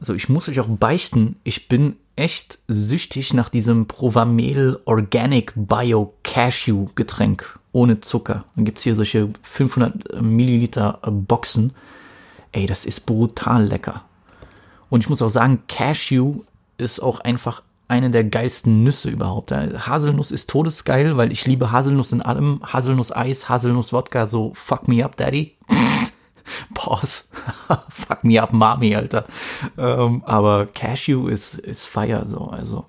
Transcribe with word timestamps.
so 0.00 0.14
ich 0.14 0.28
muss 0.28 0.48
euch 0.48 0.60
auch 0.60 0.68
beichten, 0.68 1.36
ich 1.44 1.68
bin 1.68 1.96
echt 2.16 2.58
süchtig 2.66 3.32
nach 3.34 3.48
diesem 3.48 3.86
Provamel 3.86 4.80
Organic 4.84 5.52
Bio 5.54 6.14
Cashew 6.24 6.88
Getränk 6.94 7.58
ohne 7.72 8.00
Zucker. 8.00 8.44
Dann 8.56 8.64
gibt's 8.64 8.82
hier 8.82 8.94
solche 8.94 9.28
500 9.42 10.20
Milliliter 10.20 10.98
Boxen. 11.02 11.72
Ey, 12.52 12.66
das 12.66 12.84
ist 12.84 13.06
brutal 13.06 13.66
lecker. 13.66 14.04
Und 14.90 15.00
ich 15.04 15.08
muss 15.08 15.22
auch 15.22 15.28
sagen, 15.28 15.62
Cashew 15.68 16.40
ist 16.78 17.00
auch 17.00 17.20
einfach 17.20 17.62
eine 17.88 18.10
der 18.10 18.24
geilsten 18.24 18.82
Nüsse 18.84 19.10
überhaupt. 19.10 19.52
Haselnuss 19.52 20.30
ist 20.30 20.50
todesgeil, 20.50 21.16
weil 21.16 21.32
ich 21.32 21.46
liebe 21.46 21.72
Haselnuss 21.72 22.12
in 22.12 22.22
allem. 22.22 22.60
Haselnuss-Eis, 22.64 23.48
Haselnuss-Wodka, 23.48 24.26
so 24.26 24.52
fuck 24.54 24.88
me 24.88 25.04
up, 25.04 25.16
Daddy. 25.16 25.56
Pause. 26.74 27.24
fuck 27.90 28.24
me 28.24 28.40
up, 28.40 28.52
Mami, 28.52 28.94
Alter. 28.94 29.26
Ähm, 29.76 30.22
aber 30.24 30.66
Cashew 30.66 31.28
ist, 31.28 31.54
ist 31.54 31.86
Fire 31.86 32.24
so. 32.24 32.48
Also, 32.48 32.86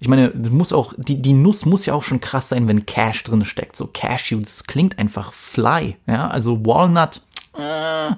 ich 0.00 0.08
meine, 0.08 0.32
muss 0.50 0.72
auch, 0.72 0.92
die, 0.96 1.20
die 1.20 1.32
Nuss 1.32 1.64
muss 1.64 1.86
ja 1.86 1.94
auch 1.94 2.02
schon 2.02 2.20
krass 2.20 2.48
sein, 2.48 2.68
wenn 2.68 2.86
Cash 2.86 3.24
drin 3.24 3.44
steckt. 3.44 3.76
So 3.76 3.88
Cashew, 3.92 4.40
das 4.40 4.64
klingt 4.64 4.98
einfach 4.98 5.32
fly. 5.32 5.96
Ja, 6.06 6.28
also 6.28 6.64
Walnut, 6.66 7.22
äh, 7.56 8.14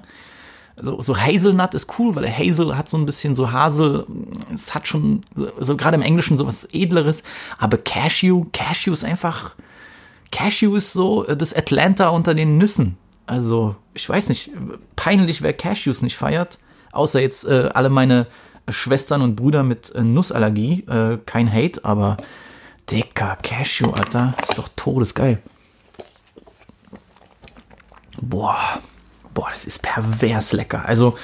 so, 0.79 1.01
so 1.01 1.17
Hazelnut 1.17 1.73
ist 1.73 1.97
cool, 1.97 2.15
weil 2.15 2.29
Hazel 2.29 2.77
hat 2.77 2.87
so 2.87 2.97
ein 2.97 3.05
bisschen 3.05 3.35
so 3.35 3.51
Hasel, 3.51 4.05
es 4.53 4.75
hat 4.75 4.87
schon 4.87 5.23
so, 5.35 5.49
so 5.59 5.75
gerade 5.75 5.95
im 5.95 6.03
Englischen 6.03 6.37
so 6.37 6.45
was 6.45 6.65
edleres, 6.71 7.23
aber 7.57 7.77
Cashew, 7.77 8.45
Cashew 8.53 8.93
ist 8.93 9.03
einfach, 9.03 9.55
Cashew 10.31 10.75
ist 10.75 10.93
so 10.93 11.23
das 11.23 11.53
Atlanta 11.53 12.09
unter 12.09 12.35
den 12.35 12.57
Nüssen. 12.57 12.97
Also, 13.27 13.75
ich 13.93 14.07
weiß 14.07 14.29
nicht, 14.29 14.51
peinlich, 14.95 15.41
wer 15.41 15.53
Cashews 15.53 16.01
nicht 16.01 16.15
feiert, 16.15 16.59
außer 16.93 17.19
jetzt 17.19 17.45
äh, 17.45 17.69
alle 17.73 17.89
meine 17.89 18.27
Schwestern 18.69 19.21
und 19.21 19.35
Brüder 19.35 19.63
mit 19.63 19.93
äh, 19.93 20.01
Nussallergie, 20.01 20.85
äh, 20.87 21.17
kein 21.25 21.51
Hate, 21.51 21.83
aber 21.83 22.17
dicker 22.89 23.37
Cashew, 23.43 23.91
Alter, 23.91 24.33
ist 24.41 24.57
doch 24.57 24.69
todesgeil. 24.77 25.41
Boah, 28.21 28.79
boah, 29.33 29.49
das 29.49 29.65
ist 29.65 29.81
pervers 29.81 30.53
lecker. 30.53 30.85
Also, 30.85 31.17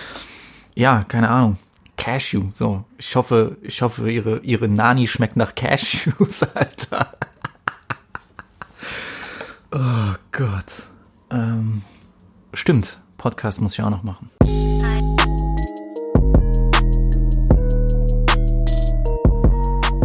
ja, 0.76 1.06
keine 1.08 1.30
Ahnung. 1.30 1.58
Cashew, 1.96 2.50
so. 2.54 2.84
Ich 2.98 3.16
hoffe, 3.16 3.56
ich 3.62 3.82
hoffe, 3.82 4.12
ihre, 4.12 4.40
ihre 4.40 4.68
Nani 4.68 5.08
schmeckt 5.08 5.38
nach 5.38 5.56
Cashews, 5.56 6.44
Alter. 6.54 7.14
Oh 9.72 10.16
Gott. 10.32 10.90
Ähm, 11.32 11.82
stimmt, 12.54 13.00
Podcast 13.18 13.62
muss 13.62 13.74
ich 13.74 13.82
auch 13.82 13.90
noch 13.90 14.04
machen. 14.04 14.30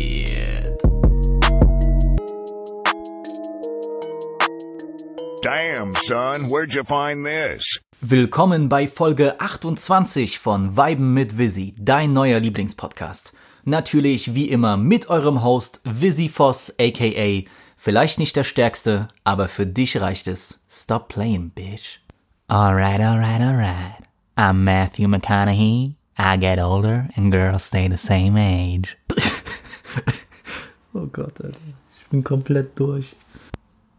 Damn, 5.43 5.93
son, 5.95 6.49
where'd 6.49 6.73
you 6.73 6.83
find 6.83 7.25
this? 7.25 7.81
Willkommen 8.01 8.69
bei 8.69 8.87
Folge 8.87 9.39
28 9.39 10.39
von 10.39 10.75
Weiben 10.75 11.13
mit 11.13 11.37
Visi, 11.37 11.75
dein 11.77 12.11
neuer 12.11 12.39
Lieblingspodcast. 12.39 13.33
Natürlich 13.65 14.35
wie 14.35 14.49
immer 14.49 14.77
mit 14.77 15.09
eurem 15.09 15.43
Host 15.43 15.81
Visi 15.85 16.27
Voss, 16.27 16.73
aka 16.79 17.43
vielleicht 17.83 18.17
nicht 18.17 18.37
der 18.37 18.45
stärkste, 18.45 19.09
aber 19.25 19.49
für 19.49 19.67
dich 19.67 19.99
reicht 19.99 20.29
es. 20.29 20.61
Stop 20.69 21.09
playing, 21.09 21.49
bitch. 21.49 21.99
Alright, 22.47 23.01
alright, 23.01 23.41
alright. 23.41 23.97
I'm 24.37 24.63
Matthew 24.63 25.09
McConaughey. 25.09 25.95
I 26.17 26.37
get 26.39 26.59
older 26.59 27.09
and 27.17 27.29
girls 27.29 27.67
stay 27.67 27.89
the 27.89 27.97
same 27.97 28.37
age. 28.37 28.95
oh 30.93 31.07
Gott, 31.07 31.41
Alter. 31.41 31.57
Ich 31.99 32.07
bin 32.09 32.23
komplett 32.23 32.79
durch. 32.79 33.15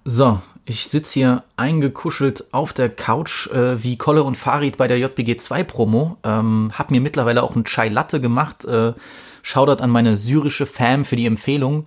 So, 0.06 0.40
ich 0.64 0.86
sitze 0.86 1.12
hier 1.12 1.44
eingekuschelt 1.56 2.54
auf 2.54 2.72
der 2.72 2.88
Couch 2.88 3.48
äh, 3.48 3.82
wie 3.82 3.98
Kolle 3.98 4.22
und 4.22 4.36
Farid 4.36 4.78
bei 4.78 4.88
der 4.88 4.98
JBG 4.98 5.36
2 5.36 5.62
Promo. 5.64 6.16
Ähm, 6.24 6.72
hab 6.72 6.90
mir 6.90 7.02
mittlerweile 7.02 7.42
auch 7.42 7.54
einen 7.54 7.66
Chai 7.66 7.88
Latte 7.88 8.22
gemacht. 8.22 8.64
Äh, 8.64 8.94
Shoutout 9.42 9.82
an 9.82 9.90
meine 9.90 10.16
syrische 10.16 10.64
Fam 10.64 11.04
für 11.04 11.16
die 11.16 11.26
Empfehlung. 11.26 11.86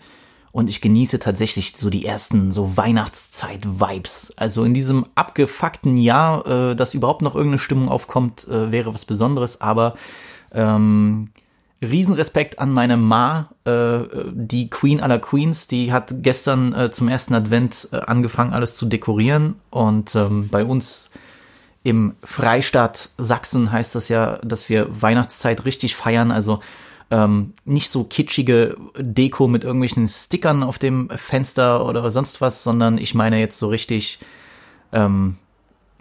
Und 0.57 0.71
ich 0.71 0.81
genieße 0.81 1.19
tatsächlich 1.19 1.73
so 1.77 1.91
die 1.91 2.03
ersten 2.03 2.51
so 2.51 2.77
Weihnachtszeit-Vibes. 2.77 4.33
Also 4.37 4.63
in 4.63 4.73
diesem 4.73 5.05
abgefuckten 5.13 5.97
Jahr, 5.97 6.47
äh, 6.47 6.75
dass 6.75 6.95
überhaupt 6.95 7.21
noch 7.21 7.35
irgendeine 7.35 7.59
Stimmung 7.59 7.89
aufkommt, 7.89 8.47
äh, 8.47 8.71
wäre 8.71 8.91
was 8.91 9.05
Besonderes. 9.05 9.61
Aber 9.61 9.93
ähm, 10.51 11.29
Riesenrespekt 11.79 12.57
an 12.57 12.73
meine 12.73 12.97
Ma, 12.97 13.49
äh, 13.65 13.99
die 14.31 14.71
Queen 14.71 14.99
aller 14.99 15.19
Queens, 15.19 15.67
die 15.67 15.93
hat 15.93 16.23
gestern 16.23 16.73
äh, 16.73 16.89
zum 16.89 17.07
ersten 17.07 17.35
Advent 17.35 17.89
äh, 17.91 17.97
angefangen, 17.97 18.51
alles 18.51 18.73
zu 18.73 18.87
dekorieren. 18.87 19.57
Und 19.69 20.15
ähm, 20.15 20.49
bei 20.49 20.65
uns 20.65 21.11
im 21.83 22.15
Freistaat 22.23 23.11
Sachsen 23.19 23.71
heißt 23.71 23.93
das 23.93 24.09
ja, 24.09 24.37
dass 24.37 24.69
wir 24.69 24.87
Weihnachtszeit 25.03 25.65
richtig 25.65 25.95
feiern. 25.95 26.31
Also 26.31 26.61
ähm, 27.09 27.53
nicht 27.65 27.89
so 27.89 28.03
kitschige 28.03 28.75
Deko 28.97 29.47
mit 29.47 29.63
irgendwelchen 29.63 30.07
Stickern 30.07 30.63
auf 30.63 30.79
dem 30.79 31.09
Fenster 31.15 31.85
oder 31.85 32.09
sonst 32.11 32.41
was, 32.41 32.63
sondern 32.63 32.97
ich 32.97 33.15
meine 33.15 33.39
jetzt 33.39 33.59
so 33.59 33.67
richtig 33.67 34.19
ähm, 34.91 35.37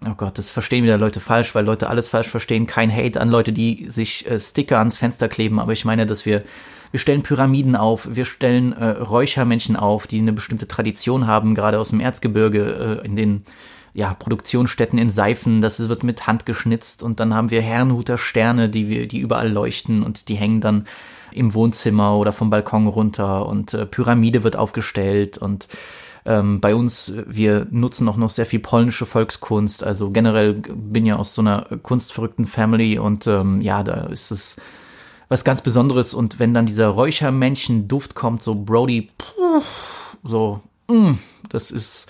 Oh 0.04 0.14
Gott, 0.14 0.36
das 0.36 0.50
verstehen 0.50 0.84
wieder 0.84 0.98
Leute 0.98 1.20
falsch, 1.20 1.54
weil 1.54 1.64
Leute 1.64 1.88
alles 1.88 2.10
falsch 2.10 2.28
verstehen. 2.28 2.66
Kein 2.66 2.94
Hate 2.94 3.18
an 3.18 3.30
Leute, 3.30 3.52
die 3.52 3.86
sich 3.88 4.30
äh, 4.30 4.38
Sticker 4.38 4.78
ans 4.78 4.98
Fenster 4.98 5.26
kleben, 5.26 5.58
aber 5.58 5.72
ich 5.72 5.86
meine, 5.86 6.04
dass 6.04 6.26
wir 6.26 6.42
wir 6.92 7.00
stellen 7.00 7.22
Pyramiden 7.22 7.76
auf, 7.76 8.08
wir 8.12 8.24
stellen 8.24 8.72
äh, 8.72 8.86
Räuchermännchen 8.86 9.76
auf, 9.76 10.06
die 10.06 10.18
eine 10.18 10.32
bestimmte 10.32 10.68
Tradition 10.68 11.26
haben, 11.26 11.54
gerade 11.54 11.78
aus 11.78 11.90
dem 11.90 12.00
Erzgebirge, 12.00 13.00
äh, 13.02 13.06
in 13.06 13.16
den 13.16 13.44
ja, 13.96 14.12
Produktionsstätten 14.12 14.98
in 14.98 15.08
Seifen, 15.08 15.62
das 15.62 15.88
wird 15.88 16.04
mit 16.04 16.26
Hand 16.26 16.44
geschnitzt 16.44 17.02
und 17.02 17.18
dann 17.18 17.34
haben 17.34 17.50
wir 17.50 17.62
Herrenhuter 17.62 18.18
Sterne, 18.18 18.68
die 18.68 19.08
die 19.08 19.18
überall 19.18 19.50
leuchten 19.50 20.02
und 20.02 20.28
die 20.28 20.34
hängen 20.34 20.60
dann 20.60 20.84
im 21.32 21.54
Wohnzimmer 21.54 22.16
oder 22.16 22.32
vom 22.32 22.50
Balkon 22.50 22.88
runter 22.88 23.46
und 23.46 23.72
äh, 23.72 23.86
Pyramide 23.86 24.44
wird 24.44 24.54
aufgestellt 24.54 25.38
und 25.38 25.68
ähm, 26.26 26.60
bei 26.60 26.74
uns, 26.74 27.14
wir 27.26 27.66
nutzen 27.70 28.06
auch 28.08 28.18
noch 28.18 28.30
sehr 28.30 28.46
viel 28.46 28.58
polnische 28.58 29.06
Volkskunst. 29.06 29.84
Also 29.84 30.10
generell 30.10 30.54
bin 30.54 31.06
ja 31.06 31.16
aus 31.16 31.34
so 31.34 31.40
einer 31.40 31.66
kunstverrückten 31.82 32.46
Family 32.46 32.98
und 32.98 33.26
ähm, 33.28 33.60
ja, 33.60 33.84
da 33.84 34.06
ist 34.06 34.32
es 34.32 34.56
was 35.28 35.44
ganz 35.44 35.62
Besonderes. 35.62 36.14
Und 36.14 36.40
wenn 36.40 36.52
dann 36.52 36.66
dieser 36.66 36.88
Räuchermännchen-Duft 36.88 38.16
kommt, 38.16 38.42
so 38.42 38.56
Brody, 38.56 39.08
so, 40.24 40.60
mm, 40.88 41.12
das 41.48 41.70
ist 41.70 42.08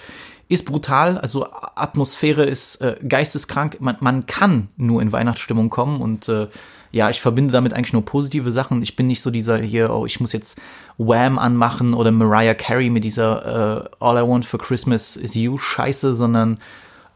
ist 0.48 0.64
brutal, 0.64 1.18
also 1.18 1.46
Atmosphäre 1.74 2.44
ist 2.44 2.76
äh, 2.76 2.96
geisteskrank. 3.06 3.78
Man, 3.80 3.96
man 4.00 4.26
kann 4.26 4.68
nur 4.76 5.02
in 5.02 5.12
Weihnachtsstimmung 5.12 5.70
kommen 5.70 6.00
und 6.00 6.28
äh, 6.28 6.46
ja, 6.92 7.10
ich 7.10 7.20
verbinde 7.20 7.52
damit 7.52 7.74
eigentlich 7.74 7.92
nur 7.92 8.04
positive 8.04 8.50
Sachen. 8.52 8.80
Ich 8.82 8.96
bin 8.96 9.06
nicht 9.06 9.20
so 9.20 9.30
dieser 9.30 9.58
hier, 9.58 9.92
oh, 9.92 10.06
ich 10.06 10.20
muss 10.20 10.32
jetzt 10.32 10.58
Wham 10.98 11.38
anmachen 11.38 11.94
oder 11.94 12.10
Mariah 12.12 12.54
Carey 12.54 12.90
mit 12.90 13.04
dieser 13.04 13.84
äh, 13.84 13.88
All 13.98 14.16
I 14.16 14.28
Want 14.28 14.44
for 14.44 14.60
Christmas 14.60 15.16
is 15.16 15.34
You 15.34 15.58
Scheiße, 15.58 16.14
sondern 16.14 16.58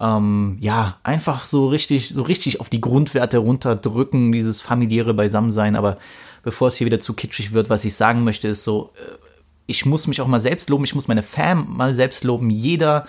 ähm, 0.01 0.57
ja, 0.61 0.99
einfach 1.03 1.47
so 1.47 1.69
richtig, 1.69 2.09
so 2.09 2.23
richtig 2.23 2.61
auf 2.61 2.69
die 2.69 2.81
Grundwerte 2.81 3.39
runterdrücken, 3.39 4.33
dieses 4.33 4.61
familiäre 4.61 5.15
Beisammensein. 5.15 5.77
Aber 5.77 5.99
bevor 6.43 6.69
es 6.69 6.77
hier 6.77 6.87
wieder 6.87 7.01
zu 7.01 7.15
kitschig 7.15 7.53
wird, 7.53 7.71
was 7.71 7.85
ich 7.85 7.95
sagen 7.95 8.25
möchte, 8.25 8.49
ist 8.49 8.65
so, 8.65 8.93
äh, 8.97 9.30
ich 9.70 9.86
muss 9.86 10.06
mich 10.06 10.20
auch 10.20 10.26
mal 10.26 10.41
selbst 10.41 10.69
loben, 10.69 10.84
ich 10.84 10.94
muss 10.94 11.08
meine 11.08 11.22
Fam 11.22 11.66
mal 11.76 11.94
selbst 11.94 12.25
loben. 12.25 12.50
Jeder, 12.50 13.06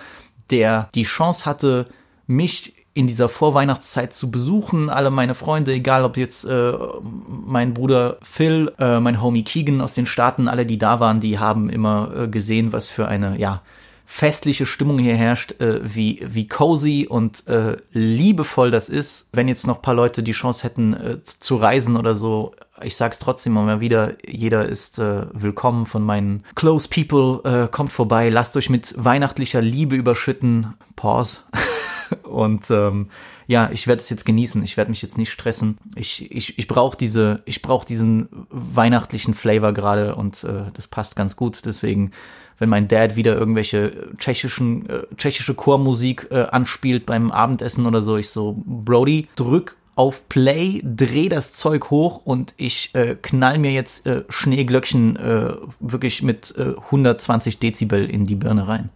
der 0.50 0.88
die 0.94 1.02
Chance 1.02 1.44
hatte, 1.44 1.88
mich 2.26 2.74
in 2.94 3.06
dieser 3.06 3.28
Vorweihnachtszeit 3.28 4.12
zu 4.12 4.30
besuchen. 4.30 4.90
Alle 4.90 5.10
meine 5.10 5.34
Freunde, 5.34 5.72
egal 5.72 6.04
ob 6.04 6.16
jetzt 6.16 6.44
äh, 6.44 6.72
mein 7.02 7.74
Bruder 7.74 8.18
Phil, 8.22 8.72
äh, 8.78 9.00
mein 9.00 9.20
Homie 9.20 9.44
Keegan 9.44 9.80
aus 9.80 9.94
den 9.94 10.06
Staaten, 10.06 10.46
alle, 10.46 10.66
die 10.66 10.78
da 10.78 11.00
waren, 11.00 11.20
die 11.20 11.38
haben 11.38 11.68
immer 11.68 12.12
äh, 12.14 12.28
gesehen, 12.28 12.72
was 12.72 12.86
für 12.86 13.08
eine, 13.08 13.38
ja, 13.38 13.62
festliche 14.04 14.66
Stimmung 14.66 14.98
hier 14.98 15.16
herrscht, 15.16 15.60
äh, 15.60 15.80
wie, 15.82 16.20
wie 16.22 16.46
cozy 16.46 17.06
und 17.08 17.46
äh, 17.46 17.76
liebevoll 17.92 18.70
das 18.70 18.90
ist. 18.90 19.28
Wenn 19.32 19.48
jetzt 19.48 19.66
noch 19.66 19.80
paar 19.80 19.94
Leute 19.94 20.22
die 20.22 20.32
Chance 20.32 20.64
hätten 20.64 20.92
äh, 20.92 21.22
zu 21.22 21.56
reisen 21.56 21.96
oder 21.96 22.14
so, 22.14 22.52
ich 22.84 22.96
sag's 22.96 23.18
trotzdem 23.18 23.52
mal 23.52 23.80
wieder, 23.80 24.16
jeder 24.26 24.68
ist 24.68 24.98
äh, 24.98 25.26
willkommen 25.32 25.86
von 25.86 26.02
meinen 26.02 26.44
close 26.54 26.88
people, 26.88 27.40
äh, 27.44 27.68
kommt 27.68 27.92
vorbei, 27.92 28.28
lasst 28.28 28.56
euch 28.56 28.70
mit 28.70 28.94
weihnachtlicher 28.96 29.60
Liebe 29.60 29.96
überschütten. 29.96 30.74
Pause. 30.96 31.40
Und 32.24 32.70
ähm, 32.70 33.08
ja, 33.46 33.70
ich 33.72 33.86
werde 33.86 34.00
es 34.00 34.10
jetzt 34.10 34.24
genießen. 34.24 34.62
Ich 34.64 34.76
werde 34.76 34.90
mich 34.90 35.02
jetzt 35.02 35.18
nicht 35.18 35.30
stressen. 35.30 35.78
Ich, 35.94 36.30
ich, 36.30 36.58
ich 36.58 36.66
brauche 36.66 36.96
diese, 36.96 37.42
ich 37.46 37.62
brauche 37.62 37.86
diesen 37.86 38.28
weihnachtlichen 38.50 39.34
Flavor 39.34 39.72
gerade 39.72 40.14
und 40.14 40.44
äh, 40.44 40.64
das 40.74 40.88
passt 40.88 41.16
ganz 41.16 41.36
gut. 41.36 41.64
Deswegen, 41.64 42.10
wenn 42.58 42.68
mein 42.68 42.88
Dad 42.88 43.16
wieder 43.16 43.36
irgendwelche 43.36 44.10
tschechischen, 44.18 44.88
äh, 44.88 45.02
tschechische 45.16 45.54
Chormusik 45.54 46.28
äh, 46.30 46.42
anspielt 46.42 47.06
beim 47.06 47.30
Abendessen 47.30 47.86
oder 47.86 48.02
so, 48.02 48.16
ich 48.16 48.30
so, 48.30 48.62
Brody, 48.64 49.28
drück 49.36 49.76
auf 50.02 50.28
Play, 50.28 50.82
dreh 50.82 51.28
das 51.28 51.52
Zeug 51.52 51.90
hoch 51.90 52.22
und 52.24 52.54
ich 52.56 52.90
äh, 52.94 53.14
knall 53.14 53.58
mir 53.58 53.70
jetzt 53.70 54.04
äh, 54.04 54.24
Schneeglöckchen 54.28 55.14
äh, 55.14 55.54
wirklich 55.78 56.24
mit 56.24 56.52
äh, 56.58 56.74
120 56.76 57.60
Dezibel 57.60 58.10
in 58.10 58.24
die 58.24 58.34
Birne 58.34 58.66
rein. 58.66 58.90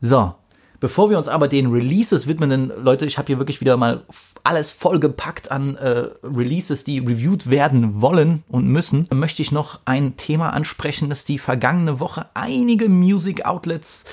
So, 0.00 0.34
bevor 0.80 1.10
wir 1.10 1.18
uns 1.18 1.28
aber 1.28 1.46
den 1.46 1.70
Releases 1.70 2.26
widmen, 2.26 2.50
denn 2.50 2.72
Leute, 2.76 3.06
ich 3.06 3.18
habe 3.18 3.28
hier 3.28 3.38
wirklich 3.38 3.60
wieder 3.60 3.76
mal 3.76 4.02
alles 4.42 4.72
vollgepackt 4.72 5.52
an 5.52 5.76
äh, 5.76 6.08
Releases, 6.24 6.82
die 6.82 6.98
reviewed 6.98 7.48
werden 7.48 8.00
wollen 8.00 8.42
und 8.48 8.66
müssen, 8.66 9.06
möchte 9.14 9.42
ich 9.42 9.52
noch 9.52 9.78
ein 9.84 10.16
Thema 10.16 10.50
ansprechen, 10.50 11.08
das 11.08 11.24
die 11.24 11.38
vergangene 11.38 12.00
Woche 12.00 12.26
einige 12.34 12.88
Music 12.88 13.46
Outlets 13.46 14.04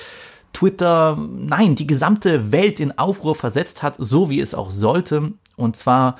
Twitter, 0.52 1.18
nein, 1.18 1.74
die 1.74 1.88
gesamte 1.88 2.52
Welt 2.52 2.78
in 2.78 2.96
Aufruhr 2.96 3.34
versetzt 3.34 3.82
hat, 3.82 3.96
so 3.98 4.30
wie 4.30 4.38
es 4.38 4.54
auch 4.54 4.70
sollte. 4.70 5.32
Und 5.56 5.76
zwar 5.76 6.16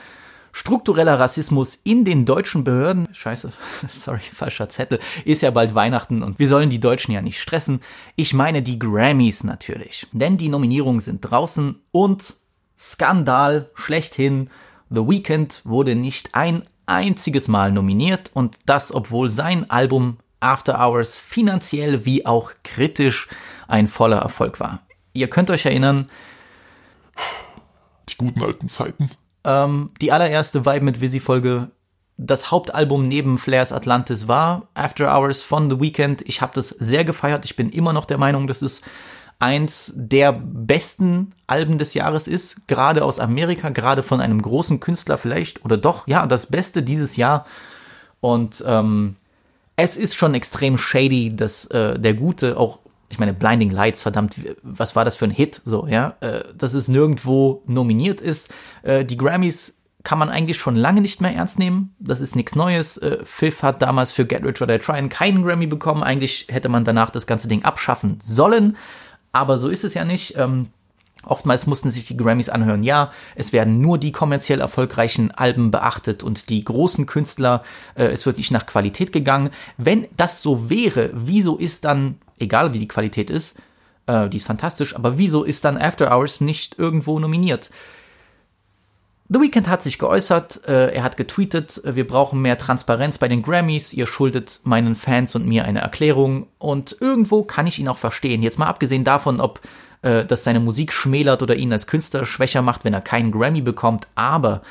struktureller 0.52 1.19
Rassismus 1.19 1.78
in 1.82 2.04
den 2.04 2.25
deutschen 2.25 2.64
Behörden. 2.64 3.08
Scheiße, 3.12 3.52
sorry, 3.88 4.20
falscher 4.20 4.69
Zettel. 4.69 5.00
Ist 5.25 5.42
ja 5.42 5.50
bald 5.50 5.75
Weihnachten 5.75 6.22
und 6.22 6.38
wir 6.38 6.48
sollen 6.48 6.70
die 6.70 6.81
Deutschen 6.81 7.12
ja 7.12 7.20
nicht 7.20 7.40
stressen. 7.40 7.81
Ich 8.16 8.32
meine 8.32 8.62
die 8.62 8.78
Grammys 8.78 9.44
natürlich. 9.44 10.06
Denn 10.12 10.36
die 10.36 10.48
Nominierungen 10.48 11.00
sind 11.00 11.20
draußen 11.20 11.81
und 11.90 12.34
Skandal 12.78 13.70
schlechthin. 13.75 14.48
The 14.90 15.06
Weeknd 15.06 15.60
wurde 15.64 15.96
nicht 15.96 16.34
ein 16.34 16.62
einziges 16.86 17.48
Mal 17.48 17.72
nominiert 17.72 18.31
und 18.34 18.58
das, 18.66 18.94
obwohl 18.94 19.31
sein 19.31 19.69
Album 19.70 20.19
After 20.40 20.78
Hours 20.78 21.19
finanziell 21.19 22.04
wie 22.04 22.26
auch 22.26 22.52
kritisch 22.62 23.28
ein 23.66 23.88
voller 23.88 24.19
Erfolg 24.19 24.60
war. 24.60 24.81
Ihr 25.14 25.28
könnt 25.28 25.50
euch 25.50 25.64
erinnern, 25.64 26.08
die 28.08 28.16
guten 28.16 28.42
alten 28.42 28.69
Zeiten. 28.69 29.08
Ähm, 29.44 29.91
die 30.00 30.12
allererste 30.12 30.64
Vibe 30.64 30.85
mit 30.85 31.00
Visi-Folge, 31.00 31.70
das 32.17 32.50
Hauptalbum 32.50 33.06
neben 33.06 33.38
Flares 33.38 33.73
Atlantis 33.73 34.29
war 34.29 34.69
After 34.75 35.17
Hours 35.17 35.43
von 35.43 35.69
The 35.69 35.81
Weeknd. 35.81 36.23
Ich 36.26 36.41
habe 36.41 36.52
das 36.55 36.69
sehr 36.69 37.05
gefeiert. 37.05 37.44
Ich 37.44 37.56
bin 37.56 37.70
immer 37.70 37.93
noch 37.93 38.05
der 38.05 38.19
Meinung, 38.19 38.46
dass 38.46 38.62
es 38.62 38.82
eins 39.41 39.93
der 39.96 40.32
besten 40.32 41.32
Alben 41.46 41.79
des 41.79 41.94
Jahres 41.94 42.29
ist, 42.29 42.67
gerade 42.69 43.05
aus 43.05 43.19
Amerika, 43.19 43.69
gerade 43.70 44.02
von 44.02 44.20
einem 44.20 44.41
großen 44.41 44.81
Künstler 44.81 45.19
vielleicht 45.19 45.64
oder 45.64 45.76
doch, 45.76 46.06
ja, 46.06 46.26
das 46.26 46.46
Beste 46.46 46.82
dieses 46.82 47.17
Jahr. 47.17 47.44
Und 48.20 48.64
ähm, 48.67 49.17
es 49.76 49.96
ist 49.96 50.14
schon 50.14 50.35
extrem 50.35 50.79
shady, 50.79 51.35
dass 51.35 51.67
äh, 51.67 51.99
der 51.99 52.14
Gute 52.14 52.56
auch 52.56 52.79
ich 53.08 53.18
meine, 53.18 53.34
Blinding 53.34 53.70
Lights, 53.70 54.02
verdammt, 54.02 54.34
was 54.62 54.96
war 54.96 55.04
das 55.04 55.16
für 55.16 55.26
ein 55.26 55.30
Hit, 55.30 55.60
so, 55.64 55.86
ja, 55.86 56.16
äh, 56.20 56.42
dass 56.56 56.74
es 56.74 56.88
nirgendwo 56.88 57.62
nominiert 57.66 58.20
ist. 58.20 58.52
Äh, 58.82 59.04
die 59.04 59.16
Grammys 59.16 59.82
kann 60.04 60.18
man 60.18 60.28
eigentlich 60.28 60.58
schon 60.58 60.76
lange 60.76 61.00
nicht 61.00 61.20
mehr 61.20 61.34
ernst 61.34 61.58
nehmen. 61.58 61.94
Das 61.98 62.20
ist 62.20 62.36
nichts 62.36 62.54
Neues. 62.54 62.98
Äh, 62.98 63.18
Fifth 63.24 63.62
hat 63.62 63.80
damals 63.82 64.12
für 64.12 64.26
Get 64.26 64.44
Rich 64.44 64.60
or 64.60 64.66
Die 64.66 64.78
Tryin' 64.78 65.08
keinen 65.08 65.42
Grammy 65.44 65.66
bekommen. 65.66 66.02
Eigentlich 66.02 66.46
hätte 66.50 66.68
man 66.68 66.84
danach 66.84 67.10
das 67.10 67.26
ganze 67.26 67.48
Ding 67.48 67.64
abschaffen 67.64 68.18
sollen. 68.22 68.76
Aber 69.32 69.56
so 69.56 69.68
ist 69.68 69.82
es 69.82 69.94
ja 69.94 70.04
nicht. 70.04 70.36
Ähm, 70.36 70.68
Oftmals 71.26 71.66
mussten 71.66 71.90
sich 71.90 72.06
die 72.06 72.16
Grammys 72.16 72.48
anhören, 72.48 72.82
ja, 72.82 73.10
es 73.34 73.52
werden 73.52 73.80
nur 73.80 73.98
die 73.98 74.12
kommerziell 74.12 74.60
erfolgreichen 74.60 75.30
Alben 75.30 75.70
beachtet 75.70 76.22
und 76.22 76.48
die 76.50 76.64
großen 76.64 77.06
Künstler, 77.06 77.62
äh, 77.94 78.04
es 78.06 78.26
wird 78.26 78.38
nicht 78.38 78.50
nach 78.50 78.66
Qualität 78.66 79.12
gegangen. 79.12 79.50
Wenn 79.76 80.06
das 80.16 80.42
so 80.42 80.70
wäre, 80.70 81.10
wieso 81.12 81.56
ist 81.56 81.84
dann 81.84 82.18
egal 82.38 82.72
wie 82.72 82.78
die 82.78 82.88
Qualität 82.88 83.30
ist, 83.30 83.54
äh, 84.06 84.28
die 84.28 84.36
ist 84.36 84.46
fantastisch, 84.46 84.94
aber 84.94 85.18
wieso 85.18 85.44
ist 85.44 85.64
dann 85.64 85.78
After 85.78 86.14
Hours 86.14 86.40
nicht 86.40 86.78
irgendwo 86.78 87.18
nominiert? 87.18 87.70
The 89.28 89.40
Weeknd 89.40 89.68
hat 89.68 89.82
sich 89.82 89.98
geäußert, 89.98 90.68
äh, 90.68 90.94
er 90.94 91.02
hat 91.02 91.16
getweetet, 91.16 91.82
äh, 91.84 91.96
wir 91.96 92.06
brauchen 92.06 92.42
mehr 92.42 92.58
Transparenz 92.58 93.16
bei 93.16 93.26
den 93.26 93.42
Grammys, 93.42 93.94
ihr 93.94 94.06
schuldet 94.06 94.60
meinen 94.64 94.94
Fans 94.94 95.34
und 95.34 95.46
mir 95.46 95.64
eine 95.64 95.80
Erklärung 95.80 96.46
und 96.58 96.96
irgendwo 97.00 97.42
kann 97.42 97.66
ich 97.66 97.78
ihn 97.78 97.88
auch 97.88 97.96
verstehen. 97.96 98.42
Jetzt 98.42 98.58
mal 98.58 98.66
abgesehen 98.66 99.02
davon, 99.02 99.40
ob 99.40 99.60
äh, 100.04 100.24
das 100.24 100.44
seine 100.44 100.60
Musik 100.60 100.92
schmälert 100.92 101.42
oder 101.42 101.56
ihn 101.56 101.72
als 101.72 101.86
Künstler 101.86 102.24
schwächer 102.24 102.62
macht, 102.62 102.84
wenn 102.84 102.94
er 102.94 103.00
keinen 103.00 103.32
Grammy 103.32 103.62
bekommt, 103.62 104.06
aber 104.14 104.62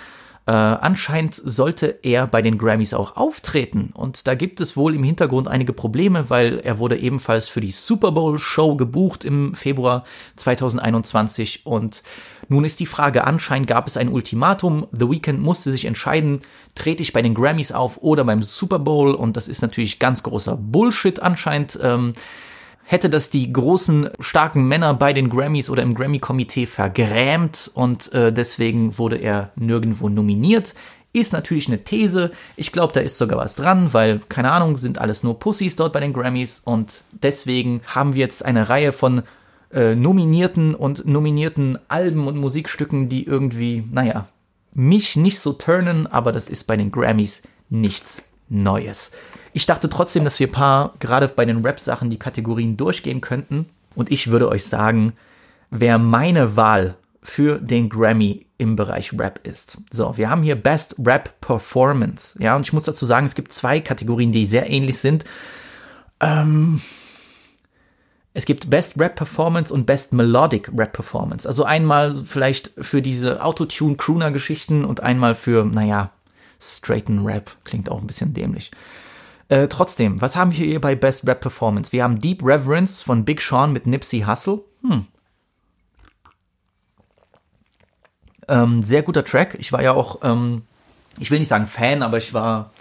äh, 0.46 0.52
anscheinend 0.52 1.36
sollte 1.36 2.00
er 2.04 2.28
bei 2.28 2.42
den 2.42 2.58
Grammys 2.58 2.94
auch 2.94 3.16
auftreten. 3.16 3.92
Und 3.94 4.28
da 4.28 4.36
gibt 4.36 4.60
es 4.60 4.76
wohl 4.76 4.94
im 4.94 5.04
Hintergrund 5.04 5.48
einige 5.48 5.72
Probleme, 5.72 6.30
weil 6.30 6.60
er 6.60 6.80
wurde 6.80 6.98
ebenfalls 6.98 7.48
für 7.48 7.62
die 7.62 7.72
Super 7.72 8.12
Bowl 8.12 8.38
Show 8.38 8.76
gebucht 8.76 9.24
im 9.24 9.54
Februar 9.56 10.04
2021. 10.36 11.66
Und 11.66 12.04
nun 12.50 12.66
ist 12.66 12.82
die 12.82 12.86
Frage, 12.86 13.24
anscheinend 13.26 13.68
gab 13.68 13.88
es 13.88 13.96
ein 13.96 14.10
Ultimatum. 14.10 14.88
The 14.92 15.10
Weeknd 15.10 15.40
musste 15.40 15.72
sich 15.72 15.86
entscheiden, 15.86 16.42
trete 16.76 17.04
ich 17.04 17.14
bei 17.14 17.22
den 17.22 17.36
Grammys 17.36 17.72
auf 17.72 18.00
oder 18.02 18.26
beim 18.26 18.44
Super 18.44 18.80
Bowl. 18.80 19.14
Und 19.14 19.38
das 19.38 19.48
ist 19.48 19.62
natürlich 19.62 20.00
ganz 20.00 20.24
großer 20.24 20.58
Bullshit 20.58 21.22
anscheinend. 21.22 21.80
Ähm, 21.82 22.16
hätte 22.84 23.10
das 23.10 23.30
die 23.30 23.52
großen, 23.52 24.10
starken 24.20 24.68
Männer 24.68 24.94
bei 24.94 25.14
den 25.14 25.30
Grammys 25.30 25.70
oder 25.70 25.84
im 25.84 25.96
Grammy-Komitee 25.96 26.66
vergrämt 26.66 27.72
und 27.74 28.12
äh, 28.14 28.32
deswegen 28.32 28.98
wurde 28.98 29.18
er 29.18 29.52
nirgendwo 29.56 30.10
nominiert. 30.10 30.76
Ist 31.14 31.32
natürlich 31.32 31.68
eine 31.68 31.84
These. 31.84 32.32
Ich 32.56 32.72
glaube, 32.72 32.92
da 32.92 33.00
ist 33.00 33.18
sogar 33.18 33.38
was 33.38 33.56
dran, 33.56 33.94
weil, 33.94 34.20
keine 34.30 34.52
Ahnung, 34.52 34.78
sind 34.78 35.00
alles 35.00 35.24
nur 35.24 35.38
Pussys 35.38 35.76
dort 35.76 35.94
bei 35.94 36.00
den 36.00 36.14
Grammys 36.14 36.62
und 36.66 37.04
deswegen 37.12 37.82
haben 37.86 38.16
wir 38.16 38.22
jetzt 38.22 38.44
eine 38.44 38.68
Reihe 38.68 38.92
von 38.92 39.22
äh, 39.72 39.96
nominierten 39.96 40.76
und 40.76 41.06
nominierten 41.06 41.78
Alben 41.88 42.28
und 42.28 42.38
Musikstücken, 42.38 43.10
die 43.10 43.26
irgendwie, 43.26 43.84
naja, 43.92 44.28
mich 44.74 45.16
nicht 45.16 45.40
so 45.40 45.54
turnen, 45.54 46.08
aber 46.08 46.32
das 46.32 46.50
ist 46.50 46.66
bei 46.66 46.78
den 46.78 46.92
Grammys 46.92 47.44
nichts 47.70 48.24
Neues. 48.50 49.12
Ich 49.54 49.66
dachte 49.66 49.90
trotzdem, 49.90 50.24
dass 50.24 50.40
wir 50.40 50.48
ein 50.48 50.52
paar, 50.52 50.94
gerade 51.00 51.28
bei 51.28 51.46
den 51.46 51.64
Rap-Sachen, 51.64 52.10
die 52.10 52.18
Kategorien 52.18 52.76
durchgehen 52.76 53.22
könnten. 53.22 53.70
Und 53.96 54.12
ich 54.12 54.32
würde 54.32 54.50
euch 54.50 54.66
sagen, 54.66 55.14
wer 55.70 56.00
meine 56.00 56.56
Wahl 56.56 56.96
für 57.22 57.60
den 57.60 57.90
Grammy 57.90 58.46
im 58.58 58.76
Bereich 58.76 59.18
Rap 59.18 59.40
ist. 59.44 59.78
So, 59.92 60.18
wir 60.18 60.30
haben 60.30 60.44
hier 60.44 60.56
Best 60.56 60.96
Rap 61.04 61.40
Performance. 61.40 62.38
Ja, 62.40 62.56
und 62.56 62.66
ich 62.66 62.74
muss 62.74 62.84
dazu 62.84 63.06
sagen, 63.06 63.26
es 63.26 63.36
gibt 63.36 63.54
zwei 63.54 63.80
Kategorien, 63.80 64.32
die 64.32 64.46
sehr 64.46 64.70
ähnlich 64.70 64.98
sind. 64.98 65.24
Ähm, 66.20 66.82
es 68.34 68.46
gibt 68.46 68.70
Best 68.70 69.00
Rap 69.00 69.16
Performance 69.16 69.74
und 69.74 69.86
Best 69.86 70.12
Melodic 70.12 70.72
Rap 70.76 70.94
Performance. 70.94 71.48
Also 71.48 71.64
einmal 71.64 72.16
vielleicht 72.26 72.72
für 72.78 73.02
diese 73.02 73.44
Autotune-Crooner-Geschichten 73.44 74.86
und 74.86 75.02
einmal 75.02 75.36
für, 75.36 75.64
naja, 75.64 76.10
straighten 76.60 77.26
Rap. 77.26 77.52
Klingt 77.64 77.90
auch 77.90 78.02
ein 78.02 78.08
bisschen 78.08 78.34
dämlich. 78.34 78.72
Äh, 79.54 79.68
trotzdem, 79.68 80.20
was 80.20 80.36
haben 80.36 80.50
wir 80.50 80.66
hier 80.66 80.82
bei 80.82 80.96
Best 80.96 81.28
Rap 81.28 81.42
Performance? 81.42 81.92
Wir 81.92 82.04
haben 82.04 82.18
Deep 82.18 82.44
Reverence 82.44 83.04
von 83.04 83.24
Big 83.24 83.40
Sean 83.40 83.72
mit 83.72 83.86
Nipsey 83.86 84.22
Hussle. 84.22 84.64
Hm. 84.82 85.06
Ähm, 88.48 88.84
sehr 88.84 89.04
guter 89.04 89.24
Track. 89.24 89.56
Ich 89.60 89.72
war 89.72 89.84
ja 89.84 89.92
auch, 89.92 90.22
ähm, 90.24 90.64
ich 91.20 91.30
will 91.30 91.38
nicht 91.38 91.50
sagen 91.50 91.68
Fan, 91.68 92.02
aber 92.02 92.18
ich 92.18 92.34
war 92.34 92.72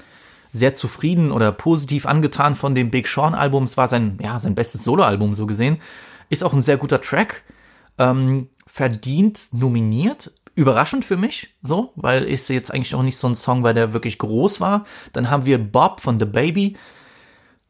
sehr 0.55 0.75
zufrieden 0.75 1.31
oder 1.31 1.53
positiv 1.53 2.07
angetan 2.07 2.55
von 2.55 2.75
dem 2.75 2.91
Big 2.91 3.07
Sean 3.07 3.35
Album. 3.35 3.65
Es 3.65 3.77
war 3.77 3.89
sein, 3.89 4.19
ja, 4.23 4.39
sein 4.39 4.55
bestes 4.55 4.83
Soloalbum 4.83 5.35
so 5.35 5.45
gesehen. 5.47 5.77
Ist 6.31 6.43
auch 6.43 6.55
ein 6.55 6.63
sehr 6.63 6.79
guter 6.79 7.03
Track. 7.03 7.43
Ähm, 7.99 8.49
verdient 8.67 9.49
nominiert 9.53 10.33
überraschend 10.55 11.05
für 11.05 11.17
mich, 11.17 11.55
so, 11.63 11.93
weil 11.97 12.25
ist 12.25 12.49
jetzt 12.49 12.73
eigentlich 12.73 12.95
auch 12.95 13.03
nicht 13.03 13.17
so 13.17 13.29
ein 13.29 13.35
Song, 13.35 13.63
weil 13.63 13.75
der 13.75 13.93
wirklich 13.93 14.19
groß 14.19 14.61
war. 14.61 14.85
Dann 15.13 15.31
haben 15.31 15.47
wir 15.47 15.59
Bob 15.59 16.01
von 16.01 16.19
The 16.19 16.27
Baby. 16.27 16.77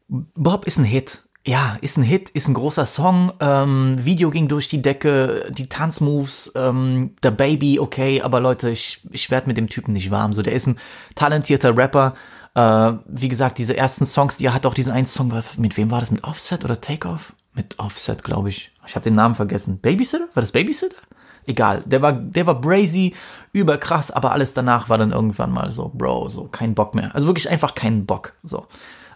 Bob 0.09 0.67
ist 0.67 0.79
ein 0.79 0.85
Hit. 0.85 1.23
Ja, 1.45 1.77
ist 1.81 1.97
ein 1.97 2.05
Hit, 2.05 2.31
ist 2.31 2.47
ein 2.47 2.55
großer 2.55 2.87
Song. 2.87 3.33
Ähm, 3.41 3.97
Video 3.99 4.31
ging 4.31 4.47
durch 4.47 4.69
die 4.69 4.81
Decke, 4.81 5.51
die 5.51 5.69
Tanzmoves, 5.69 6.53
ähm, 6.55 7.17
The 7.23 7.31
Baby, 7.31 7.81
okay, 7.81 8.23
aber 8.23 8.39
Leute, 8.39 8.71
ich, 8.71 9.01
ich 9.11 9.31
werde 9.31 9.49
mit 9.49 9.57
dem 9.57 9.69
Typen 9.69 9.93
nicht 9.93 10.13
warm. 10.13 10.33
So, 10.33 10.43
der 10.43 10.53
ist 10.53 10.69
ein 10.69 10.79
talentierter 11.17 11.77
Rapper. 11.77 12.15
Äh, 12.55 12.93
wie 13.07 13.29
gesagt, 13.29 13.59
diese 13.59 13.77
ersten 13.77 14.07
Songs, 14.07 14.37
die 14.37 14.47
er 14.47 14.55
hat 14.55 14.67
auch 14.67 14.75
diesen 14.75 14.93
einen 14.93 15.07
Song, 15.07 15.33
mit 15.57 15.77
wem 15.77 15.91
war 15.91 16.01
das? 16.01 16.13
Mit 16.13 16.23
Offset 16.23 16.65
oder 16.65 16.81
Takeoff? 16.81 17.33
Mit 17.55 17.79
Offset, 17.81 18.23
glaube 18.23 18.51
ich. 18.51 18.71
Ich 18.87 18.95
habe 18.95 19.05
den 19.05 19.15
Namen 19.15 19.35
vergessen. 19.35 19.81
Babysitter? 19.81 20.29
War 20.35 20.43
das 20.43 20.53
Babysitter? 20.53 20.97
Egal. 21.47 21.83
Der 21.87 22.03
war, 22.03 22.13
der 22.13 22.47
war 22.47 22.61
brazy, 22.61 23.15
überkrass, 23.53 24.11
aber 24.11 24.33
alles 24.33 24.55
danach 24.55 24.89
war 24.89 24.99
dann 24.99 25.13
irgendwann 25.13 25.53
mal 25.53 25.71
so, 25.71 25.91
Bro, 25.95 26.29
so 26.31 26.45
kein 26.45 26.75
Bock 26.75 26.95
mehr. 26.95 27.15
Also 27.15 27.27
wirklich 27.27 27.51
einfach 27.51 27.75
keinen 27.75 28.07
Bock. 28.07 28.35
So. 28.43 28.67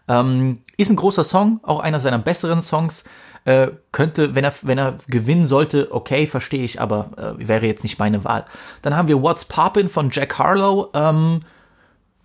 Ähm, 0.08 0.58
ist 0.76 0.90
ein 0.90 0.96
großer 0.96 1.24
Song, 1.24 1.60
auch 1.62 1.80
einer 1.80 2.00
seiner 2.00 2.18
besseren 2.18 2.62
Songs. 2.62 3.04
Äh, 3.44 3.70
könnte, 3.92 4.34
wenn 4.34 4.44
er, 4.44 4.52
wenn 4.62 4.78
er 4.78 4.98
gewinnen 5.06 5.46
sollte, 5.46 5.92
okay, 5.92 6.26
verstehe 6.26 6.64
ich, 6.64 6.80
aber 6.80 7.36
äh, 7.38 7.46
wäre 7.48 7.66
jetzt 7.66 7.84
nicht 7.84 7.98
meine 7.98 8.24
Wahl. 8.24 8.44
Dann 8.82 8.96
haben 8.96 9.06
wir 9.06 9.22
What's 9.22 9.44
Poppin' 9.44 9.88
von 9.88 10.10
Jack 10.10 10.38
Harlow. 10.38 10.88
Ähm, 10.94 11.40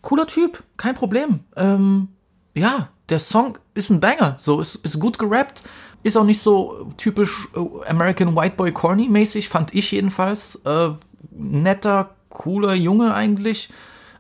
cooler 0.02 0.26
Typ, 0.26 0.64
kein 0.78 0.96
Problem. 0.96 1.42
Ähm, 1.56 2.08
ja, 2.56 2.90
der 3.10 3.20
Song 3.20 3.58
ist 3.74 3.90
ein 3.90 4.00
Banger, 4.00 4.36
so 4.40 4.60
ist, 4.60 4.76
ist 4.76 5.00
gut 5.00 5.20
gerappt, 5.20 5.64
ist 6.04 6.18
auch 6.18 6.24
nicht 6.24 6.42
so 6.42 6.92
typisch 6.98 7.48
äh, 7.56 7.90
American 7.90 8.36
White 8.36 8.56
Boy 8.56 8.72
Corny 8.72 9.08
mäßig, 9.08 9.50
fand 9.50 9.74
ich 9.74 9.92
jedenfalls. 9.92 10.56
Äh, 10.66 10.90
netter, 11.32 12.12
cooler 12.30 12.74
Junge 12.74 13.14
eigentlich. 13.14 13.70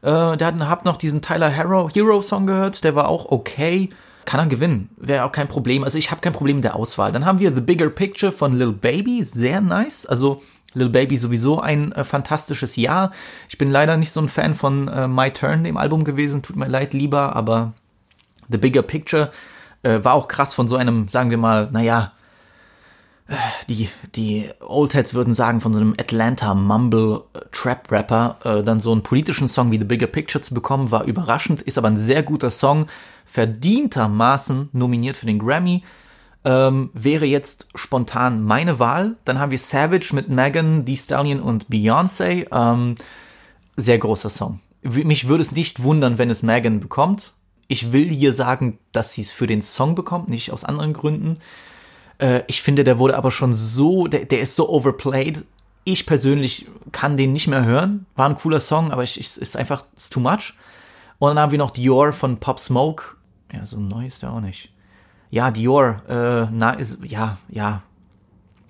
Äh, 0.01 0.37
der 0.37 0.47
hat, 0.47 0.59
hab 0.59 0.85
noch 0.85 0.97
diesen 0.97 1.21
Tyler 1.21 1.49
Hero, 1.49 1.89
Hero 1.93 2.21
Song 2.21 2.47
gehört, 2.47 2.83
der 2.83 2.95
war 2.95 3.07
auch 3.07 3.31
okay. 3.31 3.89
Kann 4.25 4.39
er 4.39 4.45
gewinnen, 4.45 4.89
wäre 4.97 5.25
auch 5.25 5.31
kein 5.31 5.47
Problem. 5.47 5.83
Also 5.83 5.97
ich 5.97 6.11
habe 6.11 6.21
kein 6.21 6.33
Problem 6.33 6.57
mit 6.57 6.63
der 6.63 6.75
Auswahl. 6.75 7.11
Dann 7.11 7.25
haben 7.25 7.39
wir 7.39 7.53
The 7.53 7.61
Bigger 7.61 7.89
Picture 7.89 8.31
von 8.31 8.55
Lil 8.55 8.71
Baby, 8.71 9.23
sehr 9.23 9.61
nice. 9.61 10.05
Also 10.05 10.41
Lil 10.73 10.89
Baby 10.89 11.17
sowieso 11.17 11.59
ein 11.59 11.91
äh, 11.93 12.03
fantastisches 12.03 12.75
Jahr. 12.75 13.11
Ich 13.49 13.57
bin 13.57 13.71
leider 13.71 13.97
nicht 13.97 14.11
so 14.11 14.21
ein 14.21 14.29
Fan 14.29 14.53
von 14.53 14.87
äh, 14.87 15.07
My 15.07 15.31
Turn, 15.31 15.63
dem 15.63 15.77
Album 15.77 16.03
gewesen, 16.03 16.43
tut 16.43 16.55
mir 16.55 16.67
leid, 16.67 16.93
lieber, 16.93 17.35
aber 17.35 17.73
The 18.49 18.57
Bigger 18.57 18.83
Picture 18.83 19.31
äh, 19.83 20.03
war 20.03 20.13
auch 20.13 20.27
krass 20.27 20.53
von 20.53 20.67
so 20.67 20.75
einem, 20.75 21.07
sagen 21.07 21.29
wir 21.29 21.37
mal, 21.37 21.69
naja, 21.71 22.13
äh, 23.27 23.35
die, 23.69 23.89
die 24.15 24.49
Old 24.59 24.93
Heads 24.93 25.13
würden 25.13 25.33
sagen, 25.33 25.61
von 25.61 25.73
so 25.73 25.79
einem 25.79 25.93
Atlanta 25.99 26.53
Mumble 26.53 27.23
äh, 27.33 27.39
Trap 27.51 27.91
Rapper, 27.91 28.37
äh, 28.43 28.63
dann 28.63 28.81
so 28.81 28.91
einen 28.91 29.03
politischen 29.03 29.47
Song 29.47 29.71
wie 29.71 29.79
The 29.79 29.85
Bigger 29.85 30.07
Picture 30.07 30.41
zu 30.41 30.53
bekommen, 30.53 30.91
war 30.91 31.05
überraschend, 31.05 31.61
ist 31.61 31.77
aber 31.77 31.87
ein 31.87 31.97
sehr 31.97 32.23
guter 32.23 32.51
Song, 32.51 32.87
verdientermaßen 33.25 34.69
nominiert 34.73 35.17
für 35.17 35.25
den 35.25 35.39
Grammy. 35.39 35.83
Ähm, 36.43 36.89
wäre 36.93 37.25
jetzt 37.25 37.67
spontan 37.75 38.43
meine 38.43 38.79
Wahl. 38.79 39.15
Dann 39.25 39.39
haben 39.39 39.51
wir 39.51 39.59
Savage 39.59 40.09
mit 40.13 40.27
Megan, 40.27 40.85
The 40.87 40.97
Stallion 40.97 41.39
und 41.39 41.69
Beyoncé. 41.69 42.47
Ähm, 42.51 42.95
sehr 43.77 43.99
großer 43.99 44.31
Song. 44.31 44.59
Mich 44.81 45.27
würde 45.27 45.43
es 45.43 45.51
nicht 45.51 45.83
wundern, 45.83 46.17
wenn 46.17 46.31
es 46.31 46.41
Megan 46.41 46.79
bekommt. 46.79 47.35
Ich 47.71 47.93
will 47.93 48.09
hier 48.09 48.33
sagen, 48.33 48.79
dass 48.91 49.13
sie 49.13 49.21
es 49.21 49.31
für 49.31 49.47
den 49.47 49.61
Song 49.61 49.95
bekommt, 49.95 50.27
nicht 50.27 50.51
aus 50.51 50.65
anderen 50.65 50.91
Gründen. 50.91 51.37
Äh, 52.17 52.41
ich 52.47 52.61
finde, 52.61 52.83
der 52.83 52.99
wurde 52.99 53.15
aber 53.15 53.31
schon 53.31 53.55
so, 53.55 54.07
der, 54.07 54.25
der 54.25 54.41
ist 54.41 54.57
so 54.57 54.67
overplayed. 54.67 55.45
Ich 55.85 56.05
persönlich 56.05 56.67
kann 56.91 57.15
den 57.15 57.31
nicht 57.31 57.47
mehr 57.47 57.63
hören. 57.63 58.07
War 58.17 58.27
ein 58.27 58.35
cooler 58.35 58.59
Song, 58.59 58.91
aber 58.91 59.03
ich, 59.03 59.17
ist 59.17 59.55
einfach 59.55 59.85
ist 59.95 60.11
too 60.11 60.19
much. 60.19 60.53
Und 61.17 61.29
dann 61.29 61.39
haben 61.39 61.53
wir 61.53 61.59
noch 61.59 61.71
Dior 61.71 62.11
von 62.11 62.41
Pop 62.41 62.59
Smoke. 62.59 63.15
Ja, 63.53 63.65
so 63.65 63.79
neu 63.79 64.05
ist 64.05 64.21
der 64.21 64.33
auch 64.33 64.41
nicht. 64.41 64.69
Ja, 65.29 65.49
Dior, 65.49 66.01
äh, 66.09 66.51
na, 66.51 66.73
ist, 66.73 66.99
ja, 67.05 67.37
ja. 67.47 67.83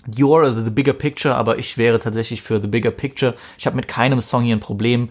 Dior 0.06 0.42
oder 0.42 0.64
The 0.64 0.70
Bigger 0.70 0.94
Picture, 0.94 1.34
aber 1.34 1.58
ich 1.58 1.76
wäre 1.76 1.98
tatsächlich 1.98 2.44
für 2.44 2.62
The 2.62 2.68
Bigger 2.68 2.92
Picture. 2.92 3.34
Ich 3.58 3.66
habe 3.66 3.78
mit 3.78 3.88
keinem 3.88 4.22
Song 4.22 4.44
hier 4.44 4.56
ein 4.56 4.60
Problem 4.60 5.10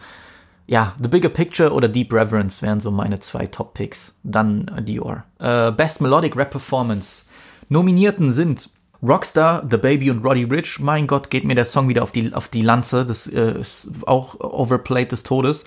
ja, 0.71 0.95
The 1.03 1.09
Bigger 1.09 1.31
Picture 1.31 1.73
oder 1.73 1.89
Deep 1.89 2.13
Reverence 2.13 2.63
wären 2.63 2.79
so 2.79 2.93
meine 2.93 3.19
zwei 3.19 3.45
Top-Picks. 3.45 4.15
Dann 4.23 4.69
äh, 4.69 4.81
Dior. 4.81 5.25
Äh, 5.41 5.73
Best 5.73 6.01
Melodic 6.01 6.37
Rap 6.37 6.53
Performance. 6.53 7.25
Nominierten 7.69 8.31
sind 8.31 8.71
Rockstar, 9.03 9.67
The 9.69 9.79
Baby 9.79 10.13
und 10.13 10.25
Roddy 10.25 10.45
Rich. 10.45 10.79
Mein 10.79 11.09
Gott, 11.09 11.29
geht 11.29 11.45
mir 11.45 11.57
der 11.57 11.65
Song 11.65 11.89
wieder 11.89 12.05
auf 12.05 12.13
die, 12.13 12.33
auf 12.33 12.47
die 12.47 12.63
Lanze. 12.63 13.05
Das 13.05 13.27
äh, 13.27 13.59
ist 13.59 13.91
auch 14.07 14.39
overplayed 14.39 15.11
des 15.11 15.25
Todes. 15.25 15.65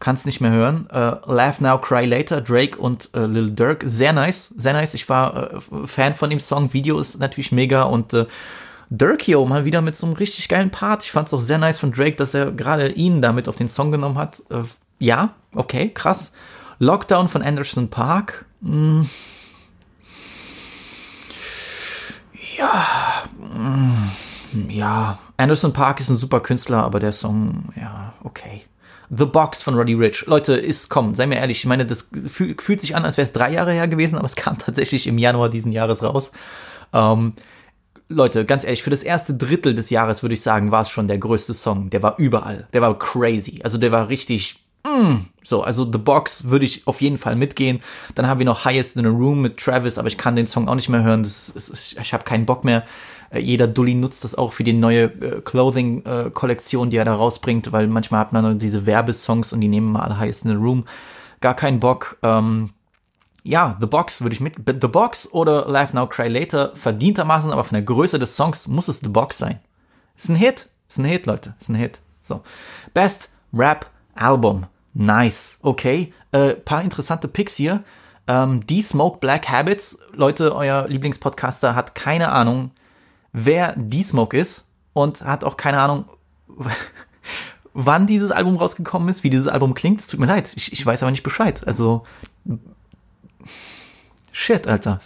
Kann's 0.00 0.24
nicht 0.24 0.40
mehr 0.40 0.52
hören. 0.52 0.88
Äh, 0.90 1.16
Laugh 1.26 1.60
Now, 1.60 1.76
Cry 1.76 2.06
Later, 2.06 2.40
Drake 2.40 2.78
und 2.78 3.10
äh, 3.12 3.26
Lil 3.26 3.50
Durk. 3.50 3.82
Sehr 3.84 4.14
nice, 4.14 4.54
sehr 4.56 4.72
nice. 4.72 4.94
Ich 4.94 5.10
war 5.10 5.52
äh, 5.52 5.60
Fan 5.84 6.14
von 6.14 6.30
dem 6.30 6.40
Song. 6.40 6.72
Video 6.72 6.98
ist 6.98 7.20
natürlich 7.20 7.52
mega 7.52 7.82
und 7.82 8.14
Dirkio 8.90 9.44
mal 9.44 9.64
wieder 9.64 9.82
mit 9.82 9.96
so 9.96 10.06
einem 10.06 10.16
richtig 10.16 10.48
geilen 10.48 10.70
Part. 10.70 11.04
Ich 11.04 11.12
fand 11.12 11.28
es 11.28 11.34
auch 11.34 11.40
sehr 11.40 11.58
nice 11.58 11.78
von 11.78 11.92
Drake, 11.92 12.16
dass 12.16 12.34
er 12.34 12.52
gerade 12.52 12.88
ihn 12.88 13.20
damit 13.20 13.48
auf 13.48 13.56
den 13.56 13.68
Song 13.68 13.90
genommen 13.90 14.16
hat. 14.16 14.42
Äh, 14.50 14.62
ja, 14.98 15.34
okay, 15.54 15.90
krass. 15.90 16.32
Lockdown 16.78 17.28
von 17.28 17.42
Anderson 17.42 17.88
Park. 17.88 18.46
Hm. 18.62 19.08
Ja, 22.56 22.86
hm. 23.38 24.70
ja. 24.70 25.18
Anderson 25.36 25.72
Park 25.72 26.00
ist 26.00 26.08
ein 26.08 26.16
super 26.16 26.40
Künstler, 26.40 26.82
aber 26.82 26.98
der 26.98 27.12
Song, 27.12 27.68
ja, 27.76 28.14
okay. 28.24 28.62
The 29.10 29.24
Box 29.24 29.62
von 29.62 29.74
Roddy 29.74 29.94
Rich. 29.94 30.26
Leute, 30.26 30.54
ist, 30.54 30.88
komm, 30.88 31.14
sei 31.14 31.26
mir 31.26 31.36
ehrlich, 31.36 31.58
ich 31.58 31.66
meine, 31.66 31.86
das 31.86 32.10
fühlt, 32.26 32.60
fühlt 32.60 32.80
sich 32.80 32.94
an, 32.96 33.04
als 33.04 33.16
wäre 33.16 33.24
es 33.24 33.32
drei 33.32 33.52
Jahre 33.52 33.72
her 33.72 33.88
gewesen, 33.88 34.16
aber 34.16 34.26
es 34.26 34.36
kam 34.36 34.58
tatsächlich 34.58 35.06
im 35.06 35.18
Januar 35.18 35.48
diesen 35.48 35.72
Jahres 35.72 36.02
raus. 36.02 36.32
Ähm, 36.92 37.32
Leute, 38.08 38.46
ganz 38.46 38.64
ehrlich, 38.64 38.82
für 38.82 38.90
das 38.90 39.02
erste 39.02 39.34
Drittel 39.34 39.74
des 39.74 39.90
Jahres 39.90 40.22
würde 40.22 40.34
ich 40.34 40.40
sagen, 40.40 40.70
war 40.70 40.82
es 40.82 40.88
schon 40.88 41.08
der 41.08 41.18
größte 41.18 41.52
Song. 41.52 41.90
Der 41.90 42.02
war 42.02 42.18
überall. 42.18 42.66
Der 42.72 42.80
war 42.80 42.98
crazy. 42.98 43.60
Also 43.62 43.76
der 43.76 43.92
war 43.92 44.08
richtig. 44.08 44.64
Mm, 44.86 45.26
so, 45.44 45.62
also 45.62 45.84
The 45.90 45.98
Box 45.98 46.44
würde 46.44 46.64
ich 46.64 46.86
auf 46.86 47.02
jeden 47.02 47.18
Fall 47.18 47.36
mitgehen. 47.36 47.80
Dann 48.14 48.26
haben 48.26 48.38
wir 48.38 48.46
noch 48.46 48.64
Highest 48.64 48.96
in 48.96 49.04
a 49.04 49.10
Room 49.10 49.42
mit 49.42 49.58
Travis, 49.58 49.98
aber 49.98 50.08
ich 50.08 50.16
kann 50.16 50.36
den 50.36 50.46
Song 50.46 50.68
auch 50.68 50.74
nicht 50.74 50.88
mehr 50.88 51.02
hören. 51.02 51.22
Das 51.22 51.50
ist, 51.50 51.68
ist, 51.68 51.96
ich 52.00 52.14
habe 52.14 52.24
keinen 52.24 52.46
Bock 52.46 52.64
mehr. 52.64 52.84
Äh, 53.30 53.40
jeder 53.40 53.66
Dulli 53.66 53.94
nutzt 53.94 54.24
das 54.24 54.34
auch 54.34 54.54
für 54.54 54.64
die 54.64 54.72
neue 54.72 55.04
äh, 55.04 55.40
Clothing-Kollektion, 55.42 56.88
äh, 56.88 56.90
die 56.90 56.96
er 56.96 57.04
da 57.04 57.14
rausbringt, 57.14 57.72
weil 57.72 57.88
manchmal 57.88 58.20
hat 58.20 58.32
man 58.32 58.58
diese 58.58 58.86
Werbesongs 58.86 59.52
und 59.52 59.60
die 59.60 59.68
nehmen 59.68 59.92
mal 59.92 60.18
Highest 60.18 60.46
in 60.46 60.52
a 60.52 60.54
Room. 60.54 60.86
Gar 61.40 61.54
keinen 61.54 61.80
Bock. 61.80 62.16
Ähm, 62.22 62.70
ja, 63.48 63.76
The 63.80 63.86
Box 63.86 64.20
würde 64.20 64.34
ich 64.34 64.40
mit. 64.40 64.56
The 64.66 64.88
Box 64.88 65.32
oder 65.32 65.66
Laugh 65.66 65.94
Now 65.94 66.06
Cry 66.06 66.28
Later 66.28 66.74
verdientermaßen, 66.74 67.50
aber 67.50 67.64
von 67.64 67.74
der 67.74 67.82
Größe 67.82 68.18
des 68.18 68.36
Songs 68.36 68.68
muss 68.68 68.88
es 68.88 69.00
The 69.00 69.08
Box 69.08 69.38
sein. 69.38 69.58
Ist 70.16 70.28
ein 70.28 70.36
Hit. 70.36 70.68
Ist 70.88 70.98
ein 70.98 71.06
Hit, 71.06 71.26
Leute. 71.26 71.54
Ist 71.58 71.70
ein 71.70 71.74
Hit. 71.74 72.00
So. 72.20 72.42
Best 72.92 73.30
Rap 73.54 73.86
Album. 74.14 74.66
Nice. 74.92 75.58
Okay. 75.62 76.12
Äh, 76.32 76.54
paar 76.54 76.82
interessante 76.82 77.26
Picks 77.26 77.56
hier. 77.56 77.84
Ähm, 78.26 78.66
die 78.66 78.82
Smoke 78.82 79.18
Black 79.18 79.48
Habits. 79.48 79.98
Leute, 80.12 80.54
euer 80.54 80.86
Lieblingspodcaster 80.86 81.74
hat 81.74 81.94
keine 81.94 82.30
Ahnung, 82.30 82.72
wer 83.32 83.74
die 83.76 84.02
Smoke 84.02 84.36
ist 84.36 84.66
und 84.92 85.22
hat 85.22 85.44
auch 85.44 85.56
keine 85.56 85.80
Ahnung, 85.80 86.04
wann 87.72 88.06
dieses 88.06 88.30
Album 88.30 88.56
rausgekommen 88.56 89.08
ist, 89.08 89.24
wie 89.24 89.30
dieses 89.30 89.48
Album 89.48 89.72
klingt. 89.72 90.00
Es 90.00 90.08
tut 90.08 90.20
mir 90.20 90.26
leid. 90.26 90.52
Ich, 90.56 90.70
ich 90.72 90.84
weiß 90.84 91.02
aber 91.02 91.12
nicht 91.12 91.22
Bescheid. 91.22 91.66
Also 91.66 92.02
Shit, 94.40 94.68
Alter. 94.68 95.00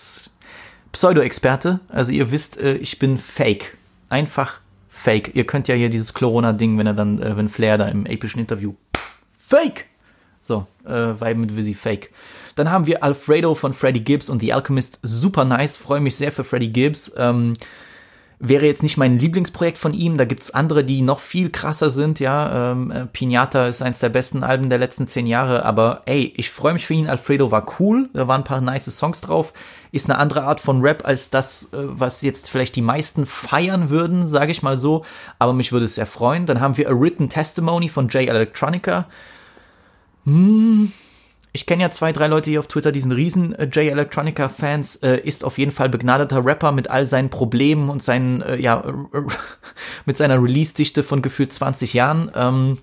Pseudo-Experte. 0.93 1.81
Also 1.89 2.13
ihr 2.13 2.31
wisst, 2.31 2.61
äh, 2.61 2.75
ich 2.75 2.99
bin 2.99 3.17
fake. 3.17 3.79
Einfach 4.11 4.61
fake. 4.91 5.35
Ihr 5.35 5.47
könnt 5.47 5.69
ja 5.69 5.75
hier 5.75 5.89
dieses 5.89 6.13
Corona-Ding, 6.13 6.77
wenn 6.77 6.87
er 6.87 6.93
dann, 6.93 7.21
äh, 7.21 7.35
wenn 7.35 7.49
Flair 7.49 7.79
da 7.79 7.89
im 7.89 8.05
epischen 8.05 8.41
Interview. 8.43 8.75
Fake! 9.35 9.87
So, 10.43 10.67
äh, 10.85 11.19
Vibe 11.19 11.37
mit 11.37 11.57
Visi 11.57 11.73
Fake. 11.73 12.11
Dann 12.57 12.71
haben 12.71 12.87
wir 12.87 13.03
Alfredo 13.03 13.55
von 13.55 13.73
Freddie 13.73 14.05
Gibbs 14.05 14.29
und 14.29 14.41
The 14.41 14.53
Alchemist. 14.53 15.01
Super 15.03 15.47
nice. 15.47 15.79
Freue 15.79 16.01
mich 16.01 16.15
sehr 16.15 16.31
für 16.31 16.45
Freddie 16.45 16.71
Gibbs. 16.71 17.11
Ähm, 17.17 17.55
wäre 18.45 18.67
jetzt 18.67 18.83
nicht 18.83 18.97
mein 18.97 19.21
Lieblingsprojekt 19.21 19.79
von 19.79 19.95
ihm. 19.95 20.19
Da 20.19 20.25
gibt's 20.25 20.51
andere, 20.51 20.83
die 20.83 21.01
noch 21.01 21.21
viel 21.21 21.49
krasser 21.49 21.91
sind. 21.91 22.19
Ja, 22.19 22.73
ähm, 22.73 22.91
äh, 22.91 23.07
Pinata 23.07 23.69
ist 23.69 23.83
eins 23.83 24.01
der 24.01 24.09
besten 24.09 24.43
Alben 24.43 24.69
der 24.69 24.81
letzten 24.81 25.07
zehn 25.07 25.29
Jahre. 25.29 25.65
Aber 25.65 26.03
ey, 26.07 26.35
ich 26.37 26.51
freue 26.51 26.73
mich 26.73 26.85
für 26.85 26.95
ihn. 26.95 27.09
Alfredo 27.09 27.53
war 27.53 27.65
cool. 27.79 28.11
Da 28.13 28.27
waren 28.27 28.41
ein 28.41 28.45
paar 28.45 28.61
nice 28.61 28.87
Songs 28.97 29.21
drauf. 29.21 29.53
Ist 29.93 30.11
eine 30.11 30.19
andere 30.19 30.43
Art 30.43 30.59
von 30.59 30.81
Rap 30.81 31.07
als 31.07 31.31
das, 31.31 31.73
äh, 31.73 31.77
was 31.83 32.23
jetzt 32.23 32.51
vielleicht 32.51 32.75
die 32.75 32.83
meisten 32.83 33.27
feiern 33.27 33.91
würden, 33.91 34.27
sage 34.27 34.51
ich 34.51 34.63
mal 34.63 34.77
so. 34.77 35.05
Aber 35.39 35.53
mich 35.53 35.71
würde 35.71 35.87
es 35.87 35.95
sehr 35.95 36.07
freuen. 36.07 36.45
Dann 36.45 36.61
haben 36.61 36.77
wir 36.77 36.91
A 36.91 37.01
Written 37.01 37.29
Testimony 37.29 37.89
von 37.89 38.09
Jay 38.09 38.27
Electronica. 38.27 39.07
Hm, 40.25 40.93
ich 41.53 41.67
kenne 41.67 41.83
ja 41.83 41.91
zwei, 41.91 42.13
drei 42.13 42.29
Leute 42.29 42.51
hier 42.51 42.61
auf 42.61 42.67
Twitter, 42.67 42.93
die 42.93 43.01
sind 43.01 43.13
riesen 43.13 43.55
äh, 43.55 43.65
J 43.65 43.91
Electronica 43.91 44.49
Fans, 44.49 44.97
äh, 44.97 45.19
ist 45.19 45.45
auf 45.45 45.59
jeden 45.59 45.71
Fall 45.71 45.89
begnadeter 45.89 46.45
Rapper 46.45 46.73
mit 46.73 46.89
all 46.89 47.05
seinen 47.07 47.31
Problemen 47.31 47.91
und 47.91 48.03
seinen, 48.03 48.41
äh, 48.43 48.57
ja, 48.57 48.83
mit 50.07 50.17
seiner 50.17 50.43
Release-Dichte 50.43 51.03
von 51.03 51.21
gefühlt 51.21 51.53
20 51.53 51.93
Jahren. 51.93 52.31
Ähm, 52.35 52.79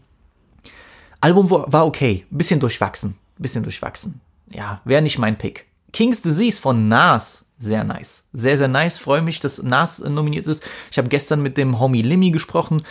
Album 1.22 1.50
war 1.50 1.86
okay, 1.86 2.26
bisschen 2.30 2.60
durchwachsen, 2.60 3.16
bisschen 3.38 3.64
durchwachsen. 3.64 4.22
Ja, 4.52 4.82
wäre 4.86 5.02
nicht 5.02 5.18
mein 5.18 5.38
Pick. 5.38 5.66
King's 5.92 6.22
Disease 6.22 6.62
von 6.62 6.88
Nas, 6.88 7.46
sehr 7.58 7.84
nice. 7.84 8.24
Sehr, 8.32 8.58
sehr 8.58 8.70
nice. 8.70 9.00
Freue 9.00 9.22
mich, 9.22 9.42
dass 9.42 9.62
Nas 9.62 10.00
nominiert 10.00 10.48
ist. 10.48 10.66
Ich 10.92 10.98
habe 10.98 11.10
gestern 11.10 11.42
mit 11.42 11.58
dem 11.58 11.80
Homie 11.80 12.02
Limmy 12.02 12.32
gesprochen. 12.32 12.82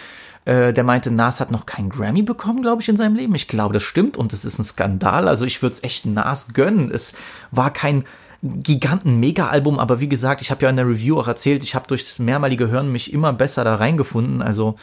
Äh, 0.45 0.73
der 0.73 0.85
meinte, 0.85 1.11
Nas 1.11 1.41
hat 1.41 1.51
noch 1.51 1.67
keinen 1.67 1.91
Grammy 1.91 2.23
bekommen, 2.23 2.63
glaube 2.63 2.83
ich, 2.83 2.89
in 2.89 2.97
seinem 2.97 3.17
Leben. 3.17 3.35
Ich 3.35 3.49
glaube, 3.49 3.75
das 3.75 3.83
stimmt 3.83 4.17
und 4.17 4.33
das 4.33 4.45
ist 4.45 4.59
ein 4.59 4.65
Skandal. 4.65 5.29
Also 5.29 5.45
ich 5.45 5.63
würde 5.63 5.75
es 5.75 5.85
echt 5.85 6.07
Nas 6.07 6.55
gönnen. 6.55 6.91
Es 6.91 7.13
war 7.51 7.73
kein 7.73 8.05
Giganten-Mega-Album, 8.43 9.79
aber 9.79 10.01
wie 10.01 10.09
gesagt, 10.09 10.41
ich 10.43 10.51
habe 10.51 10.63
ja 10.63 10.71
in 10.71 10.77
der 10.77 10.87
Review 10.87 11.19
auch 11.19 11.27
erzählt, 11.27 11.65
ich 11.65 11.75
habe 11.75 11.89
durch 11.89 12.07
das 12.07 12.19
mehrmalige 12.19 12.69
Hören 12.69 12.93
mich 12.93 13.13
immer 13.13 13.33
besser 13.33 13.65
da 13.65 13.75
reingefunden. 13.75 14.43
Also 14.43 14.77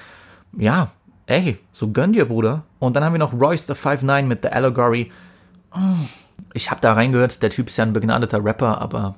ja, 0.58 0.92
ey, 1.26 1.58
so 1.72 1.90
gönn 1.90 2.14
dir, 2.14 2.26
Bruder. 2.26 2.64
Und 2.80 2.96
dann 2.96 3.04
haben 3.04 3.14
wir 3.14 3.20
noch 3.20 3.34
Royce 3.34 3.68
the 3.68 3.74
5'9 3.74 4.24
mit 4.24 4.44
The 4.44 4.50
Allegory. 4.50 5.12
Ich 6.54 6.70
habe 6.70 6.82
da 6.82 6.94
reingehört, 6.94 7.42
der 7.42 7.50
Typ 7.50 7.68
ist 7.68 7.78
ja 7.78 7.86
ein 7.86 7.94
begnadeter 7.94 8.44
Rapper, 8.44 8.82
aber 8.82 9.16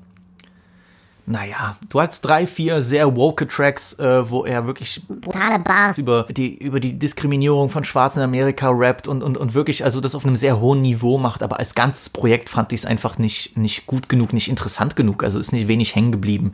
naja, 1.30 1.76
du 1.90 2.00
hast 2.00 2.22
drei, 2.22 2.48
vier 2.48 2.82
sehr 2.82 3.18
woke 3.18 3.48
Tracks, 3.50 4.00
äh, 4.00 4.30
wo 4.30 4.46
er 4.46 4.66
wirklich 4.66 5.02
brutale 5.10 5.60
Bars 5.60 5.98
über 5.98 6.26
die, 6.30 6.58
über 6.58 6.80
die 6.80 6.98
Diskriminierung 6.98 7.68
von 7.68 7.84
Schwarzen 7.84 8.20
in 8.20 8.24
Amerika 8.24 8.70
rappt 8.70 9.10
und, 9.10 9.22
und, 9.22 9.38
und 9.38 9.54
wirklich, 9.54 9.84
also 9.84 10.00
das 10.00 10.16
auf 10.16 10.26
einem 10.26 10.38
sehr 10.38 10.62
hohen 10.62 10.82
Niveau 10.82 11.18
macht, 11.18 11.44
aber 11.44 11.60
als 11.60 11.76
ganzes 11.76 12.10
Projekt 12.10 12.48
fand 12.48 12.72
ich 12.72 12.80
es 12.80 12.86
einfach 12.86 13.18
nicht, 13.18 13.58
nicht 13.58 13.88
gut 13.88 14.08
genug, 14.08 14.32
nicht 14.32 14.48
interessant 14.48 14.96
genug, 14.96 15.22
also 15.22 15.38
ist 15.38 15.52
nicht 15.52 15.68
wenig 15.68 15.96
hängen 15.96 16.14
geblieben. 16.14 16.54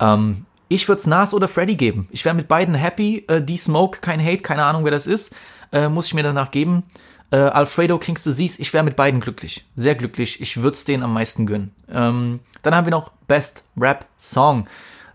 Ähm, 0.00 0.46
ich 0.68 0.88
würde 0.88 1.00
es 1.00 1.06
Nas 1.06 1.34
oder 1.34 1.46
Freddy 1.46 1.76
geben. 1.76 2.08
Ich 2.10 2.24
wäre 2.24 2.34
mit 2.34 2.48
beiden 2.48 2.74
happy. 2.74 3.24
Äh, 3.28 3.42
die 3.42 3.58
Smoke, 3.58 4.00
kein 4.00 4.24
Hate, 4.24 4.42
keine 4.42 4.64
Ahnung, 4.64 4.84
wer 4.84 4.92
das 4.92 5.06
ist. 5.06 5.30
Äh, 5.72 5.90
muss 5.90 6.06
ich 6.06 6.14
mir 6.14 6.22
danach 6.22 6.50
geben. 6.50 6.84
Äh, 7.30 7.36
Alfredo 7.36 7.98
Kings 7.98 8.22
Disease, 8.22 8.60
ich 8.60 8.72
wäre 8.72 8.84
mit 8.84 8.96
beiden 8.96 9.20
glücklich. 9.20 9.64
Sehr 9.74 9.94
glücklich. 9.94 10.40
Ich 10.40 10.58
würde 10.58 10.76
es 10.76 10.84
denen 10.84 11.02
am 11.02 11.12
meisten 11.12 11.46
gönnen. 11.46 11.74
Ähm, 11.90 12.40
dann 12.62 12.74
haben 12.74 12.86
wir 12.86 12.92
noch 12.92 13.10
Best 13.26 13.64
Rap 13.76 14.06
Song. 14.16 14.68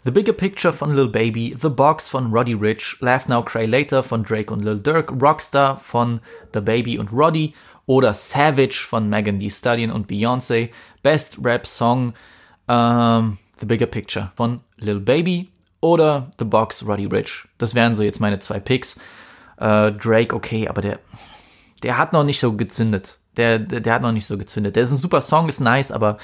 The 0.03 0.11
Bigger 0.11 0.33
Picture 0.33 0.73
von 0.73 0.95
Lil 0.95 1.09
Baby, 1.09 1.55
The 1.55 1.69
Box 1.69 2.09
von 2.09 2.33
Roddy 2.33 2.53
Rich, 2.53 2.97
Laugh 3.01 3.27
Now 3.27 3.43
Cry 3.43 3.67
Later 3.67 4.01
von 4.01 4.23
Drake 4.23 4.51
und 4.51 4.63
Lil 4.63 4.81
Durk, 4.81 5.11
Rockstar 5.21 5.77
von 5.77 6.19
The 6.55 6.59
Baby 6.59 6.97
und 6.97 7.13
Roddy 7.13 7.53
oder 7.85 8.13
Savage 8.13 8.83
von 8.87 9.07
Megan 9.09 9.39
Thee 9.39 9.51
Stallion 9.51 9.91
und 9.91 10.09
Beyoncé. 10.09 10.69
Best 11.03 11.37
Rap 11.43 11.67
Song 11.67 12.13
ähm, 12.67 13.37
The 13.59 13.67
Bigger 13.67 13.85
Picture 13.85 14.31
von 14.35 14.61
Lil 14.77 14.99
Baby 14.99 15.51
oder 15.81 16.31
The 16.39 16.45
Box 16.45 16.85
Roddy 16.85 17.05
Rich. 17.05 17.47
Das 17.59 17.75
wären 17.75 17.95
so 17.95 18.01
jetzt 18.01 18.19
meine 18.19 18.39
zwei 18.39 18.59
Picks. 18.59 18.97
Äh, 19.57 19.91
Drake, 19.91 20.35
okay, 20.35 20.67
aber 20.67 20.81
der, 20.81 20.99
der 21.83 21.97
hat 21.97 22.13
noch 22.13 22.23
nicht 22.23 22.39
so 22.39 22.55
gezündet. 22.55 23.19
Der, 23.37 23.59
der, 23.59 23.79
der 23.79 23.93
hat 23.93 24.01
noch 24.01 24.11
nicht 24.11 24.25
so 24.25 24.37
gezündet. 24.37 24.75
Der 24.75 24.83
ist 24.83 24.91
ein 24.91 24.97
super 24.97 25.21
Song, 25.21 25.47
ist 25.47 25.59
nice, 25.59 25.91
aber 25.91 26.17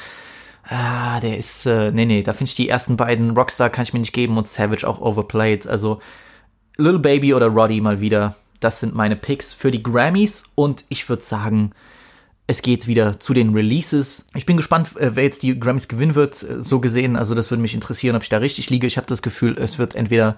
ah, 0.63 1.19
der 1.19 1.37
ist, 1.37 1.65
äh, 1.65 1.91
nee, 1.91 2.05
nee, 2.05 2.23
da 2.23 2.33
finde 2.33 2.49
ich 2.49 2.55
die 2.55 2.69
ersten 2.69 2.97
beiden 2.97 3.31
Rockstar 3.31 3.69
kann 3.69 3.83
ich 3.83 3.93
mir 3.93 3.99
nicht 3.99 4.13
geben 4.13 4.37
und 4.37 4.47
Savage 4.47 4.87
auch 4.87 4.99
overplayed. 4.99 5.67
Also 5.67 5.99
Little 6.77 6.99
Baby 6.99 7.33
oder 7.33 7.47
Roddy 7.47 7.81
mal 7.81 8.01
wieder. 8.01 8.35
Das 8.59 8.79
sind 8.79 8.95
meine 8.95 9.15
Picks 9.15 9.53
für 9.53 9.71
die 9.71 9.83
Grammys 9.83 10.43
und 10.55 10.83
ich 10.89 11.07
würde 11.07 11.23
sagen, 11.23 11.71
es 12.47 12.61
geht 12.61 12.87
wieder 12.87 13.19
zu 13.19 13.33
den 13.33 13.53
Releases. 13.53 14.25
Ich 14.33 14.45
bin 14.45 14.57
gespannt, 14.57 14.95
äh, 14.97 15.15
wer 15.15 15.23
jetzt 15.23 15.43
die 15.43 15.59
Grammys 15.59 15.87
gewinnen 15.87 16.15
wird, 16.15 16.41
äh, 16.43 16.61
so 16.61 16.79
gesehen. 16.79 17.15
Also 17.15 17.35
das 17.35 17.51
würde 17.51 17.61
mich 17.61 17.73
interessieren, 17.73 18.15
ob 18.15 18.23
ich 18.23 18.29
da 18.29 18.37
richtig 18.37 18.69
liege. 18.69 18.87
Ich 18.87 18.97
habe 18.97 19.07
das 19.07 19.21
Gefühl, 19.21 19.57
es 19.59 19.77
wird 19.77 19.95
entweder 19.95 20.37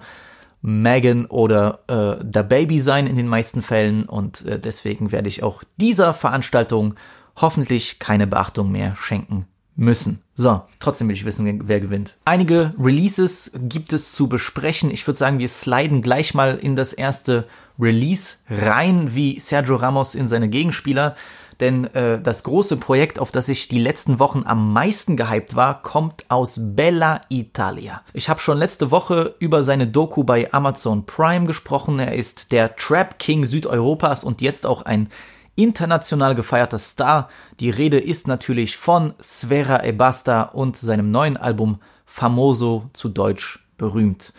Megan 0.62 1.26
oder 1.26 1.80
äh, 1.86 2.24
der 2.24 2.42
Baby 2.42 2.80
sein 2.80 3.06
in 3.06 3.16
den 3.16 3.28
meisten 3.28 3.62
Fällen 3.62 4.04
und 4.04 4.44
äh, 4.44 4.58
deswegen 4.58 5.12
werde 5.12 5.28
ich 5.28 5.42
auch 5.42 5.62
dieser 5.78 6.12
Veranstaltung 6.12 6.94
hoffentlich 7.36 7.98
keine 7.98 8.26
Beachtung 8.26 8.70
mehr 8.70 8.94
schenken 8.96 9.46
müssen. 9.76 10.22
So, 10.34 10.62
trotzdem 10.78 11.08
will 11.08 11.14
ich 11.14 11.24
wissen, 11.24 11.62
wer 11.66 11.80
gewinnt. 11.80 12.16
Einige 12.24 12.74
Releases 12.78 13.50
gibt 13.54 13.92
es 13.92 14.12
zu 14.12 14.28
besprechen. 14.28 14.90
Ich 14.90 15.06
würde 15.06 15.18
sagen, 15.18 15.38
wir 15.38 15.48
sliden 15.48 16.02
gleich 16.02 16.34
mal 16.34 16.58
in 16.58 16.76
das 16.76 16.92
erste 16.92 17.46
Release 17.78 18.36
rein, 18.50 19.14
wie 19.14 19.40
Sergio 19.40 19.76
Ramos 19.76 20.14
in 20.14 20.28
seine 20.28 20.48
Gegenspieler. 20.48 21.14
Denn 21.60 21.84
äh, 21.94 22.20
das 22.20 22.42
große 22.42 22.78
Projekt, 22.78 23.18
auf 23.18 23.30
das 23.30 23.48
ich 23.48 23.68
die 23.68 23.78
letzten 23.78 24.18
Wochen 24.18 24.42
am 24.46 24.72
meisten 24.72 25.16
gehypt 25.16 25.54
war, 25.54 25.82
kommt 25.82 26.24
aus 26.28 26.58
Bella 26.58 27.20
Italia. 27.28 28.02
Ich 28.14 28.28
habe 28.28 28.40
schon 28.40 28.58
letzte 28.58 28.90
Woche 28.90 29.34
über 29.38 29.62
seine 29.62 29.86
Doku 29.86 30.24
bei 30.24 30.52
Amazon 30.52 31.04
Prime 31.04 31.46
gesprochen. 31.46 31.98
Er 31.98 32.14
ist 32.14 32.52
der 32.52 32.76
Trap 32.76 33.18
King 33.18 33.44
Südeuropas 33.44 34.24
und 34.24 34.40
jetzt 34.40 34.66
auch 34.66 34.82
ein 34.82 35.10
international 35.54 36.34
gefeierter 36.34 36.78
Star. 36.78 37.28
Die 37.60 37.70
Rede 37.70 37.98
ist 37.98 38.26
natürlich 38.26 38.78
von 38.78 39.14
Sfera 39.22 39.84
Ebasta 39.84 40.42
und 40.42 40.76
seinem 40.76 41.10
neuen 41.10 41.36
Album 41.36 41.80
Famoso 42.06 42.88
zu 42.94 43.10
Deutsch 43.10 43.60
berühmt. 43.76 44.32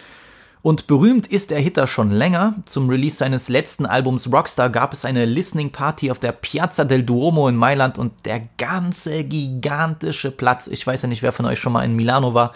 Und 0.64 0.86
berühmt 0.86 1.26
ist 1.26 1.50
der 1.50 1.60
Hitter 1.60 1.88
schon 1.88 2.12
länger. 2.12 2.56
Zum 2.66 2.88
Release 2.88 3.16
seines 3.16 3.50
letzten 3.50 3.88
Albums 3.88 4.32
Rockstar 4.32 4.70
gab 4.70 4.94
es 4.94 5.06
eine 5.06 5.26
Listening 5.26 5.72
Party 5.72 6.12
auf 6.12 6.20
der 6.20 6.34
Piazza 6.34 6.84
del 6.84 7.04
Duomo 7.04 7.48
in 7.48 7.56
Mailand 7.56 7.98
und 7.98 8.14
der 8.26 8.48
ganze 8.58 9.24
gigantische 9.24 10.30
Platz, 10.30 10.68
ich 10.68 10.86
weiß 10.86 11.02
ja 11.02 11.08
nicht, 11.08 11.24
wer 11.24 11.32
von 11.32 11.48
euch 11.48 11.60
schon 11.60 11.74
mal 11.74 11.84
in 11.84 11.96
Milano 11.96 12.36
war, 12.36 12.54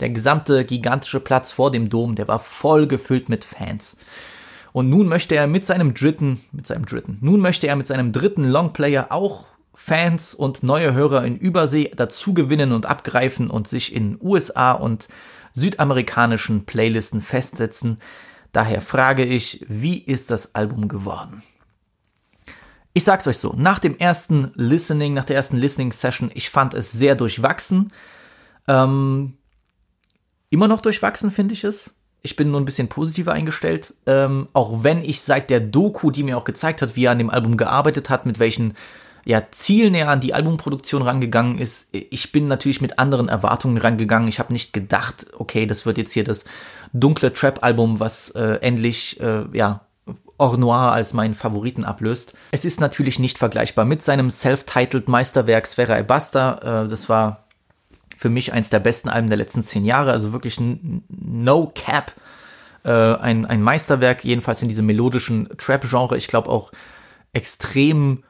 der 0.00 0.10
gesamte 0.10 0.66
gigantische 0.66 1.20
Platz 1.20 1.52
vor 1.52 1.70
dem 1.70 1.88
Dom, 1.88 2.14
der 2.14 2.28
war 2.28 2.38
voll 2.38 2.86
gefüllt 2.86 3.30
mit 3.30 3.44
Fans. 3.44 3.96
Und 4.72 4.90
nun 4.90 5.08
möchte 5.08 5.34
er 5.34 5.46
mit 5.46 5.64
seinem 5.64 5.94
dritten, 5.94 6.42
mit 6.52 6.66
seinem 6.66 6.84
dritten, 6.84 7.16
nun 7.22 7.40
möchte 7.40 7.66
er 7.68 7.76
mit 7.76 7.86
seinem 7.86 8.12
dritten 8.12 8.44
Longplayer 8.44 9.06
auch 9.08 9.46
Fans 9.72 10.34
und 10.34 10.62
neue 10.62 10.92
Hörer 10.92 11.24
in 11.24 11.36
Übersee 11.36 11.90
dazu 11.96 12.34
gewinnen 12.34 12.72
und 12.72 12.84
abgreifen 12.84 13.48
und 13.48 13.68
sich 13.68 13.94
in 13.94 14.18
USA 14.20 14.72
und 14.72 15.08
südamerikanischen 15.56 16.66
Playlisten 16.66 17.20
festsetzen. 17.20 17.98
Daher 18.52 18.80
frage 18.80 19.24
ich, 19.24 19.64
wie 19.68 19.98
ist 19.98 20.30
das 20.30 20.54
Album 20.54 20.86
geworden? 20.86 21.42
Ich 22.92 23.04
sag's 23.04 23.26
euch 23.26 23.38
so, 23.38 23.54
nach 23.56 23.78
dem 23.78 23.98
ersten 23.98 24.52
Listening, 24.54 25.14
nach 25.14 25.24
der 25.24 25.36
ersten 25.36 25.56
Listening 25.56 25.92
Session, 25.92 26.30
ich 26.32 26.48
fand 26.50 26.72
es 26.74 26.92
sehr 26.92 27.14
durchwachsen. 27.14 27.92
Ähm, 28.68 29.36
immer 30.50 30.68
noch 30.68 30.80
durchwachsen 30.80 31.30
finde 31.30 31.54
ich 31.54 31.64
es. 31.64 31.94
Ich 32.22 32.36
bin 32.36 32.50
nur 32.50 32.60
ein 32.60 32.64
bisschen 32.64 32.88
positiver 32.88 33.32
eingestellt, 33.32 33.94
ähm, 34.06 34.48
auch 34.52 34.82
wenn 34.82 35.04
ich 35.04 35.20
seit 35.20 35.50
der 35.50 35.60
Doku, 35.60 36.10
die 36.10 36.22
mir 36.22 36.36
auch 36.36 36.44
gezeigt 36.44 36.82
hat, 36.82 36.96
wie 36.96 37.04
er 37.04 37.12
an 37.12 37.18
dem 37.18 37.30
Album 37.30 37.56
gearbeitet 37.56 38.10
hat, 38.10 38.26
mit 38.26 38.38
welchen 38.38 38.74
ja, 39.26 39.42
zielnäher 39.50 40.08
an 40.08 40.20
die 40.20 40.34
Albumproduktion 40.34 41.02
rangegangen 41.02 41.58
ist. 41.58 41.88
Ich 41.92 42.30
bin 42.30 42.46
natürlich 42.46 42.80
mit 42.80 43.00
anderen 43.00 43.28
Erwartungen 43.28 43.76
rangegangen. 43.76 44.28
Ich 44.28 44.38
habe 44.38 44.52
nicht 44.52 44.72
gedacht, 44.72 45.26
okay, 45.36 45.66
das 45.66 45.84
wird 45.84 45.98
jetzt 45.98 46.12
hier 46.12 46.22
das 46.22 46.44
dunkle 46.92 47.32
Trap-Album, 47.32 47.98
was 47.98 48.30
äh, 48.30 48.58
endlich, 48.60 49.20
äh, 49.20 49.44
ja, 49.52 49.80
Or 50.38 50.56
Noir 50.56 50.92
als 50.92 51.12
meinen 51.12 51.34
Favoriten 51.34 51.84
ablöst. 51.84 52.34
Es 52.52 52.64
ist 52.64 52.80
natürlich 52.80 53.18
nicht 53.18 53.38
vergleichbar 53.38 53.84
mit 53.84 54.02
seinem 54.02 54.30
self-titled 54.30 55.08
Meisterwerk 55.08 55.66
Sfera 55.66 55.98
Ebasta. 55.98 56.84
Äh, 56.84 56.88
das 56.88 57.08
war 57.08 57.46
für 58.16 58.30
mich 58.30 58.52
eins 58.52 58.70
der 58.70 58.78
besten 58.78 59.08
Alben 59.08 59.28
der 59.28 59.38
letzten 59.38 59.62
zehn 59.62 59.84
Jahre, 59.84 60.12
also 60.12 60.32
wirklich 60.32 60.60
ein 60.60 61.02
No 61.08 61.72
Cap. 61.74 62.12
Äh, 62.84 62.92
ein, 62.92 63.44
ein 63.44 63.60
Meisterwerk, 63.60 64.24
jedenfalls 64.24 64.62
in 64.62 64.68
diesem 64.68 64.86
melodischen 64.86 65.48
Trap-Genre. 65.58 66.16
Ich 66.16 66.28
glaube 66.28 66.48
auch 66.48 66.70
extrem 67.32 68.22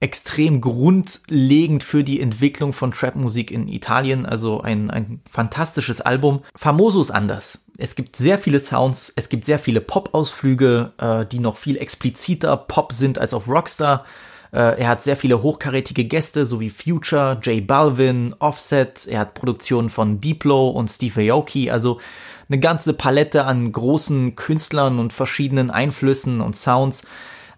extrem 0.00 0.62
grundlegend 0.62 1.84
für 1.84 2.02
die 2.02 2.20
Entwicklung 2.20 2.72
von 2.72 2.92
Trap-Musik 2.92 3.50
in 3.50 3.68
Italien. 3.68 4.24
Also 4.24 4.62
ein, 4.62 4.90
ein 4.90 5.20
fantastisches 5.28 6.00
Album. 6.00 6.42
Famoso 6.56 7.02
ist 7.02 7.10
anders. 7.10 7.60
Es 7.76 7.94
gibt 7.94 8.16
sehr 8.16 8.38
viele 8.38 8.60
Sounds, 8.60 9.12
es 9.16 9.28
gibt 9.28 9.44
sehr 9.44 9.58
viele 9.58 9.80
Pop-Ausflüge, 9.80 10.92
äh, 10.98 11.26
die 11.26 11.38
noch 11.38 11.56
viel 11.56 11.76
expliziter 11.76 12.56
Pop 12.56 12.92
sind 12.92 13.18
als 13.18 13.34
auf 13.34 13.48
Rockstar. 13.48 14.04
Äh, 14.52 14.80
er 14.80 14.88
hat 14.88 15.02
sehr 15.02 15.16
viele 15.16 15.42
hochkarätige 15.42 16.04
Gäste, 16.04 16.44
sowie 16.44 16.70
Future, 16.70 17.38
J 17.42 17.66
Balvin, 17.66 18.34
Offset. 18.38 19.06
Er 19.06 19.20
hat 19.20 19.34
Produktionen 19.34 19.90
von 19.90 20.20
Diplo 20.20 20.70
und 20.70 20.90
Steve 20.90 21.32
Aoki. 21.32 21.70
Also 21.70 22.00
eine 22.48 22.58
ganze 22.58 22.94
Palette 22.94 23.44
an 23.44 23.70
großen 23.70 24.34
Künstlern 24.34 24.98
und 24.98 25.12
verschiedenen 25.12 25.70
Einflüssen 25.70 26.40
und 26.40 26.56
Sounds. 26.56 27.02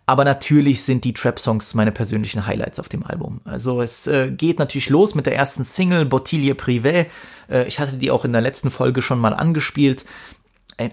Aber 0.06 0.24
natürlich 0.24 0.82
sind 0.82 1.04
die 1.04 1.12
Trap-Songs 1.12 1.74
meine 1.74 1.92
persönlichen 1.92 2.46
Highlights 2.46 2.80
auf 2.80 2.88
dem 2.88 3.04
Album. 3.04 3.40
Also 3.44 3.80
es 3.80 4.06
äh, 4.06 4.30
geht 4.30 4.58
natürlich 4.58 4.90
los 4.90 5.14
mit 5.14 5.26
der 5.26 5.36
ersten 5.36 5.64
Single, 5.64 6.04
Bottilie 6.06 6.54
Privé. 6.54 7.06
Äh, 7.48 7.66
ich 7.66 7.78
hatte 7.78 7.96
die 7.96 8.10
auch 8.10 8.24
in 8.24 8.32
der 8.32 8.42
letzten 8.42 8.70
Folge 8.70 9.00
schon 9.00 9.20
mal 9.20 9.32
angespielt. 9.32 10.04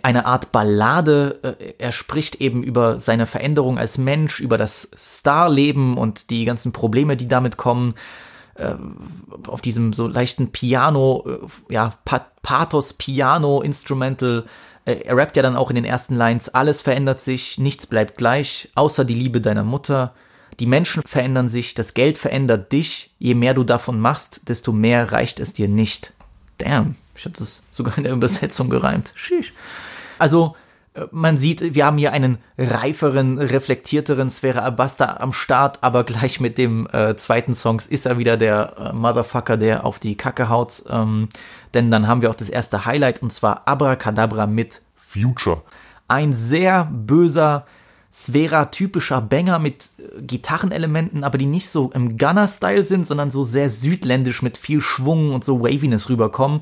Eine 0.04 0.26
Art 0.26 0.52
Ballade. 0.52 1.40
Äh, 1.60 1.74
er 1.80 1.92
spricht 1.92 2.36
eben 2.36 2.62
über 2.62 3.00
seine 3.00 3.26
Veränderung 3.26 3.80
als 3.80 3.98
Mensch, 3.98 4.40
über 4.40 4.58
das 4.58 4.92
Starleben 4.96 5.98
und 5.98 6.30
die 6.30 6.46
ganzen 6.46 6.72
Probleme, 6.72 7.18
die 7.18 7.28
damit 7.28 7.58
kommen 7.58 7.96
äh, 8.60 8.76
auf 9.48 9.62
diesem 9.62 9.94
so 9.94 10.08
leichten 10.08 10.52
Piano, 10.52 11.26
äh, 11.26 11.74
ja, 11.74 11.94
Pathos 12.44 12.94
Piano 12.94 13.62
Instrumental 13.62 14.46
er 14.90 15.18
rappt 15.18 15.36
ja 15.36 15.44
dann 15.44 15.56
auch 15.56 15.70
in 15.70 15.76
den 15.76 15.86
ersten 15.86 16.16
Lines, 16.16 16.50
alles 16.50 16.82
verändert 16.82 17.22
sich, 17.22 17.58
nichts 17.58 17.88
bleibt 17.88 18.18
gleich, 18.18 18.70
außer 18.76 19.06
die 19.06 19.16
Liebe 19.16 19.42
deiner 19.42 19.64
Mutter. 19.64 20.14
Die 20.60 20.66
Menschen 20.66 21.04
verändern 21.06 21.48
sich, 21.48 21.74
das 21.74 21.94
Geld 21.94 22.18
verändert 22.18 22.72
dich. 22.72 23.14
Je 23.18 23.34
mehr 23.34 23.54
du 23.54 23.64
davon 23.64 24.00
machst, 24.00 24.50
desto 24.50 24.74
mehr 24.74 25.12
reicht 25.12 25.40
es 25.40 25.54
dir 25.54 25.70
nicht. 25.70 26.14
Damn, 26.58 26.96
ich 27.16 27.26
habe 27.26 27.38
das 27.38 27.64
sogar 27.72 27.98
in 27.98 28.04
der 28.04 28.14
Übersetzung 28.14 28.70
gereimt. 28.70 29.14
Sheesh. 29.16 29.54
Also, 30.18 30.56
äh, 30.94 31.06
man 31.12 31.38
sieht, 31.38 31.76
wir 31.76 31.86
haben 31.86 31.98
hier 31.98 32.12
einen 32.12 32.40
reiferen, 32.58 33.40
reflektierteren 33.40 34.30
Sphäre 34.30 34.64
Abasta 34.64 35.18
am 35.18 35.34
Start, 35.34 35.80
aber 35.82 36.04
gleich 36.04 36.40
mit 36.40 36.58
dem 36.58 36.88
äh, 36.92 37.16
zweiten 37.16 37.56
Songs 37.56 37.88
ist 37.88 38.06
er 38.06 38.18
wieder 38.18 38.38
der 38.38 38.76
äh, 38.78 38.94
Motherfucker, 38.94 39.58
der 39.58 39.86
auf 39.86 40.00
die 40.00 40.18
Kacke 40.18 40.50
haut. 40.50 40.84
Ähm, 40.90 41.30
denn 41.74 41.92
dann 41.92 42.08
haben 42.08 42.22
wir 42.22 42.30
auch 42.30 42.36
das 42.36 42.50
erste 42.50 42.86
Highlight 42.86 43.22
und 43.22 43.32
zwar 43.32 43.68
Abracadabra 43.68 44.48
mit 44.48 44.82
Future. 44.96 45.64
Ein 46.08 46.34
sehr 46.34 46.86
böser, 46.86 47.66
Sphera-typischer 48.12 49.22
Banger 49.22 49.60
mit 49.60 49.90
äh, 50.00 50.22
Gitarrenelementen, 50.22 51.24
aber 51.24 51.38
die 51.38 51.46
nicht 51.46 51.70
so 51.70 51.92
im 51.92 52.18
Gunner-Style 52.18 52.84
sind, 52.84 53.06
sondern 53.06 53.32
so 53.32 53.44
sehr 53.44 53.70
südländisch 53.70 54.42
mit 54.42 54.58
viel 54.58 54.82
Schwung 54.82 55.34
und 55.34 55.46
so 55.46 55.62
Waviness 55.62 56.10
rüberkommen. 56.10 56.62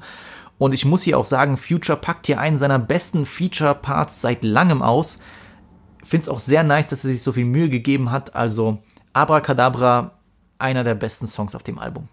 Und 0.58 0.74
ich 0.74 0.86
muss 0.86 1.04
hier 1.04 1.18
auch 1.18 1.26
sagen, 1.26 1.56
Future 1.56 1.98
packt 1.98 2.26
hier 2.26 2.40
einen 2.40 2.58
seiner 2.58 2.80
besten 2.80 3.26
Feature-Parts 3.26 4.22
seit 4.22 4.44
langem 4.44 4.82
aus. 4.82 5.20
Finde 6.04 6.24
es 6.24 6.30
auch 6.30 6.40
sehr 6.40 6.64
nice, 6.64 6.90
dass 6.90 7.04
er 7.06 7.12
sich 7.12 7.22
so 7.22 7.32
viel 7.32 7.46
Mühe 7.46 7.70
gegeben 7.70 8.12
hat. 8.12 8.36
Also 8.36 8.80
Abracadabra, 9.14 10.12
einer 10.58 10.84
der 10.84 10.96
besten 10.96 11.28
Songs 11.28 11.56
auf 11.56 11.64
dem 11.64 11.80
Album. 11.80 12.10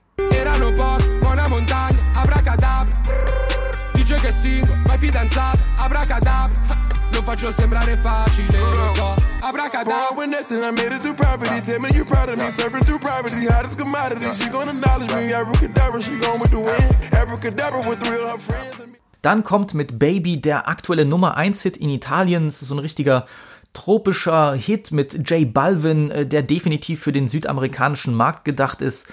Dice 4.35 4.61
che 4.61 4.65
singo, 4.65 4.75
ma 4.87 4.95
è 4.95 4.99
fidanzato, 4.99 5.59
abracadabra 5.77 6.83
Lo 7.13 7.23
faccio 7.23 7.51
sembrare 7.53 7.97
facile, 7.97 8.59
lo 8.59 8.93
so, 8.95 9.15
abracadabra 9.41 10.09
Born 10.15 10.31
with 10.31 10.41
nothing, 10.41 10.63
I 10.63 10.71
made 10.71 10.95
it 10.95 11.01
through 11.01 11.15
property. 11.15 11.61
Tell 11.61 11.81
me 11.81 11.89
you 11.95 12.05
proud 12.05 12.29
of 12.29 12.39
me, 12.39 12.51
surfing 12.51 12.85
through 12.85 12.99
property. 12.99 13.47
Hottest 13.47 13.79
commodity, 13.79 14.33
she 14.33 14.49
gon' 14.51 14.69
acknowledge 14.69 15.15
me. 15.15 15.33
Abracadabra, 15.33 16.01
she 16.01 16.19
gone 16.19 16.41
with 16.41 16.51
the 16.51 16.59
wind. 16.59 17.15
Abracadabra 17.15 17.89
with 17.89 18.03
real 18.09 18.27
her 18.27 18.39
friends. 18.39 18.83
Dann 19.23 19.43
kommt 19.43 19.75
mit 19.75 19.99
Baby 19.99 20.41
der 20.41 20.69
aktuelle 20.69 21.05
Nummer 21.07 21.37
1 21.37 21.63
Hit 21.63 21.77
in 21.77 21.89
Italien. 21.89 22.49
Es 22.49 22.61
ist 22.61 22.69
so 22.69 22.75
ein 22.75 22.81
richtiger 22.81 23.27
tropischer 23.73 24.55
Hit 24.55 24.91
mit 24.93 25.31
J 25.31 25.53
Balvin, 25.53 26.11
äh, 26.11 26.27
der 26.27 26.43
definitiv 26.43 27.01
für 27.01 27.13
den 27.13 27.29
südamerikanischen 27.29 28.13
Markt 28.15 28.45
gedacht 28.45 28.83
ist. 28.83 29.07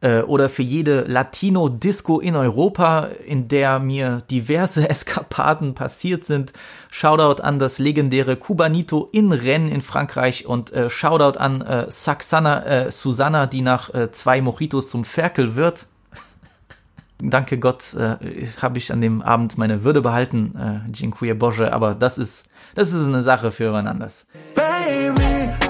Äh, 0.00 0.20
Oder 0.20 0.48
für 0.48 0.62
jede 0.62 1.02
Latino-Disco 1.02 2.20
in 2.20 2.36
Europa, 2.36 3.08
in 3.26 3.48
der 3.48 3.78
mir 3.78 4.22
diverse 4.30 4.88
Eskapaden 4.90 5.74
passiert 5.74 6.24
sind. 6.24 6.52
Shoutout 6.90 7.42
an 7.42 7.58
das 7.58 7.78
legendäre 7.78 8.36
Cubanito 8.36 9.08
in 9.12 9.32
Rennes 9.32 9.72
in 9.72 9.82
Frankreich 9.82 10.46
und 10.46 10.72
äh, 10.72 10.88
Shoutout 10.88 11.38
an 11.38 11.62
äh, 11.62 11.86
Saxana 11.88 12.64
äh, 12.64 12.90
Susanna, 12.90 13.46
die 13.46 13.62
nach 13.62 13.92
äh, 13.92 14.12
zwei 14.12 14.40
Mojitos 14.40 14.88
zum 14.88 15.04
Ferkel 15.04 15.56
wird. 15.56 15.86
Danke 17.20 17.58
Gott, 17.58 17.94
äh, 17.94 18.46
habe 18.62 18.78
ich 18.78 18.92
an 18.92 19.00
dem 19.00 19.20
Abend 19.22 19.58
meine 19.58 19.82
Würde 19.82 20.00
behalten, 20.00 20.54
äh, 20.56 20.90
Dziękuję 20.92 21.34
Boże, 21.34 21.72
aber 21.72 21.96
das 21.96 22.18
ist, 22.18 22.46
das 22.76 22.92
ist 22.92 23.06
eine 23.06 23.24
Sache 23.24 23.50
für 23.50 23.72
wann 23.72 23.88
anders. 23.88 24.26
Baby, 24.54 25.67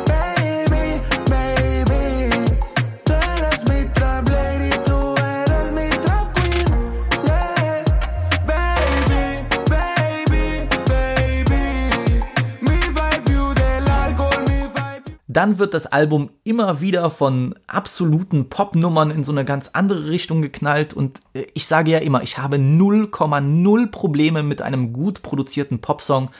Dann 15.38 15.60
wird 15.60 15.72
das 15.72 15.86
Album 15.86 16.30
immer 16.42 16.80
wieder 16.80 17.10
von 17.10 17.54
absoluten 17.68 18.48
Popnummern 18.48 19.12
in 19.12 19.22
so 19.22 19.30
eine 19.30 19.44
ganz 19.44 19.70
andere 19.72 20.10
Richtung 20.10 20.42
geknallt 20.42 20.94
und 20.94 21.20
äh, 21.32 21.46
ich 21.54 21.66
sage 21.66 21.92
ja 21.92 21.98
immer, 21.98 22.24
ich 22.24 22.38
habe 22.38 22.56
0,0 22.56 23.86
Probleme 23.86 24.42
mit 24.42 24.62
einem 24.62 24.92
gut 24.92 25.22
produzierten 25.22 25.78
Popsong, 25.78 26.30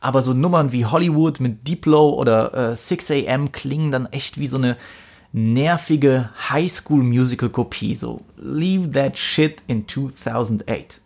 aber 0.00 0.22
so 0.22 0.32
Nummern 0.32 0.72
wie 0.72 0.86
Hollywood 0.86 1.38
mit 1.38 1.68
Diplo 1.68 2.14
oder 2.14 2.70
äh, 2.70 2.72
6am 2.72 3.50
klingen 3.50 3.90
dann 3.90 4.06
echt 4.06 4.38
wie 4.38 4.46
so 4.46 4.56
eine 4.56 4.78
nervige 5.32 6.30
Highschool-Musical-Kopie, 6.48 7.94
so 7.94 8.22
Leave 8.38 8.90
That 8.90 9.18
Shit 9.18 9.62
in 9.66 9.86
2008. 9.86 11.02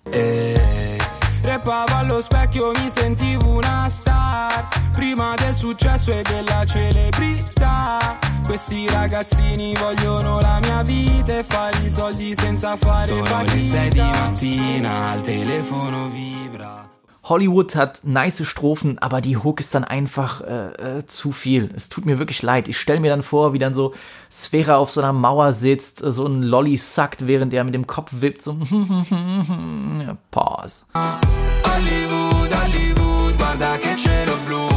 Rappavo 1.45 1.95
allo 1.97 2.21
specchio, 2.23 2.71
mi 2.81 2.89
sentivo 2.89 3.49
una 3.49 3.87
star. 3.91 4.67
Prima 4.93 5.35
del 5.35 5.55
successo 5.55 6.11
e 6.11 6.23
della 6.23 6.65
celebrità. 6.65 8.19
Questi 8.47 8.89
ragazzini 8.89 9.75
vogliono 9.75 10.41
la 10.41 10.59
mia 10.63 10.83
vita 10.83 11.39
E 11.39 11.43
fare 11.43 11.79
i 11.79 11.91
soldi 11.91 12.35
senza 12.35 12.77
fare 12.77 13.07
Sono 13.07 13.23
le 13.23 13.27
fatica 13.27 13.79
sei 13.79 13.89
di 13.91 13.99
mattina, 13.99 15.11
al 15.11 15.21
telefono 15.23 16.09
vibra. 16.09 16.84
Hollywood 17.25 17.75
hat 17.75 18.01
nice 18.05 18.45
Strophen, 18.47 18.99
aber 18.99 19.23
die 19.23 19.39
Hook 19.39 19.59
ist 19.59 19.75
dann 19.75 19.83
einfach 19.83 20.43
äh, 20.43 20.99
äh, 20.99 21.07
zu 21.07 21.33
viel. 21.33 21.71
Es 21.75 21.89
tut 21.89 22.05
mir 22.05 22.19
wirklich 22.19 22.43
leid. 22.43 22.69
Ich 22.69 22.79
stelle 22.79 23.01
mir 23.01 23.11
dann 23.11 23.23
vor, 23.23 23.55
wie 23.55 23.59
dann 23.59 23.73
so 23.73 23.95
Sphäre 24.31 24.77
auf 24.77 24.91
so 24.91 25.01
einer 25.01 25.15
Mauer 25.15 25.55
sitzt, 25.55 26.03
äh, 26.03 26.13
so 26.13 26.27
ein 26.27 26.43
Lolly 26.43 26.77
sackt, 26.77 27.27
während 27.27 27.55
er 27.55 27.65
mit 27.65 27.73
dem 27.73 27.87
Kopf 27.87 28.11
wippt, 28.13 28.43
so 28.43 28.53
Pause. 30.31 30.85
Hollywood, 30.95 32.55
Hollywood, 32.55 33.37
guarda 33.39 33.79
che 33.79 33.97
cielo 33.97 34.37
blu 34.47 34.69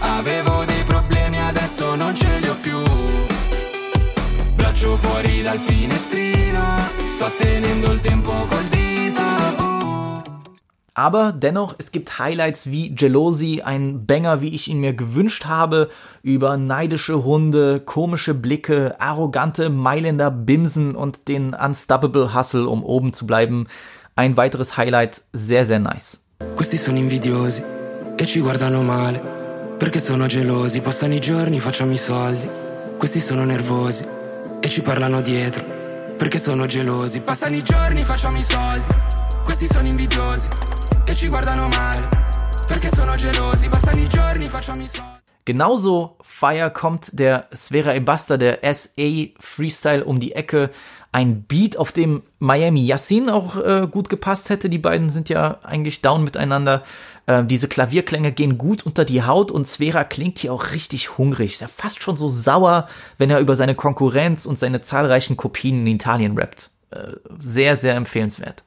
Avevo 0.00 0.64
dei 0.64 0.82
problemi, 0.84 1.38
adesso 1.38 1.94
non 1.94 2.14
ce 2.14 2.38
li 2.40 2.48
ho 2.48 2.56
più 2.62 2.78
Braccio 4.56 4.96
fuori 4.96 5.42
dal 5.42 5.58
finestrino 5.58 6.62
Sto 7.04 7.30
tenendo 7.36 7.92
il 7.92 8.00
tempo 8.00 8.32
col 8.48 8.64
dito. 8.64 8.91
Aber 10.94 11.32
dennoch, 11.32 11.74
es 11.78 11.90
gibt 11.90 12.18
Highlights 12.18 12.70
wie 12.70 12.94
Jealousy, 12.94 13.62
ein 13.62 14.04
Banger, 14.04 14.42
wie 14.42 14.54
ich 14.54 14.68
ihn 14.68 14.80
mir 14.80 14.92
gewünscht 14.92 15.46
habe, 15.46 15.88
über 16.22 16.58
neidische 16.58 17.24
Hunde, 17.24 17.80
komische 17.80 18.34
Blicke, 18.34 19.00
arrogante 19.00 19.70
Mailänder 19.70 20.30
Bimsen 20.30 20.94
und 20.94 21.28
den 21.28 21.54
Unstoppable 21.54 22.34
Hustle, 22.34 22.68
um 22.68 22.84
oben 22.84 23.14
zu 23.14 23.26
bleiben. 23.26 23.68
Ein 24.16 24.36
weiteres 24.36 24.76
Highlight, 24.76 25.22
sehr, 25.32 25.64
sehr 25.64 25.78
nice. 25.78 26.18
Questi 26.56 26.76
sono 26.76 26.98
invidiosi 26.98 27.62
e 28.14 28.26
ci 28.26 28.40
guardano 28.40 28.82
male. 28.82 29.76
Perché 29.78 29.98
sono 29.98 30.26
gelosi, 30.26 30.82
passano 30.82 31.14
i 31.14 31.20
giorni, 31.20 31.58
facciamo 31.58 31.92
i 31.92 31.96
soldi. 31.96 32.48
Questi 32.98 33.18
sono 33.18 33.46
nervosi 33.46 34.04
e 34.60 34.68
ci 34.68 34.82
parlano 34.82 35.22
dietro. 35.22 35.64
Perché 36.18 36.36
sono 36.38 36.66
gelosi, 36.66 37.20
passano 37.20 37.56
i 37.56 37.62
giorni, 37.62 38.04
facciamo 38.04 38.36
i 38.36 38.42
soldi. 38.42 38.94
Questi 39.42 39.66
sono 39.66 39.88
invidiosi 39.88 40.48
e 41.06 41.14
ci 41.14 41.28
guardano 41.28 41.68
male. 41.68 42.08
Perché 42.66 42.88
sono 42.88 43.14
gelosi, 43.14 43.68
passano 43.68 44.00
i 44.00 44.08
giorni, 44.08 44.48
facciamo 44.48 44.82
i 44.82 44.86
soldi. 44.86 45.20
Genauso 45.44 46.18
fire 46.22 46.70
kommt 46.70 47.18
der 47.18 47.48
Sfera 47.52 47.94
Ebasta, 47.94 48.36
der 48.36 48.60
SA 48.62 49.32
Freestyle 49.40 50.04
um 50.04 50.20
die 50.20 50.32
Ecke. 50.32 50.70
Ein 51.10 51.42
Beat, 51.42 51.76
auf 51.76 51.92
dem 51.92 52.22
Miami 52.38 52.86
Yassin 52.86 53.28
auch 53.28 53.56
äh, 53.56 53.86
gut 53.90 54.08
gepasst 54.08 54.50
hätte. 54.50 54.70
Die 54.70 54.78
beiden 54.78 55.10
sind 55.10 55.28
ja 55.28 55.58
eigentlich 55.62 56.00
down 56.00 56.24
miteinander. 56.24 56.84
Äh, 57.26 57.44
diese 57.44 57.68
Klavierklänge 57.68 58.32
gehen 58.32 58.56
gut 58.56 58.86
unter 58.86 59.04
die 59.04 59.24
Haut 59.24 59.50
und 59.50 59.66
Sfera 59.66 60.04
klingt 60.04 60.38
hier 60.38 60.52
auch 60.52 60.70
richtig 60.70 61.18
hungrig. 61.18 61.58
Ja 61.60 61.66
fast 61.66 62.02
schon 62.02 62.16
so 62.16 62.28
sauer, 62.28 62.86
wenn 63.18 63.28
er 63.28 63.40
über 63.40 63.56
seine 63.56 63.74
Konkurrenz 63.74 64.46
und 64.46 64.58
seine 64.58 64.80
zahlreichen 64.80 65.36
Kopien 65.36 65.80
in 65.80 65.96
Italien 65.96 66.38
rappt. 66.38 66.71
Sehr, 67.38 67.76
sehr 67.76 67.94
empfehlenswert. 67.96 68.62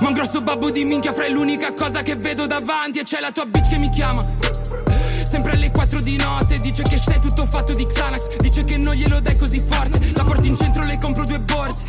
Ma 0.00 0.08
un 0.08 0.14
grosso 0.14 0.40
babbo 0.40 0.70
di 0.70 0.84
minchia 0.84 1.12
fra 1.12 1.24
è 1.24 1.30
l'unica 1.30 1.72
cosa 1.72 2.02
che 2.02 2.16
vedo 2.16 2.46
davanti 2.46 2.98
E 2.98 3.04
c'è 3.04 3.20
la 3.20 3.30
tua 3.30 3.46
bitch 3.46 3.68
che 3.68 3.78
mi 3.78 3.88
chiama 3.90 4.26
Sempre 5.24 5.52
alle 5.52 5.70
4 5.70 6.00
di 6.00 6.16
notte 6.16 6.58
Dice 6.58 6.82
che 6.82 7.00
sei 7.04 7.20
tutto 7.20 7.46
fatto 7.46 7.74
di 7.74 7.86
Xanax 7.86 8.36
Dice 8.38 8.64
che 8.64 8.76
non 8.76 8.94
glielo 8.94 9.20
dai 9.20 9.36
così 9.36 9.60
forte 9.60 10.00
La 10.14 10.24
porti 10.24 10.48
in 10.48 10.56
centro, 10.56 10.82
le 10.84 10.98
compro 10.98 11.24
due 11.24 11.40
borse 11.40 11.84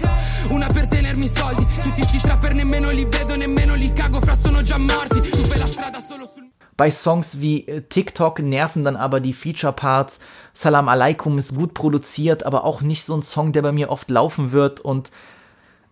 Una 0.49 0.67
per 0.67 0.87
tenermi 0.87 1.25
i 1.25 1.29
soldi 1.29 1.65
Tutti 1.81 2.03
sti 2.03 2.21
trapper 2.21 2.53
nemmeno 2.53 2.91
li 2.91 3.05
vedo, 3.05 3.35
nemmeno 3.35 3.73
li 3.73 3.91
cago 3.91 4.19
Fra 4.21 4.35
sono 4.35 4.61
già 4.61 4.77
morti 4.77 5.19
Tu 5.21 5.37
fai 5.37 5.57
la 5.57 5.67
strada 5.67 5.99
solo 5.99 6.25
sul... 6.25 6.43
Bei 6.77 6.91
Songs 6.91 7.39
wie 7.39 7.65
äh, 7.67 7.83
TikTok 7.83 8.39
nerven 8.39 8.83
dann 8.83 8.97
aber 8.97 9.21
die 9.21 9.31
Feature-Parts. 9.31 10.19
Salam 10.51 10.89
Alaikum 10.89 11.37
ist 11.37 11.55
gut 11.55 11.73
produziert, 11.73 12.45
aber 12.45 12.65
auch 12.65 12.81
nicht 12.81 13.05
so 13.05 13.15
ein 13.15 13.21
Song, 13.21 13.53
der 13.53 13.61
bei 13.61 13.71
mir 13.71 13.89
oft 13.89 14.11
laufen 14.11 14.51
wird. 14.51 14.81
Und 14.81 15.09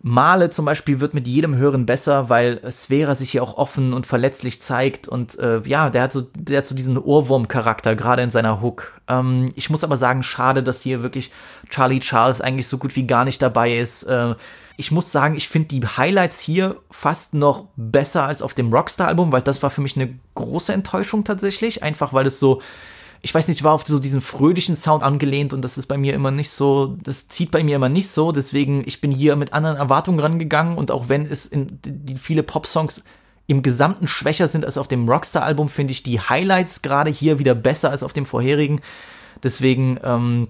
Male 0.06 0.50
zum 0.50 0.66
Beispiel 0.66 1.00
wird 1.00 1.14
mit 1.14 1.26
jedem 1.26 1.56
Hören 1.56 1.86
besser, 1.86 2.28
weil 2.28 2.60
Sphera 2.70 3.14
sich 3.14 3.30
hier 3.30 3.42
auch 3.42 3.56
offen 3.56 3.94
und 3.94 4.06
verletzlich 4.06 4.60
zeigt. 4.60 5.08
Und 5.08 5.38
äh, 5.38 5.62
ja, 5.64 5.88
der 5.88 6.02
hat 6.02 6.12
so, 6.12 6.26
der 6.36 6.58
hat 6.58 6.66
so 6.66 6.74
diesen 6.74 6.98
Ohrwurm-Charakter, 6.98 7.96
gerade 7.96 8.20
in 8.20 8.30
seiner 8.30 8.60
Hook. 8.60 9.00
Ähm, 9.08 9.50
ich 9.54 9.70
muss 9.70 9.82
aber 9.82 9.96
sagen, 9.96 10.22
schade, 10.22 10.62
dass 10.62 10.82
hier 10.82 11.02
wirklich 11.02 11.32
Charlie 11.70 12.00
Charles 12.00 12.42
eigentlich 12.42 12.68
so 12.68 12.76
gut 12.76 12.96
wie 12.96 13.06
gar 13.06 13.24
nicht 13.24 13.40
dabei 13.40 13.78
ist. 13.78 14.02
Äh, 14.02 14.34
ich 14.76 14.90
muss 14.90 15.10
sagen, 15.10 15.36
ich 15.36 15.48
finde 15.48 15.68
die 15.68 15.80
Highlights 15.80 16.38
hier 16.38 16.76
fast 16.90 17.32
noch 17.32 17.68
besser 17.76 18.26
als 18.26 18.42
auf 18.42 18.52
dem 18.52 18.74
Rockstar-Album, 18.74 19.32
weil 19.32 19.40
das 19.40 19.62
war 19.62 19.70
für 19.70 19.80
mich 19.80 19.96
eine 19.96 20.18
große 20.34 20.74
Enttäuschung 20.74 21.24
tatsächlich. 21.24 21.82
Einfach 21.82 22.12
weil 22.12 22.26
es 22.26 22.38
so, 22.38 22.60
ich 23.24 23.34
weiß 23.34 23.48
nicht, 23.48 23.56
ich 23.56 23.64
war 23.64 23.72
auf 23.72 23.86
so 23.86 23.98
diesen 24.00 24.20
fröhlichen 24.20 24.76
Sound 24.76 25.02
angelehnt 25.02 25.54
und 25.54 25.62
das 25.62 25.78
ist 25.78 25.86
bei 25.86 25.96
mir 25.96 26.12
immer 26.12 26.30
nicht 26.30 26.50
so, 26.50 26.94
das 27.02 27.26
zieht 27.26 27.50
bei 27.50 27.64
mir 27.64 27.76
immer 27.76 27.88
nicht 27.88 28.10
so. 28.10 28.32
Deswegen, 28.32 28.84
ich 28.86 29.00
bin 29.00 29.10
hier 29.10 29.34
mit 29.36 29.54
anderen 29.54 29.78
Erwartungen 29.78 30.20
rangegangen 30.20 30.76
und 30.76 30.90
auch 30.90 31.08
wenn 31.08 31.24
es 31.24 31.46
in 31.46 31.78
die 31.82 32.18
viele 32.18 32.42
Pop-Songs 32.42 33.02
im 33.46 33.62
Gesamten 33.62 34.08
schwächer 34.08 34.46
sind 34.46 34.66
als 34.66 34.76
auf 34.76 34.88
dem 34.88 35.08
Rockstar-Album, 35.08 35.68
finde 35.68 35.92
ich 35.92 36.02
die 36.02 36.20
Highlights 36.20 36.82
gerade 36.82 37.10
hier 37.10 37.38
wieder 37.38 37.54
besser 37.54 37.90
als 37.90 38.02
auf 38.02 38.12
dem 38.12 38.26
vorherigen. 38.26 38.82
Deswegen, 39.42 39.98
ähm, 40.04 40.48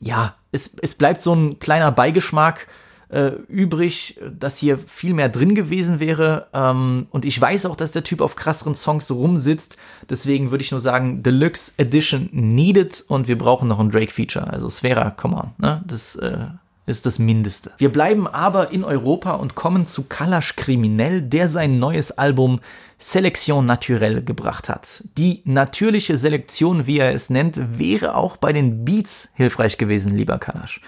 ja, 0.00 0.36
es, 0.52 0.76
es 0.80 0.94
bleibt 0.94 1.20
so 1.20 1.34
ein 1.34 1.58
kleiner 1.58 1.90
Beigeschmack 1.90 2.68
äh, 3.08 3.30
übrig, 3.48 4.20
dass 4.38 4.58
hier 4.58 4.78
viel 4.78 5.14
mehr 5.14 5.28
drin 5.28 5.54
gewesen 5.54 6.00
wäre. 6.00 6.48
Ähm, 6.52 7.06
und 7.10 7.24
ich 7.24 7.40
weiß 7.40 7.66
auch, 7.66 7.76
dass 7.76 7.92
der 7.92 8.04
Typ 8.04 8.20
auf 8.20 8.36
krasseren 8.36 8.74
Songs 8.74 9.10
rumsitzt. 9.10 9.76
Deswegen 10.08 10.50
würde 10.50 10.62
ich 10.62 10.70
nur 10.70 10.80
sagen, 10.80 11.22
Deluxe 11.22 11.72
Edition 11.78 12.28
needed 12.32 13.04
und 13.08 13.28
wir 13.28 13.38
brauchen 13.38 13.68
noch 13.68 13.80
ein 13.80 13.90
Drake-Feature. 13.90 14.48
Also 14.48 14.68
Sphera, 14.68 15.10
come 15.10 15.36
on. 15.36 15.50
Ne? 15.58 15.82
Das, 15.86 16.16
äh, 16.16 16.46
ist 16.88 17.04
das 17.04 17.18
Mindeste. 17.18 17.72
Wir 17.76 17.92
bleiben 17.92 18.26
aber 18.26 18.72
in 18.72 18.82
Europa 18.82 19.32
und 19.32 19.54
kommen 19.54 19.86
zu 19.86 20.04
Kalash 20.04 20.56
Kriminell, 20.56 21.20
der 21.20 21.46
sein 21.46 21.78
neues 21.78 22.12
Album 22.12 22.60
Selection 22.98 23.64
Naturelle 23.64 24.24
gebracht 24.24 24.68
hat. 24.68 25.04
Die 25.16 25.42
natürliche 25.44 26.16
Selektion, 26.16 26.86
wie 26.86 26.98
er 26.98 27.12
es 27.12 27.30
nennt, 27.30 27.78
wäre 27.78 28.16
auch 28.16 28.38
bei 28.38 28.52
den 28.52 28.84
Beats 28.84 29.28
hilfreich 29.34 29.78
gewesen, 29.78 30.16
lieber 30.16 30.38
Kalash. 30.38 30.80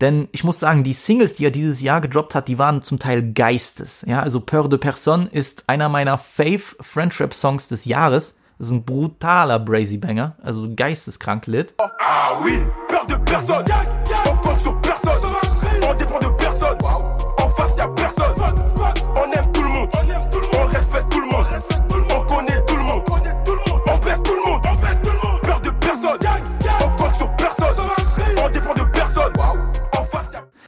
Denn 0.00 0.28
ich 0.32 0.44
muss 0.44 0.60
sagen, 0.60 0.82
die 0.82 0.92
Singles, 0.92 1.34
die 1.34 1.46
er 1.46 1.50
dieses 1.50 1.80
Jahr 1.80 2.00
gedroppt 2.00 2.34
hat, 2.34 2.48
die 2.48 2.58
waren 2.58 2.82
zum 2.82 2.98
Teil 2.98 3.32
geistes. 3.32 4.04
Ja, 4.06 4.20
also 4.20 4.40
Peur 4.40 4.68
de 4.68 4.78
Personne 4.78 5.28
ist 5.30 5.64
einer 5.68 5.88
meiner 5.88 6.18
Fave 6.18 6.62
French 6.80 7.20
Rap 7.20 7.34
Songs 7.34 7.68
des 7.68 7.84
Jahres. 7.84 8.36
Das 8.58 8.68
ist 8.68 8.72
ein 8.72 8.84
brutaler 8.84 9.58
Brazy 9.58 9.98
Banger, 9.98 10.36
also 10.42 10.72
geisteskrank 10.74 11.46
lit. 11.46 11.74
Ah 11.78 12.38
oui, 12.42 12.62
peur 12.88 13.04
de 13.06 13.18
personne. 13.18 13.64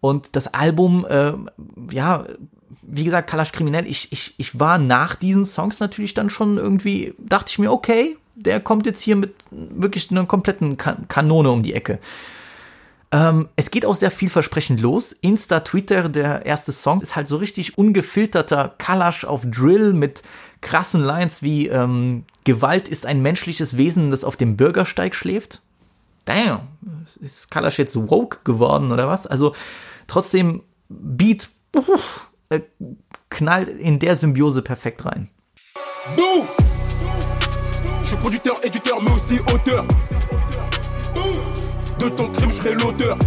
Und 0.08 0.36
das 0.36 0.52
Album, 0.54 1.06
äh, 1.06 1.32
ja, 1.90 2.24
wie 2.82 3.04
gesagt, 3.04 3.28
Kalash 3.28 3.52
Kriminell, 3.52 3.86
ich, 3.86 4.12
ich, 4.12 4.34
ich 4.38 4.58
war 4.58 4.78
nach 4.78 5.14
diesen 5.14 5.44
Songs 5.44 5.80
natürlich 5.80 6.14
dann 6.14 6.30
schon 6.30 6.56
irgendwie, 6.56 7.14
dachte 7.18 7.50
ich 7.50 7.58
mir, 7.58 7.72
okay, 7.72 8.16
der 8.34 8.60
kommt 8.60 8.86
jetzt 8.86 9.02
hier 9.02 9.16
mit 9.16 9.34
wirklich 9.50 10.10
einer 10.10 10.26
kompletten 10.26 10.76
kan 10.76 11.08
Kanone 11.08 11.50
um 11.50 11.62
die 11.62 11.74
Ecke. 11.74 11.98
Ähm, 13.12 13.48
es 13.56 13.70
geht 13.70 13.86
auch 13.86 13.94
sehr 13.94 14.10
vielversprechend 14.10 14.80
los. 14.80 15.12
Insta, 15.12 15.60
Twitter, 15.60 16.08
der 16.08 16.44
erste 16.44 16.72
Song 16.72 17.00
ist 17.00 17.16
halt 17.16 17.28
so 17.28 17.36
richtig 17.36 17.78
ungefilterter 17.78 18.74
Kalash 18.78 19.24
auf 19.24 19.42
Drill 19.46 19.92
mit 19.92 20.22
krassen 20.60 21.02
Lines 21.02 21.42
wie 21.42 21.68
ähm, 21.68 22.24
Gewalt 22.44 22.88
ist 22.88 23.06
ein 23.06 23.22
menschliches 23.22 23.76
Wesen, 23.76 24.10
das 24.10 24.24
auf 24.24 24.36
dem 24.36 24.56
Bürgersteig 24.56 25.14
schläft. 25.14 25.62
Damn, 26.24 26.60
ist 27.20 27.50
Kalash 27.50 27.78
jetzt 27.78 27.96
woke 28.10 28.40
geworden 28.42 28.90
oder 28.90 29.08
was? 29.08 29.26
Also 29.26 29.54
trotzdem 30.06 30.62
Beat 30.88 31.48
uff, 31.76 32.30
äh, 32.48 32.60
knallt 33.30 33.68
in 33.68 33.98
der 33.98 34.16
Symbiose 34.16 34.62
perfekt 34.62 35.04
rein. 35.04 35.28
Nous 36.16 36.44
Je 38.02 38.10
suis 38.10 38.16
producteur, 38.18 38.54
éditeur, 38.64 39.02
mais 39.02 39.10
aussi 39.10 39.40
auteur. 39.52 39.84
De 41.98 42.08
ton 42.08 42.30
crime, 42.30 42.50
je 42.50 42.54
serai 42.54 42.74
l'auteur. 42.74 43.18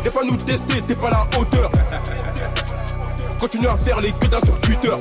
Viens 0.00 0.12
pas 0.12 0.24
nous 0.24 0.36
tester, 0.36 0.80
t'es 0.88 0.94
pas 0.94 1.10
la 1.10 1.20
hauteur. 1.38 1.70
Continue 3.38 3.66
à 3.66 3.76
faire 3.76 4.00
les 4.00 4.12
gueudins 4.12 4.40
sur 4.46 4.58
Twitter. 4.62 4.96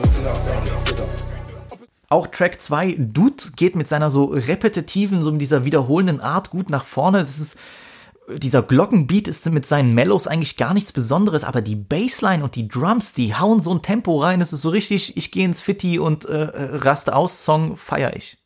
Auch 2.09 2.27
Track 2.27 2.61
2, 2.61 2.95
Dude, 2.97 3.51
geht 3.55 3.77
mit 3.77 3.87
seiner 3.87 4.09
so 4.09 4.25
repetitiven, 4.25 5.23
so 5.23 5.31
mit 5.31 5.39
dieser 5.39 5.63
wiederholenden 5.63 6.19
Art 6.19 6.49
gut 6.49 6.69
nach 6.69 6.83
vorne. 6.83 7.19
Das 7.19 7.39
ist, 7.39 7.57
dieser 8.27 8.61
Glockenbeat 8.61 9.27
ist 9.27 9.49
mit 9.49 9.65
seinen 9.65 9.93
Mellows 9.93 10.27
eigentlich 10.27 10.57
gar 10.57 10.73
nichts 10.73 10.91
Besonderes, 10.91 11.43
aber 11.43 11.61
die 11.61 11.75
Bassline 11.75 12.43
und 12.43 12.55
die 12.55 12.67
Drums, 12.67 13.13
die 13.13 13.35
hauen 13.35 13.61
so 13.61 13.73
ein 13.73 13.81
Tempo 13.81 14.17
rein. 14.17 14.39
Das 14.39 14.53
ist 14.53 14.61
so 14.61 14.69
richtig, 14.69 15.15
ich 15.15 15.31
gehe 15.31 15.45
ins 15.45 15.61
Fitti 15.61 15.99
und 15.99 16.25
äh, 16.25 16.45
äh, 16.45 16.77
raste 16.77 17.15
aus, 17.15 17.43
Song 17.43 17.75
feier 17.75 18.15
ich. 18.15 18.37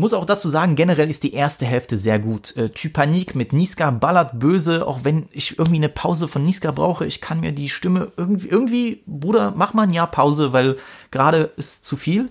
Muss 0.00 0.14
auch 0.14 0.24
dazu 0.24 0.48
sagen, 0.48 0.76
generell 0.76 1.10
ist 1.10 1.24
die 1.24 1.34
erste 1.34 1.66
Hälfte 1.66 1.98
sehr 1.98 2.18
gut. 2.18 2.56
Äh, 2.56 2.70
Typanik 2.70 3.34
mit 3.34 3.52
Niska 3.52 3.90
ballert 3.90 4.38
böse, 4.38 4.86
auch 4.86 5.00
wenn 5.02 5.28
ich 5.30 5.58
irgendwie 5.58 5.76
eine 5.76 5.90
Pause 5.90 6.26
von 6.26 6.42
Niska 6.42 6.70
brauche. 6.70 7.04
Ich 7.04 7.20
kann 7.20 7.40
mir 7.40 7.52
die 7.52 7.68
Stimme 7.68 8.10
irgendwie, 8.16 8.48
irgendwie, 8.48 9.02
Bruder, 9.06 9.52
mach 9.54 9.74
mal 9.74 9.82
ein 9.82 9.90
Jahr 9.90 10.10
Pause, 10.10 10.54
weil 10.54 10.76
gerade 11.10 11.50
ist 11.58 11.84
zu 11.84 11.98
viel. 11.98 12.30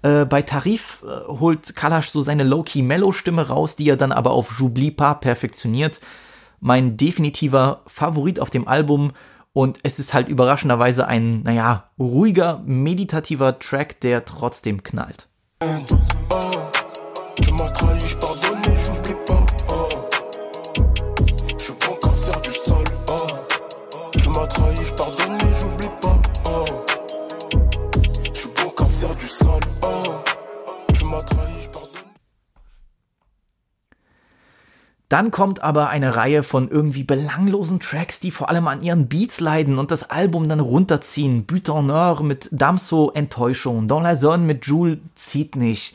Äh, 0.00 0.24
bei 0.24 0.40
Tarif 0.40 1.04
äh, 1.04 1.28
holt 1.28 1.76
Kalash 1.76 2.08
so 2.08 2.22
seine 2.22 2.42
Low-Key-Mellow-Stimme 2.42 3.48
raus, 3.48 3.76
die 3.76 3.90
er 3.90 3.98
dann 3.98 4.12
aber 4.12 4.30
auf 4.30 4.52
J'oublie 4.52 4.90
pas 4.90 5.20
perfektioniert. 5.20 6.00
Mein 6.58 6.96
definitiver 6.96 7.82
Favorit 7.86 8.40
auf 8.40 8.48
dem 8.48 8.66
Album. 8.66 9.12
Und 9.52 9.78
es 9.82 9.98
ist 9.98 10.14
halt 10.14 10.28
überraschenderweise 10.28 11.06
ein, 11.06 11.42
naja, 11.42 11.84
ruhiger, 11.98 12.62
meditativer 12.64 13.58
Track, 13.58 14.00
der 14.00 14.24
trotzdem 14.24 14.82
knallt. 14.82 15.28
Tu 17.36 17.52
m'as 17.52 17.70
trahi, 17.70 18.00
je 18.08 18.16
pardonne, 18.16 18.60
mais 18.66 18.76
j'oublie 18.84 19.14
j'oublie 25.60 25.88
pas. 26.00 26.22
Oh. 26.48 26.64
Je 28.34 28.40
suis 28.40 28.50
qu'à 28.76 28.84
faire 28.84 29.16
du 29.16 29.26
sol. 29.26 29.60
Oh. 29.82 30.24
Tu 30.92 31.04
m'as 31.04 31.22
trahi, 31.22 31.62
je 31.62 31.68
pardonne. 31.68 32.00
Dann 35.08 35.30
kommt 35.30 35.62
aber 35.62 35.88
eine 35.88 36.14
Reihe 36.14 36.42
von 36.42 36.68
irgendwie 36.68 37.02
belanglosen 37.04 37.80
Tracks, 37.80 38.20
die 38.20 38.30
vor 38.30 38.48
allem 38.48 38.68
an 38.68 38.80
ihren 38.80 39.08
Beats 39.08 39.40
leiden 39.40 39.78
und 39.78 39.90
das 39.90 40.08
Album 40.08 40.48
dann 40.48 40.60
runterziehen. 40.60 41.46
Butonner 41.46 42.22
mit 42.22 42.48
Damso 42.52 43.10
Enttäuschung, 43.12 43.88
Dans 43.88 44.02
la 44.02 44.14
Zone 44.14 44.44
mit 44.44 44.66
Jules 44.66 44.98
zieht 45.16 45.56
nicht. 45.56 45.94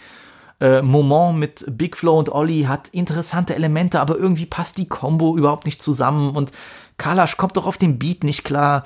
Äh, 0.62 0.82
Moment 0.82 1.38
mit 1.38 1.66
Big 1.78 1.98
Flo 1.98 2.18
und 2.18 2.30
Olli 2.30 2.64
hat 2.64 2.90
interessante 2.90 3.56
Elemente, 3.56 4.00
aber 4.00 4.18
irgendwie 4.18 4.46
passt 4.46 4.78
die 4.78 4.88
Combo 4.88 5.36
überhaupt 5.38 5.66
nicht 5.66 5.82
zusammen. 5.82 6.36
Und 6.36 6.52
Kalash 6.98 7.38
kommt 7.38 7.58
doch 7.58 7.68
auf 7.68 7.78
den 7.78 8.00
Beat 8.00 8.24
nicht 8.24 8.44
klar. 8.44 8.84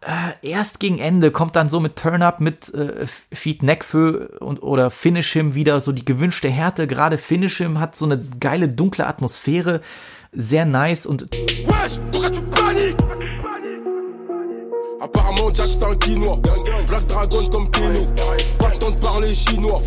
Äh, 0.00 0.48
erst 0.48 0.80
gegen 0.80 0.98
Ende 0.98 1.30
kommt 1.30 1.54
dann 1.54 1.68
so 1.68 1.78
mit 1.78 1.96
Turn 1.96 2.22
Up 2.22 2.40
mit 2.40 2.74
äh, 2.74 3.06
Feed 3.32 3.62
Neckfö 3.62 4.26
und 4.40 4.62
oder 4.62 4.90
Finish 4.90 5.32
Him 5.32 5.54
wieder 5.54 5.80
so 5.80 5.92
die 5.92 6.04
gewünschte 6.04 6.48
Härte. 6.48 6.88
Gerade 6.88 7.18
Finish 7.18 7.58
Him 7.58 7.78
hat 7.78 7.94
so 7.94 8.06
eine 8.06 8.18
geile 8.40 8.68
dunkle 8.68 9.06
Atmosphäre, 9.06 9.80
sehr 10.32 10.64
nice 10.64 11.06
und 11.06 11.30
Wesh, 11.30 12.00
Apparemment 15.02 15.50
Jack 15.52 15.66
c'est 15.66 15.84
un 15.84 15.96
Black 15.96 17.06
Dragon 17.08 17.46
comme 17.50 17.70
Keno. 17.70 18.00
Pas 18.58 18.76
de 18.76 18.96
parler 19.00 19.34
chinois. 19.34 19.80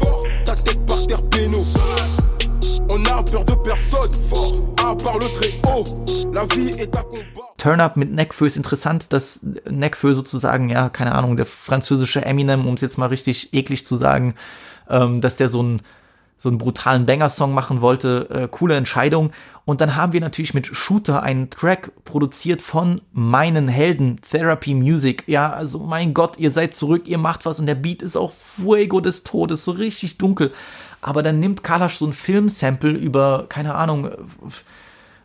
Ta 0.43 0.55
tête 0.55 0.84
par 1.07 1.17
terre 1.17 1.29
péno 1.29 1.59
On 2.87 3.03
a 3.05 3.23
peur 3.23 3.45
de 3.45 3.53
personne 3.55 4.11
À 4.77 4.95
part 4.95 5.19
le 5.19 5.31
très 5.31 5.59
haut 5.67 5.83
La 6.33 6.45
vie 6.45 6.69
est 6.79 6.95
un 6.95 7.01
combat 7.03 7.53
Turn 7.57 7.79
Up 7.79 7.95
mit 7.95 8.11
Neckfö 8.11 8.45
ist 8.45 8.57
interessant, 8.57 9.11
dass 9.11 9.41
Neckfö 9.69 10.13
sozusagen, 10.13 10.69
ja, 10.69 10.89
keine 10.89 11.15
Ahnung, 11.15 11.35
der 11.35 11.45
französische 11.45 12.23
Eminem, 12.23 12.67
um 12.67 12.75
es 12.75 12.81
jetzt 12.81 12.97
mal 12.97 13.07
richtig 13.07 13.53
eklig 13.53 13.85
zu 13.85 13.95
sagen, 13.95 14.35
ähm, 14.87 15.19
dass 15.21 15.37
der 15.37 15.47
so 15.47 15.61
einen 15.61 15.81
so 16.37 16.49
einen 16.49 16.57
brutalen 16.57 17.05
Banger-Song 17.05 17.53
machen 17.53 17.81
wollte. 17.81 18.29
Äh, 18.29 18.47
coole 18.51 18.75
Entscheidung. 18.75 19.31
Und 19.63 19.81
dann 19.81 19.95
haben 19.95 20.13
wir 20.13 20.21
natürlich 20.21 20.53
mit 20.53 20.67
Shooter 20.67 21.23
einen 21.23 21.49
Track 21.49 21.91
produziert 22.03 22.61
von 22.61 23.01
meinen 23.13 23.67
Helden, 23.67 24.17
Therapy 24.29 24.75
Music. 24.75 25.23
Ja, 25.27 25.51
also 25.51 25.79
mein 25.79 26.13
Gott, 26.13 26.37
ihr 26.37 26.51
seid 26.51 26.75
zurück, 26.75 27.07
ihr 27.07 27.17
macht 27.17 27.45
was 27.45 27.59
und 27.59 27.65
der 27.65 27.75
Beat 27.75 28.03
ist 28.03 28.15
auch 28.15 28.31
Fuego 28.31 28.99
des 28.99 29.23
Todes, 29.23 29.63
so 29.63 29.71
richtig 29.71 30.17
dunkel. 30.17 30.51
Aber 31.07 31.21
dann 31.21 31.39
nimmt 31.39 31.61
Kalash 31.61 31.97
so 31.97 32.07
ein 32.07 32.13
Film-Sample 32.13 32.89
über, 32.89 33.45
keine 33.47 33.75
Ahnung, 33.75 34.09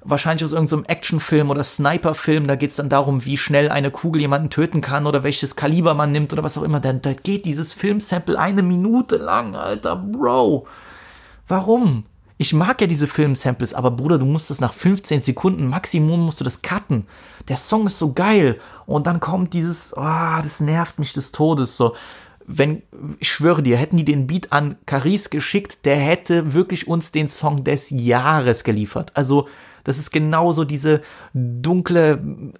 wahrscheinlich 0.02 0.44
aus 0.44 0.52
irgendeinem 0.52 0.84
Actionfilm 0.84 1.48
oder 1.48 1.64
Sniper-Film, 1.64 2.46
da 2.46 2.56
geht's 2.56 2.76
dann 2.76 2.90
darum, 2.90 3.24
wie 3.24 3.38
schnell 3.38 3.70
eine 3.70 3.90
Kugel 3.90 4.20
jemanden 4.20 4.50
töten 4.50 4.82
kann 4.82 5.06
oder 5.06 5.24
welches 5.24 5.56
Kaliber 5.56 5.94
man 5.94 6.12
nimmt 6.12 6.34
oder 6.34 6.42
was 6.42 6.58
auch 6.58 6.64
immer. 6.64 6.80
Dann 6.80 7.00
da 7.00 7.14
geht 7.14 7.46
dieses 7.46 7.72
Film-Sample 7.72 8.38
eine 8.38 8.60
Minute 8.60 9.16
lang, 9.16 9.56
Alter, 9.56 9.96
Bro. 9.96 10.66
Warum? 11.48 12.04
Ich 12.36 12.52
mag 12.52 12.78
ja 12.82 12.86
diese 12.86 13.06
Film-Samples, 13.06 13.72
aber 13.72 13.90
Bruder, 13.90 14.18
du 14.18 14.26
musst 14.26 14.50
das 14.50 14.60
nach 14.60 14.74
15 14.74 15.22
Sekunden, 15.22 15.66
Maximum 15.66 16.26
musst 16.26 16.40
du 16.40 16.44
das 16.44 16.60
cutten. 16.60 17.06
Der 17.48 17.56
Song 17.56 17.86
ist 17.86 17.98
so 17.98 18.12
geil. 18.12 18.60
Und 18.84 19.06
dann 19.06 19.18
kommt 19.18 19.54
dieses, 19.54 19.96
ah, 19.96 20.42
das 20.42 20.60
nervt 20.60 20.98
mich 20.98 21.14
des 21.14 21.32
Todes, 21.32 21.78
so. 21.78 21.94
Wenn, 22.52 22.82
ich 23.20 23.32
schwöre 23.32 23.62
dir, 23.62 23.76
hätten 23.76 23.96
die 23.96 24.04
den 24.04 24.26
Beat 24.26 24.52
an 24.52 24.76
Caris 24.86 25.30
geschickt, 25.30 25.84
der 25.84 25.96
hätte 25.96 26.52
wirklich 26.52 26.88
uns 26.88 27.12
den 27.12 27.28
Song 27.28 27.62
des 27.62 27.90
Jahres 27.90 28.64
geliefert. 28.64 29.12
Also, 29.14 29.46
das 29.84 29.98
ist 29.98 30.10
genauso 30.10 30.64
diese 30.64 31.00
dunkle, 31.32 32.52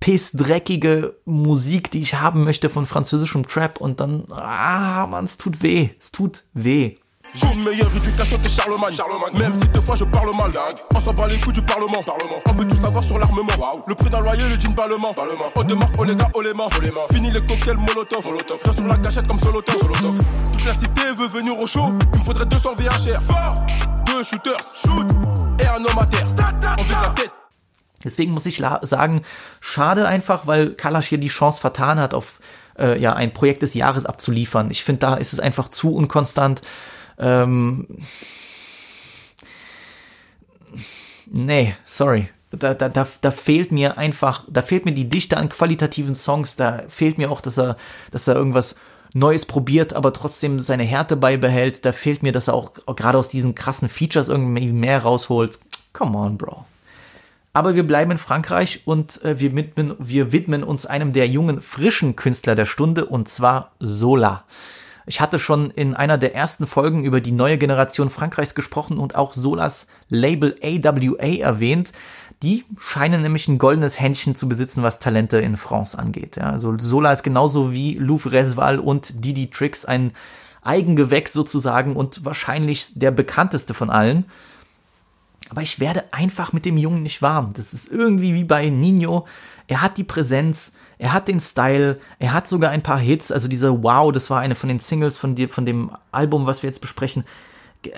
pissdreckige 0.00 1.16
Musik, 1.24 1.90
die 1.90 2.00
ich 2.00 2.14
haben 2.14 2.44
möchte 2.44 2.70
von 2.70 2.86
französischem 2.86 3.46
Trap 3.46 3.80
und 3.80 4.00
dann, 4.00 4.30
ah, 4.30 5.06
man, 5.06 5.24
es 5.24 5.38
tut 5.38 5.62
weh, 5.62 5.90
es 5.98 6.12
tut 6.12 6.44
weh. 6.52 6.96
J'ai 7.34 7.52
une 7.52 7.62
meilleure 7.62 7.94
éducation 7.94 8.38
que 8.38 8.48
Charlemagne. 8.48 8.96
Même 9.38 9.54
si 9.54 9.68
deux 9.68 9.80
fois 9.80 9.94
je 9.96 10.04
parle 10.04 10.34
mal. 10.36 10.50
On 10.94 11.00
s'en 11.00 11.12
bat 11.12 11.26
les 11.28 11.38
couilles 11.38 11.52
du 11.52 11.62
Parlement. 11.62 12.02
On 12.48 12.52
veut 12.52 12.66
tout 12.66 12.76
savoir 12.76 13.04
sur 13.04 13.18
l'armement. 13.18 13.84
Le 13.86 13.94
prix 13.94 14.10
d'un 14.10 14.20
loyer, 14.20 14.44
le 14.48 14.60
jean 14.60 14.72
parlement. 14.74 15.14
On 15.56 15.62
démarre, 15.62 15.90
on 15.98 16.02
les 16.04 16.16
gars, 16.16 16.28
on 16.34 16.40
les 16.40 16.54
mains. 16.54 16.68
Fini 17.12 17.30
les 17.30 17.40
cocktails 17.44 17.76
Molotov. 17.76 18.24
Reste 18.32 18.72
sur 18.78 18.86
la 18.86 18.96
cachette 18.96 19.26
comme 19.26 19.40
Solotov. 19.40 19.92
Toute 20.52 20.64
la 20.64 20.72
cité 20.72 21.02
veut 21.16 21.28
venir 21.28 21.58
au 21.58 21.66
show. 21.66 21.86
Il 22.14 22.18
me 22.20 22.24
faudrait 22.24 22.46
200 22.46 22.70
VHR. 22.76 23.20
Deux 24.06 24.22
shooters. 24.24 24.56
Shoot. 24.84 25.06
Et 25.60 25.66
un 25.66 25.84
homme 25.84 25.98
à 25.98 26.06
terre. 26.06 26.24
On 26.78 26.82
vise 26.82 26.92
la 27.02 27.10
tête. 27.10 27.30
Deswegen 28.04 28.32
muss 28.32 28.46
ich 28.46 28.58
la- 28.60 28.78
sagen, 28.82 29.22
schade 29.60 30.06
einfach, 30.06 30.46
weil 30.46 30.70
Kalash 30.74 31.08
hier 31.08 31.18
die 31.18 31.28
Chance 31.28 31.60
vertan 31.60 31.98
hat, 31.98 32.14
auf 32.14 32.38
äh, 32.78 32.96
ja 32.98 33.12
ein 33.14 33.32
Projekt 33.32 33.62
des 33.62 33.74
Jahres 33.74 34.06
abzuliefern. 34.06 34.70
Ich 34.70 34.84
finde, 34.84 35.00
da 35.00 35.14
ist 35.14 35.32
es 35.32 35.40
einfach 35.40 35.68
zu 35.68 35.94
unkonstant. 35.96 36.62
Ähm, 37.18 37.86
nee, 41.26 41.74
sorry. 41.84 42.28
Da, 42.50 42.72
da, 42.72 42.88
da, 42.88 43.06
da 43.20 43.30
fehlt 43.30 43.72
mir 43.72 43.98
einfach, 43.98 44.46
da 44.48 44.62
fehlt 44.62 44.86
mir 44.86 44.92
die 44.92 45.08
Dichte 45.08 45.36
an 45.36 45.50
qualitativen 45.50 46.14
Songs, 46.14 46.56
da 46.56 46.84
fehlt 46.88 47.18
mir 47.18 47.30
auch, 47.30 47.42
dass 47.42 47.58
er, 47.58 47.76
dass 48.10 48.26
er 48.26 48.36
irgendwas 48.36 48.76
Neues 49.12 49.44
probiert, 49.44 49.92
aber 49.94 50.12
trotzdem 50.12 50.60
seine 50.60 50.84
Härte 50.84 51.16
beibehält. 51.16 51.84
Da 51.84 51.92
fehlt 51.92 52.22
mir, 52.22 52.32
dass 52.32 52.48
er 52.48 52.54
auch 52.54 52.72
gerade 52.96 53.18
aus 53.18 53.28
diesen 53.28 53.54
krassen 53.54 53.88
Features 53.88 54.28
irgendwie 54.28 54.72
mehr 54.72 55.02
rausholt. 55.02 55.58
Come 55.92 56.16
on, 56.16 56.38
Bro. 56.38 56.64
Aber 57.52 57.74
wir 57.74 57.86
bleiben 57.86 58.12
in 58.12 58.18
Frankreich 58.18 58.82
und 58.84 59.22
äh, 59.24 59.40
wir, 59.40 59.54
widmen, 59.54 59.94
wir 59.98 60.32
widmen 60.32 60.62
uns 60.62 60.86
einem 60.86 61.12
der 61.12 61.26
jungen, 61.26 61.60
frischen 61.60 62.14
Künstler 62.14 62.54
der 62.54 62.66
Stunde 62.66 63.06
und 63.06 63.28
zwar 63.28 63.72
Sola. 63.80 64.44
Ich 65.08 65.22
hatte 65.22 65.38
schon 65.38 65.70
in 65.70 65.94
einer 65.94 66.18
der 66.18 66.34
ersten 66.34 66.66
Folgen 66.66 67.02
über 67.02 67.22
die 67.22 67.32
neue 67.32 67.56
Generation 67.56 68.10
Frankreichs 68.10 68.54
gesprochen 68.54 68.98
und 68.98 69.14
auch 69.14 69.32
Solas 69.32 69.86
Label 70.10 70.54
AWA 70.62 71.38
erwähnt. 71.40 71.92
Die 72.42 72.66
scheinen 72.78 73.22
nämlich 73.22 73.48
ein 73.48 73.56
goldenes 73.56 73.98
Händchen 73.98 74.34
zu 74.34 74.50
besitzen, 74.50 74.82
was 74.82 74.98
Talente 74.98 75.38
in 75.38 75.56
France 75.56 75.98
angeht. 75.98 76.36
Ja, 76.36 76.50
also 76.50 76.76
Sola 76.78 77.10
ist 77.10 77.22
genauso 77.22 77.72
wie 77.72 77.94
Louvre 77.94 78.32
Resval 78.32 78.78
und 78.78 79.24
Didi 79.24 79.48
Tricks 79.48 79.86
ein 79.86 80.12
Eigengewächs 80.62 81.32
sozusagen 81.32 81.96
und 81.96 82.26
wahrscheinlich 82.26 82.98
der 82.98 83.10
bekannteste 83.10 83.72
von 83.72 83.88
allen. 83.88 84.26
Aber 85.48 85.62
ich 85.62 85.80
werde 85.80 86.04
einfach 86.12 86.52
mit 86.52 86.66
dem 86.66 86.76
Jungen 86.76 87.02
nicht 87.02 87.22
warm. 87.22 87.54
Das 87.54 87.72
ist 87.72 87.90
irgendwie 87.90 88.34
wie 88.34 88.44
bei 88.44 88.68
Nino. 88.68 89.26
Er 89.68 89.80
hat 89.80 89.96
die 89.96 90.04
Präsenz, 90.04 90.74
er 90.98 91.12
hat 91.12 91.28
den 91.28 91.40
Style, 91.40 92.00
er 92.18 92.32
hat 92.32 92.48
sogar 92.48 92.70
ein 92.70 92.82
paar 92.82 92.98
Hits. 92.98 93.32
Also 93.32 93.48
diese 93.48 93.82
Wow, 93.82 94.12
das 94.12 94.30
war 94.30 94.40
eine 94.40 94.54
von 94.54 94.68
den 94.68 94.78
Singles 94.78 95.16
von, 95.18 95.34
dir, 95.34 95.48
von 95.48 95.64
dem 95.64 95.90
Album, 96.12 96.46
was 96.46 96.62
wir 96.62 96.68
jetzt 96.68 96.80
besprechen. 96.80 97.24
Ge- 97.82 97.92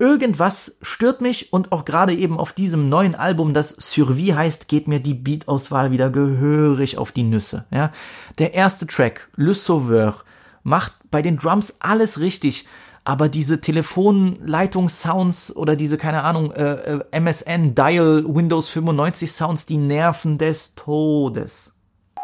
Irgendwas 0.00 0.76
stört 0.82 1.20
mich 1.20 1.52
und 1.52 1.70
auch 1.70 1.84
gerade 1.84 2.12
eben 2.14 2.38
auf 2.38 2.52
diesem 2.52 2.88
neuen 2.88 3.14
Album, 3.14 3.54
das 3.54 3.70
Survie 3.78 4.34
heißt, 4.34 4.66
geht 4.66 4.88
mir 4.88 4.98
die 4.98 5.14
Beatauswahl 5.14 5.92
wieder 5.92 6.10
gehörig 6.10 6.98
auf 6.98 7.12
die 7.12 7.22
Nüsse. 7.22 7.64
Ja? 7.70 7.92
Der 8.38 8.54
erste 8.54 8.88
Track, 8.88 9.28
Le 9.36 9.54
Sauveur, 9.54 10.16
macht 10.64 10.94
bei 11.10 11.22
den 11.22 11.36
Drums 11.36 11.76
alles 11.78 12.18
richtig, 12.18 12.66
aber 13.04 13.28
diese 13.28 13.60
Telefonleitungs-Sounds 13.60 15.54
oder 15.56 15.76
diese, 15.76 15.98
keine 15.98 16.24
Ahnung, 16.24 16.52
äh, 16.52 16.96
äh, 17.12 17.20
MSN, 17.20 17.74
Dial, 17.74 18.24
Windows 18.26 18.68
95 18.68 19.30
Sounds, 19.30 19.66
die 19.66 19.76
nerven 19.76 20.38
des 20.38 20.74
Todes. 20.74 21.72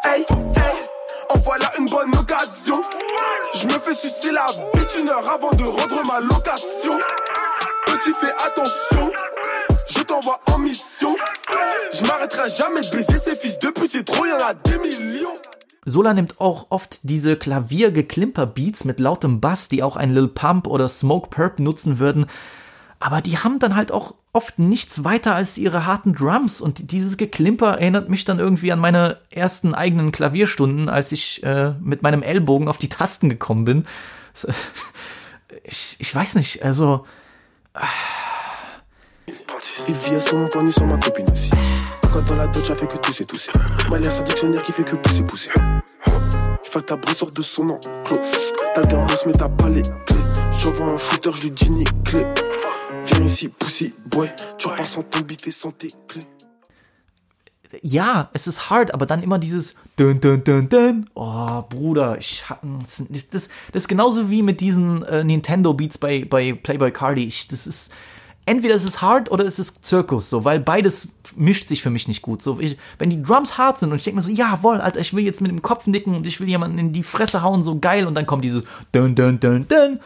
Hey, 0.03 0.25
hey, 0.27 0.73
en 1.29 1.37
voilà 1.39 1.71
une 1.77 1.85
bonne 1.85 2.15
occasion. 2.17 2.81
Je 3.53 3.67
me 3.67 3.73
fais 3.73 3.93
sucer 3.93 4.31
la 4.31 4.47
bite 4.73 4.97
une 4.99 5.09
heure 5.09 5.29
avant 5.29 5.51
de 5.51 5.63
rendre 5.63 6.03
ma 6.05 6.19
location. 6.19 6.97
Petit, 7.85 8.13
fais 8.13 8.33
attention. 8.43 9.11
Je 9.87 10.01
t'envoie 10.01 10.39
en 10.51 10.57
mission. 10.57 11.15
Je 11.93 12.03
m'arrêterai 12.05 12.49
jamais 12.49 12.81
de 12.81 12.89
baiser 12.89 13.19
ces 13.19 13.35
fils 13.35 13.59
de 13.59 13.69
pute, 13.69 13.91
c'est 13.91 14.03
trop, 14.03 14.25
y'en 14.25 14.37
a 14.37 14.55
des 14.55 14.77
millions. 14.79 15.33
Sola 15.83 16.13
nimmt 16.13 16.39
auch 16.39 16.67
oft 16.69 16.99
diese 17.03 17.35
Klavier-Geklimper-Beats 17.35 18.85
mit 18.85 18.99
lautem 18.99 19.41
Bass, 19.41 19.67
die 19.67 19.81
auch 19.81 19.95
ein 19.95 20.11
Lil 20.11 20.27
Pump 20.27 20.67
oder 20.67 20.87
Smoke 20.87 21.29
Purp 21.29 21.59
nutzen 21.59 21.97
würden. 21.97 22.27
Aber 22.99 23.21
die 23.21 23.39
haben 23.39 23.57
dann 23.57 23.75
halt 23.75 23.91
auch 23.91 24.13
oft 24.31 24.59
nichts 24.59 25.03
weiter 25.03 25.33
als 25.33 25.57
ihre 25.57 25.87
harten 25.87 26.13
Drums. 26.13 26.61
Und 26.61 26.91
dieses 26.91 27.17
Geklimper 27.17 27.79
erinnert 27.79 28.09
mich 28.09 28.25
dann 28.25 28.37
irgendwie 28.37 28.71
an 28.71 28.79
meine 28.79 29.17
ersten 29.31 29.73
eigenen 29.73 30.11
Klavierstunden, 30.11 30.87
als 30.87 31.11
ich 31.11 31.41
äh, 31.43 31.73
mit 31.81 32.03
meinem 32.03 32.21
Ellbogen 32.21 32.67
auf 32.67 32.77
die 32.77 32.89
Tasten 32.89 33.29
gekommen 33.29 33.65
bin. 33.65 33.85
Ich, 35.65 35.97
ich 35.99 36.15
weiß 36.15 36.35
nicht, 36.35 36.63
also 36.63 37.05
Les 39.87 41.51
Quand 42.11 42.27
dans 42.27 42.35
la 42.35 42.47
dot, 42.47 42.63
j'ai 42.65 42.75
fait 42.75 42.87
que 42.87 42.97
tousser, 42.97 43.25
tousser. 43.25 43.51
Malias, 43.89 44.19
un 44.19 44.23
dictionnaire 44.23 44.63
qui 44.63 44.71
fait 44.71 44.83
que 44.83 44.95
pousser, 44.97 45.23
pousser. 45.23 45.51
Je 46.63 46.69
fais 46.69 46.79
que 46.79 46.85
ta 46.85 46.97
brosse 46.97 47.17
sort 47.17 47.31
de 47.31 47.41
son 47.41 47.69
enclos. 47.69 48.19
T'as 48.73 48.81
le 48.81 48.87
gamos, 48.87 49.07
mais 49.25 49.31
t'as 49.31 49.47
pas 49.49 49.69
les 49.69 49.81
clés. 49.81 50.17
J'envoie 50.59 50.87
un 50.87 50.97
shooter, 50.97 51.31
je 51.33 51.47
dis 51.47 51.69
ni 51.69 51.83
clé. 52.03 52.25
Viens 53.05 53.25
ici, 53.25 53.47
pussy 53.47 53.93
boy. 54.07 54.29
Tu 54.57 54.67
repars 54.67 54.87
sans 54.87 55.03
ton 55.03 55.21
bif 55.21 55.47
et 55.47 55.51
sans 55.51 55.71
tes 55.71 55.87
clés. 56.07 56.27
ja, 57.81 58.29
es 58.33 58.47
ist 58.47 58.69
hart, 58.69 58.93
aber 58.93 59.05
dann 59.05 59.23
immer 59.23 59.39
dieses 59.39 59.75
dun 59.95 60.19
dun 60.19 60.43
dun 60.43 60.67
dun. 60.67 61.09
Oh, 61.13 61.61
Bruder, 61.69 62.17
ich 62.17 62.43
das, 62.81 63.03
das, 63.09 63.49
das 63.71 63.83
ist 63.83 63.87
genauso 63.87 64.29
wie 64.29 64.41
mit 64.41 64.61
diesen 64.61 65.03
äh, 65.03 65.23
Nintendo 65.23 65.73
Beats 65.73 65.97
bei 65.97 66.25
bei 66.25 66.53
Playboy 66.53 66.91
Cardi. 66.91 67.23
Ich, 67.25 67.47
das 67.47 67.67
ist 67.67 67.91
entweder 68.51 68.75
ist 68.75 68.83
es 68.83 69.01
hart 69.01 69.31
oder 69.31 69.43
ist 69.43 69.59
es 69.59 69.81
Zirkus, 69.81 70.29
so, 70.29 70.45
weil 70.45 70.59
beides 70.59 71.09
mischt 71.35 71.67
sich 71.67 71.81
für 71.81 71.89
mich 71.89 72.07
nicht 72.07 72.21
gut. 72.21 72.41
So, 72.41 72.59
ich, 72.59 72.77
wenn 72.99 73.09
die 73.09 73.21
Drums 73.21 73.57
hart 73.57 73.79
sind 73.79 73.91
und 73.91 73.97
ich 73.97 74.03
denke 74.03 74.17
mir 74.17 74.21
so, 74.21 74.31
jawohl, 74.31 74.81
Alter, 74.81 74.99
ich 74.99 75.13
will 75.13 75.23
jetzt 75.23 75.41
mit 75.41 75.49
dem 75.49 75.61
Kopf 75.61 75.87
nicken 75.87 76.15
und 76.15 76.27
ich 76.27 76.39
will 76.39 76.47
jemanden 76.47 76.77
in 76.77 76.91
die 76.91 77.03
Fresse 77.03 77.41
hauen, 77.41 77.63
so 77.63 77.79
geil, 77.79 78.05
und 78.05 78.15
dann 78.15 78.25
kommt 78.25 78.43
dieses 78.43 78.63
dun 78.91 79.15
dun 79.15 79.39
dun 79.39 79.67
dun. 79.67 79.99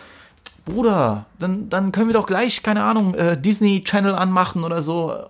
Bruder, 0.64 1.26
dann, 1.38 1.70
dann 1.70 1.92
können 1.92 2.08
wir 2.08 2.14
doch 2.14 2.28
gleich, 2.28 2.64
keine 2.64 2.84
Ahnung, 2.84 3.14
äh, 3.14 3.40
Disney 3.40 3.84
Channel 3.84 4.16
anmachen 4.16 4.64
oder 4.64 4.82
so 4.82 5.28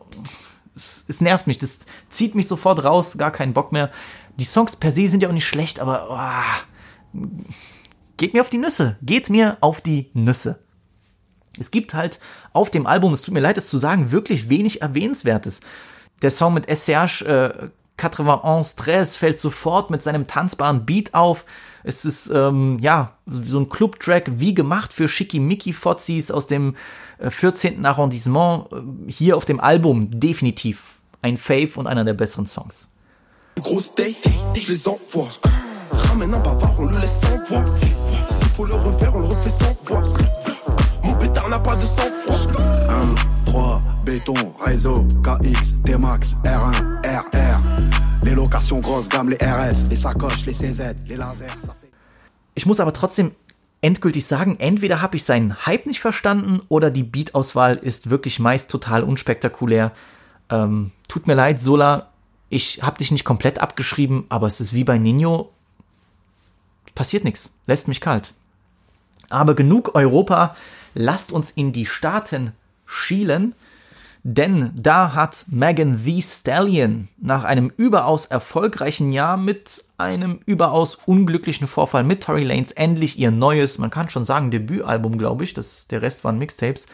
es, 0.75 1.06
es 1.08 1.21
nervt 1.21 1.47
mich, 1.47 1.58
das 1.58 1.80
zieht 2.10 2.36
mich 2.36 2.47
sofort 2.47 2.84
raus, 2.84 3.17
gar 3.17 3.32
keinen 3.32 3.54
Bock 3.54 3.71
mehr. 3.71 3.91
Die 4.38 4.43
Songs 4.43 4.75
per 4.75 4.91
se 4.91 5.08
sind 5.08 5.23
ja 5.23 5.30
auch 5.30 5.34
nicht 5.34 5.47
schlecht, 5.47 5.80
aber 5.80 6.08
oh, 7.13 7.19
geht 8.17 8.34
mir 8.34 8.41
auf 8.41 8.49
die 8.49 8.58
Nüsse, 8.58 8.97
geht 9.01 9.30
mir 9.30 9.58
auf 9.62 9.82
die 9.82 10.10
Nüsse. 10.13 10.64
Es 11.59 11.71
gibt 11.71 11.93
halt 11.93 12.19
auf 12.53 12.69
dem 12.71 12.87
Album, 12.87 13.13
es 13.13 13.21
tut 13.21 13.33
mir 13.33 13.39
leid, 13.39 13.57
es 13.57 13.69
zu 13.69 13.77
sagen, 13.77 14.11
wirklich 14.11 14.49
wenig 14.49 14.81
Erwähnenswertes. 14.81 15.61
Der 16.21 16.31
Song 16.31 16.53
mit 16.53 16.65
SCH 16.69 17.21
äh, 17.21 17.69
91 17.97 18.75
13 18.75 19.05
fällt 19.19 19.39
sofort 19.39 19.89
mit 19.89 20.03
seinem 20.03 20.27
tanzbaren 20.27 20.85
Beat 20.85 21.13
auf. 21.13 21.45
Es 21.83 22.03
ist, 22.03 22.29
ähm, 22.33 22.79
ja, 22.81 23.13
so 23.25 23.59
ein 23.59 23.69
Club-Track 23.69 24.31
wie 24.39 24.53
gemacht 24.53 24.91
für 24.91 25.07
Schickimicki-Fotzis 25.07 26.31
aus 26.31 26.47
dem 26.47 26.75
äh, 27.19 27.29
14. 27.29 27.85
Arrondissement. 27.85 28.67
Äh, 28.71 29.11
Hier 29.11 29.37
auf 29.37 29.45
dem 29.45 29.59
Album 29.59 30.09
definitiv 30.11 30.95
ein 31.21 31.37
Fave 31.37 31.71
und 31.75 31.87
einer 31.87 32.03
der 32.03 32.13
besseren 32.13 32.47
Songs. 32.47 32.87
Day, 33.97 34.15
je 34.53 34.67
les 34.67 34.87
envoie. 34.87 35.29
Ramène 36.09 36.35
un 36.35 36.39
bavard, 36.39 36.77
on 36.77 36.87
le 36.87 36.99
laisse 36.99 37.24
grosses 48.95 49.10
gamme, 49.10 49.29
les 49.29 49.38
RS, 49.41 49.89
les 49.89 49.97
sacoches, 49.97 50.45
les 50.45 50.53
CZ, 50.53 50.95
les 51.08 51.17
lasers. 51.17 51.47
Ich 52.53 52.65
muss 52.65 52.79
aber 52.79 52.93
trotzdem 52.93 53.31
endgültig 53.81 54.25
sagen, 54.25 54.55
entweder 54.58 55.01
habe 55.01 55.17
ich 55.17 55.25
seinen 55.25 55.65
Hype 55.65 55.86
nicht 55.86 55.99
verstanden 55.99 56.62
oder 56.69 56.91
die 56.91 57.03
Beat-Auswahl 57.03 57.75
ist 57.75 58.10
wirklich 58.10 58.39
meist 58.39 58.71
total 58.71 59.03
unspektakulär. 59.03 59.91
Ähm, 60.49 60.91
tut 61.10 61.27
mir 61.27 61.34
leid, 61.34 61.60
Sola, 61.60 62.10
ich 62.47 62.84
habe 62.84 62.97
dich 62.97 63.12
nicht 63.12 63.25
komplett 63.25 63.60
abgeschrieben, 63.60 64.25
aber 64.29 64.47
es 64.47 64.62
ist 64.62 64.71
wie 64.73 64.86
bei 64.86 64.97
Nino. 64.97 65.51
Passiert 66.95 67.25
nichts, 67.25 67.51
lässt 67.67 67.89
mich 67.89 67.99
kalt. 67.99 68.34
Aber 69.27 69.55
genug 69.55 69.93
Europa, 69.95 70.55
lasst 70.93 71.34
uns 71.34 71.51
in 71.51 71.73
die 71.73 71.86
Staaten 71.86 72.53
schielen, 72.86 73.55
denn 74.27 74.71
da 74.73 75.13
hat 75.13 75.45
Megan 75.49 75.99
the 76.03 76.19
Stallion 76.19 77.09
nach 77.17 77.43
einem 77.43 77.71
überaus 77.77 78.25
erfolgreichen 78.25 79.11
Jahr 79.11 79.38
mit 79.38 79.85
einem 80.00 80.39
überaus 80.47 80.95
unglücklichen 80.95 81.67
Vorfall 81.67 82.04
mit 82.04 82.23
Tory 82.23 82.43
Lanez 82.43 82.71
endlich 82.75 83.19
ihr 83.19 83.29
neues, 83.29 83.77
man 83.77 83.91
kann 83.91 84.10
schon 84.10 84.25
sagen 84.25 84.50
Debütalbum, 84.50 85.19
glaube 85.19 85.43
ich, 85.43 85.54
das, 85.54 85.85
der 85.89 86.02
Rest 86.02 86.23
waren 86.23 86.39
Mixtapes, 86.39 86.87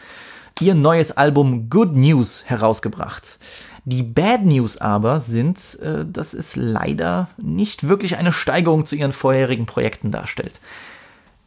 ihr 0.60 0.74
neues 0.74 1.16
Album 1.16 1.70
Good 1.70 1.96
News 1.96 2.42
herausgebracht. 2.44 3.38
Die 3.86 4.02
Bad 4.02 4.44
News 4.44 4.76
aber 4.76 5.18
sind, 5.18 5.78
äh, 5.80 6.04
dass 6.04 6.34
es 6.34 6.54
leider 6.54 7.30
nicht 7.38 7.88
wirklich 7.88 8.18
eine 8.18 8.32
Steigerung 8.32 8.84
zu 8.84 8.94
ihren 8.94 9.12
vorherigen 9.12 9.64
Projekten 9.64 10.10
darstellt. 10.10 10.60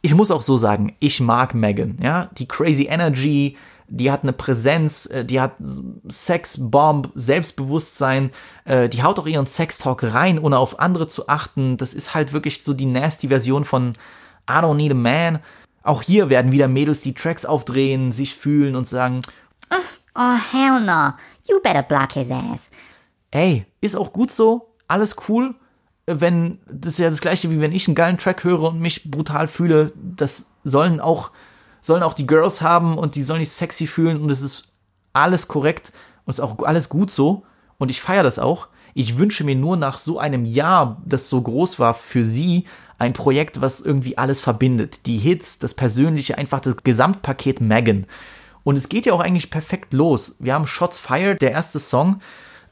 ich 0.01 0.15
muss 0.15 0.31
auch 0.31 0.41
so 0.41 0.57
sagen, 0.57 0.95
ich 0.99 1.19
mag 1.19 1.53
Megan, 1.53 1.99
ja, 2.01 2.31
die 2.39 2.47
crazy 2.47 2.85
Energy, 2.85 3.55
die 3.87 4.11
hat 4.11 4.23
eine 4.23 4.33
Präsenz, 4.33 5.05
äh, 5.07 5.25
die 5.25 5.39
hat 5.41 5.53
Sex, 6.07 6.57
Bomb, 6.59 7.11
Selbstbewusstsein, 7.15 8.31
äh, 8.65 8.89
die 8.89 9.03
haut 9.03 9.19
auch 9.19 9.27
ihren 9.27 9.47
Sextalk 9.47 10.03
rein, 10.13 10.39
ohne 10.39 10.57
auf 10.57 10.79
andere 10.79 11.07
zu 11.07 11.27
achten. 11.27 11.77
Das 11.77 11.93
ist 11.93 12.13
halt 12.15 12.33
wirklich 12.33 12.63
so 12.63 12.73
die 12.73 12.85
nasty 12.85 13.27
Version 13.27 13.65
von 13.65 13.93
I 14.49 14.53
don't 14.53 14.75
need 14.75 14.91
a 14.91 14.95
man. 14.95 15.39
Auch 15.83 16.01
hier 16.01 16.29
werden 16.29 16.51
wieder 16.51 16.67
Mädels 16.67 17.01
die 17.01 17.13
Tracks 17.13 17.45
aufdrehen, 17.45 18.11
sich 18.11 18.35
fühlen 18.35 18.75
und 18.75 18.87
sagen, 18.87 19.21
Oh, 20.17 20.37
hell 20.51 20.79
no. 20.81 21.13
You 21.47 21.59
better 21.61 21.83
block 21.83 22.13
his 22.13 22.31
ass. 22.31 22.71
ey, 23.31 23.65
ist 23.81 23.97
auch 23.97 24.13
gut 24.13 24.31
so, 24.31 24.73
alles 24.87 25.15
cool. 25.27 25.55
Wenn, 26.07 26.59
das 26.71 26.93
ist 26.93 26.99
ja 26.99 27.09
das 27.09 27.19
gleiche, 27.19 27.49
wie 27.51 27.59
wenn 27.59 27.73
ich 27.73 27.87
einen 27.87 27.95
geilen 27.95 28.17
Track 28.17 28.43
höre 28.43 28.61
und 28.63 28.79
mich 28.79 29.11
brutal 29.11 29.47
fühle, 29.47 29.91
das 29.95 30.45
sollen 30.63 30.99
auch, 30.99 31.31
sollen 31.85 32.03
auch 32.03 32.13
die 32.13 32.27
Girls 32.27 32.61
haben 32.61 32.97
und 32.97 33.15
die 33.15 33.23
sollen 33.23 33.41
sich 33.41 33.51
sexy 33.51 33.87
fühlen 33.87 34.21
und 34.21 34.29
es 34.29 34.41
ist 34.41 34.73
alles 35.13 35.47
korrekt 35.47 35.91
und 36.25 36.31
es 36.31 36.39
ist 36.39 36.43
auch 36.43 36.59
alles 36.63 36.89
gut 36.89 37.11
so 37.11 37.43
und 37.77 37.91
ich 37.91 38.01
feiere 38.01 38.23
das 38.23 38.39
auch. 38.39 38.67
Ich 38.93 39.17
wünsche 39.17 39.43
mir 39.43 39.55
nur 39.55 39.75
nach 39.75 39.99
so 39.99 40.19
einem 40.19 40.45
Jahr, 40.45 41.01
das 41.05 41.29
so 41.29 41.41
groß 41.41 41.79
war 41.79 41.93
für 41.93 42.23
sie, 42.23 42.65
ein 42.97 43.13
Projekt, 43.13 43.61
was 43.61 43.81
irgendwie 43.81 44.17
alles 44.17 44.39
verbindet. 44.39 45.05
Die 45.05 45.17
Hits, 45.17 45.59
das 45.59 45.73
Persönliche, 45.73 46.37
einfach 46.37 46.61
das 46.61 46.77
Gesamtpaket 46.77 47.59
Megan. 47.59 48.07
Und 48.63 48.77
es 48.77 48.89
geht 48.89 49.05
ja 49.05 49.13
auch 49.13 49.19
eigentlich 49.19 49.51
perfekt 49.51 49.93
los. 49.93 50.37
Wir 50.39 50.53
haben 50.53 50.65
Shots 50.65 50.99
Fired, 50.99 51.41
der 51.41 51.51
erste 51.51 51.79
Song, 51.79 52.21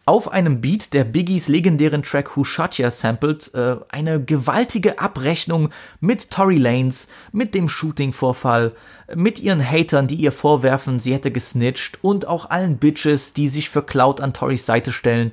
auf 0.05 0.31
einem 0.31 0.59
Beat, 0.59 0.93
der 0.93 1.05
Biggies 1.05 1.47
legendären 1.47 2.03
Track 2.03 2.35
Who 2.35 2.43
Shot 2.43 2.77
Ya 2.77 2.91
sampled, 2.91 3.53
äh, 3.53 3.77
eine 3.89 4.21
gewaltige 4.21 4.99
Abrechnung 4.99 5.69
mit 6.01 6.29
Tory 6.29 6.57
Lanes, 6.57 7.07
mit 7.31 7.55
dem 7.55 7.69
Shooting-Vorfall, 7.69 8.73
mit 9.15 9.39
ihren 9.39 9.63
Hatern, 9.63 10.07
die 10.07 10.15
ihr 10.15 10.33
vorwerfen, 10.33 10.99
sie 10.99 11.13
hätte 11.13 11.31
gesnitcht 11.31 11.99
und 12.01 12.27
auch 12.27 12.49
allen 12.49 12.77
Bitches, 12.77 13.33
die 13.33 13.47
sich 13.47 13.69
für 13.69 13.81
Cloud 13.81 14.19
an 14.19 14.33
Torys 14.33 14.65
Seite 14.65 14.91
stellen. 14.91 15.31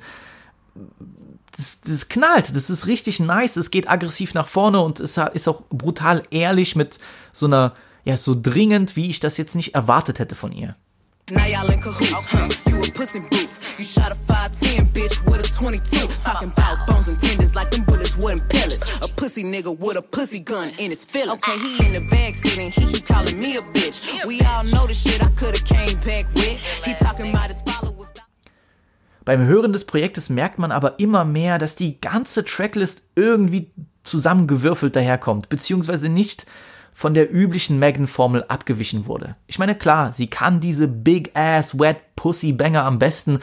Das, 1.57 1.81
das 1.81 2.09
knallt, 2.09 2.55
das 2.55 2.71
ist 2.71 2.87
richtig 2.87 3.19
nice, 3.19 3.57
es 3.57 3.73
geht 3.73 3.91
aggressiv 3.91 4.35
nach 4.35 4.47
vorne 4.47 4.81
und 4.81 5.01
es 5.01 5.19
ist 5.35 5.49
auch 5.49 5.63
brutal 5.71 6.23
ehrlich 6.31 6.77
mit 6.77 7.01
so 7.33 7.47
einer, 7.47 7.75
ja, 8.05 8.17
so 8.17 8.37
dringend, 8.41 8.95
wie 8.95 9.11
ich 9.11 9.19
das 9.19 9.37
jetzt 9.37 9.57
nicht 9.57 9.75
erwartet 9.75 10.21
hätte 10.21 10.37
von 10.37 10.53
ihr. 10.53 10.77
Now 11.31 11.47
y'all 11.47 11.73
in 11.73 11.81
cahoots, 11.81 12.33
huh? 12.33 12.49
You 12.69 12.79
a 12.79 12.91
pussy 12.93 13.21
boots. 13.21 13.61
You 13.79 13.85
shot 13.85 14.11
a 14.11 14.30
22. 15.61 16.07
Talking 16.25 16.53
about 16.57 16.87
bones 16.87 17.09
and 17.09 17.21
tendons 17.21 17.55
like 17.55 17.71
them 17.71 17.85
bullets 17.85 18.17
wooden 18.17 18.41
pellets. 18.49 18.81
A 19.05 19.09
pussy 19.09 19.45
nigga 19.45 19.77
with 19.77 19.99
a 19.99 20.03
pussy 20.03 20.41
gun 20.41 20.71
in 20.79 20.91
his 20.91 21.05
feelings. 21.05 21.43
Okay, 21.45 21.59
he 21.59 21.87
in 21.87 21.93
the 21.93 22.01
back 22.09 22.35
sitting, 22.35 22.71
he 22.71 22.93
keep 22.93 23.07
calling 23.07 23.39
me 23.39 23.59
a 23.59 23.61
bitch. 23.61 24.25
We 24.27 24.41
all 24.41 24.65
know 24.65 24.87
the 24.87 24.95
shit 24.95 25.23
I 25.23 25.29
coulda 25.37 25.59
came 25.59 25.99
back 26.01 26.25
with. 26.35 26.57
He 26.87 26.95
talking 26.95 27.31
about 27.31 27.51
his 27.51 27.61
followers. 27.61 28.09
Beim 29.27 29.47
Hören 29.47 29.75
des 29.75 29.85
Projektes 29.85 30.31
merkt 30.31 30.59
man 30.59 30.73
aber 30.73 30.99
immer 30.99 31.27
mehr, 31.27 31.59
dass 31.59 31.77
die 31.77 32.01
ganze 32.01 32.43
Tracklist 32.43 33.03
irgendwie 33.15 33.71
zusammengewürfelt 34.03 34.97
daherkommt, 34.97 35.51
beziehungsweise 35.51 36.09
nicht 36.09 36.47
von 36.95 37.13
der 37.13 37.31
üblichen 37.31 37.79
Megan-Formel 37.79 38.45
abgewichen 38.49 39.07
wurde. 39.07 39.37
Ich 39.47 39.59
meine, 39.59 39.75
klar, 39.75 40.11
sie 40.11 40.29
kann 40.29 40.61
diese 40.61 40.89
Big 40.89 41.37
Ass 41.37 41.79
Wet 41.79 41.99
Pussy 42.17 42.53
Banger 42.53 42.85
am 42.85 42.99
besten, 42.99 43.41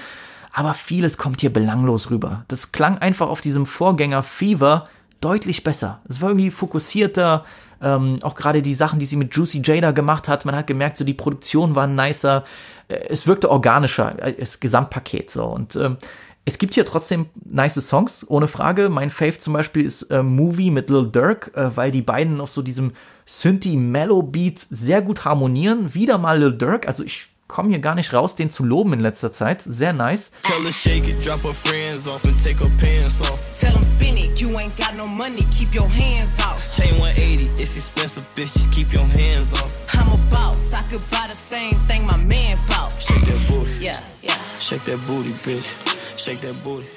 aber 0.58 0.74
vieles 0.74 1.20
kommt 1.20 1.42
hier 1.42 1.54
belanglos 1.54 2.10
rüber. 2.10 2.44
Das 2.48 2.72
klang 2.72 2.98
einfach 2.98 3.30
auf 3.30 3.42
diesem 3.42 3.68
Vorgänger 3.68 4.24
Fever 4.24 4.86
deutlich 5.22 5.64
besser. 5.64 6.02
Es 6.10 6.20
war 6.20 6.30
irgendwie 6.32 6.50
fokussierter, 6.50 7.46
ähm, 7.80 8.16
auch 8.24 8.34
gerade 8.34 8.64
die 8.64 8.74
Sachen, 8.74 8.98
die 8.98 9.06
sie 9.06 9.18
mit 9.18 9.36
Juicy 9.36 9.62
Jada 9.64 9.92
gemacht 9.92 10.28
hat, 10.28 10.46
man 10.46 10.56
hat 10.56 10.66
gemerkt, 10.66 10.98
so 10.98 11.06
die 11.06 11.14
Produktion 11.14 11.76
war 11.76 11.86
nicer, 11.86 12.44
Äh, 12.88 12.96
es 13.10 13.28
wirkte 13.28 13.52
organischer, 13.52 14.18
äh, 14.20 14.34
das 14.34 14.60
Gesamtpaket 14.60 15.30
so 15.30 15.46
und 15.46 15.76
ähm, 15.76 15.98
es 16.46 16.58
gibt 16.58 16.74
hier 16.74 16.86
trotzdem 16.86 17.28
nice 17.44 17.76
Songs, 17.76 18.26
ohne 18.28 18.48
Frage. 18.48 18.90
Mein 18.90 19.12
Fave 19.12 19.38
zum 19.38 19.54
Beispiel 19.54 19.86
ist 19.86 20.04
äh, 20.04 20.24
Movie 20.24 20.72
mit 20.72 20.90
Lil 20.90 21.10
Durk, 21.12 21.52
äh, 21.54 21.76
weil 21.76 21.92
die 21.92 22.02
beiden 22.02 22.42
auf 22.42 22.50
so 22.50 22.64
diesem 22.64 22.94
Synthie-Mellow-Beat 23.26 24.58
sehr 24.58 25.04
gut 25.04 25.26
harmonieren. 25.26 25.94
Wieder 25.94 26.18
mal 26.18 26.40
Lil 26.40 26.54
Durk, 26.54 26.88
also 26.88 27.04
ich 27.04 27.28
komme 27.48 27.70
hier 27.70 27.80
gar 27.80 27.96
nicht 27.96 28.14
raus, 28.14 28.36
den 28.36 28.50
zu 28.50 28.64
loben 28.64 28.94
in 28.94 29.00
letzter 29.00 29.32
Zeit. 29.32 29.62
Sehr 29.62 29.94
nice. 29.94 30.32
Tell 30.44 30.64
her 30.64 30.72
shake 30.72 31.10
it, 31.10 31.26
drop 31.26 31.44
her 31.44 31.54
friends 31.54 32.08
off 32.08 32.24
and 32.26 32.38
take 32.44 32.60
her 32.60 32.70
pants 32.80 33.22
off. 33.22 33.40
Tell 33.60 33.74
him 33.74 33.82
spin 33.84 34.18
it, 34.18 34.40
you 34.40 34.50
ain't 34.60 34.76
got 34.78 34.94
no 34.98 35.06
money, 35.08 35.44
keep 35.58 35.74
your 35.74 35.88
hands 35.90 36.32
off. 36.44 36.62
Chain 36.76 36.94
180, 37.00 37.50
it's 37.62 37.76
expensive, 37.76 38.26
bitch, 38.36 38.54
just 38.54 38.72
keep 38.72 38.92
your 38.94 39.06
hands 39.06 39.54
off. 39.54 39.72
I'm 39.94 40.08
a 40.12 40.18
boss, 40.32 40.74
I 40.74 40.82
could 40.92 41.02
buy 41.12 41.28
the 41.28 41.34
same 41.36 41.74
thing 41.88 42.06
my 42.06 42.18
man 42.18 42.58
bought. 42.68 42.94
Shake 43.02 43.26
that 43.26 43.48
booty, 43.50 43.78
Yeah, 43.84 44.00
yeah. 44.22 44.36
shake 44.60 44.84
that 44.86 45.00
booty, 45.08 45.32
bitch. 45.46 45.72
Shake 46.18 46.42
that 46.42 46.56
booty. 46.64 46.90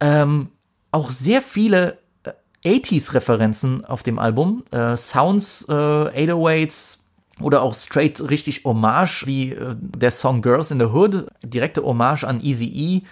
Ähm, 0.00 0.48
auch 0.92 1.10
sehr 1.10 1.42
viele 1.42 1.98
äh, 2.24 2.32
80s-Referenzen 2.78 3.84
auf 3.84 4.02
dem 4.02 4.18
Album. 4.18 4.64
Äh, 4.70 4.96
Sounds, 4.96 5.64
äh, 5.68 5.72
808s 5.72 6.98
oder 7.40 7.62
auch 7.62 7.74
straight 7.74 8.20
richtig 8.28 8.64
Hommage, 8.64 9.26
wie 9.26 9.52
äh, 9.52 9.76
der 9.78 10.10
Song 10.10 10.42
Girls 10.42 10.70
in 10.70 10.78
the 10.78 10.86
Hood. 10.86 11.26
Direkte 11.42 11.82
Hommage 11.82 12.24
an 12.24 12.40
Easy 12.40 12.66
E. 12.66 13.02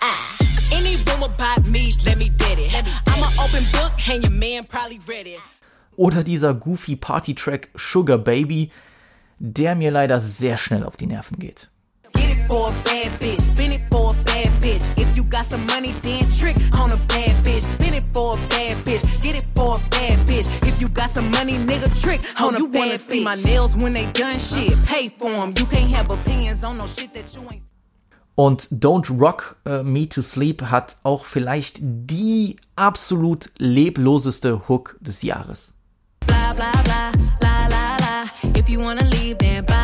Ah. 0.00 0.44
Oder 5.96 6.24
dieser 6.24 6.54
goofy 6.54 6.96
Party-Track 6.96 7.70
Sugar 7.76 8.18
Baby, 8.18 8.70
der 9.38 9.74
mir 9.74 9.90
leider 9.90 10.18
sehr 10.20 10.56
schnell 10.56 10.84
auf 10.84 10.96
die 10.96 11.06
Nerven 11.06 11.38
geht. 11.38 11.68
Get 12.54 12.60
it 12.60 12.66
for 12.66 12.70
a 12.70 12.84
bad 12.84 13.20
bitch, 13.20 13.40
spin 13.40 13.72
it 13.72 13.80
for 13.90 14.12
a 14.12 14.24
bad 14.24 14.48
bitch. 14.62 14.84
If 14.96 15.16
you 15.16 15.24
got 15.24 15.44
some 15.44 15.66
money, 15.66 15.90
then 16.02 16.22
trick 16.38 16.56
on 16.74 16.92
a 16.92 16.96
bad 17.08 17.44
bitch. 17.44 17.62
Spin 17.62 17.94
it 17.94 18.04
for 18.12 18.34
a 18.34 18.48
bad 18.48 18.76
bitch, 18.84 19.22
get 19.22 19.34
it 19.34 19.46
for 19.56 19.76
a 19.76 19.78
bad 19.90 20.18
bitch. 20.26 20.46
If 20.66 20.80
you 20.80 20.88
got 20.88 21.10
some 21.10 21.30
money, 21.32 21.54
nigga, 21.54 21.88
trick 22.00 22.20
oh, 22.38 22.48
on 22.48 22.54
a 22.54 22.58
you 22.58 22.66
wanna 22.66 22.98
see 22.98 23.24
my 23.24 23.34
nails 23.44 23.74
when 23.76 23.92
they 23.92 24.06
done 24.12 24.38
shit? 24.38 24.72
Pay 24.86 25.08
for 25.08 25.30
'em. 25.30 25.54
You 25.58 25.66
can't 25.66 25.92
have 25.94 26.12
opinions 26.12 26.62
on 26.64 26.78
no 26.78 26.86
shit 26.86 27.12
that 27.14 27.34
you 27.34 27.42
ain't. 27.50 27.62
Und 28.36 28.68
Don't 28.70 29.08
Rock 29.10 29.56
äh, 29.64 29.82
Me 29.82 30.08
to 30.08 30.22
Sleep 30.22 30.62
hat 30.62 30.96
auch 31.02 31.24
vielleicht 31.24 31.78
die 31.80 32.56
absolut 32.76 33.50
lebloseste 33.58 34.68
Hook 34.68 34.96
des 35.00 35.22
Jahres. 35.22 35.74
Blah 36.26 36.52
blah 36.54 36.82
blah, 36.84 37.12
la 37.40 37.68
la 37.68 37.96
la. 37.98 38.58
If 38.58 38.68
you 38.68 38.80
wanna 38.80 39.04
leave, 39.04 39.38
then 39.38 39.64
bye 39.64 39.83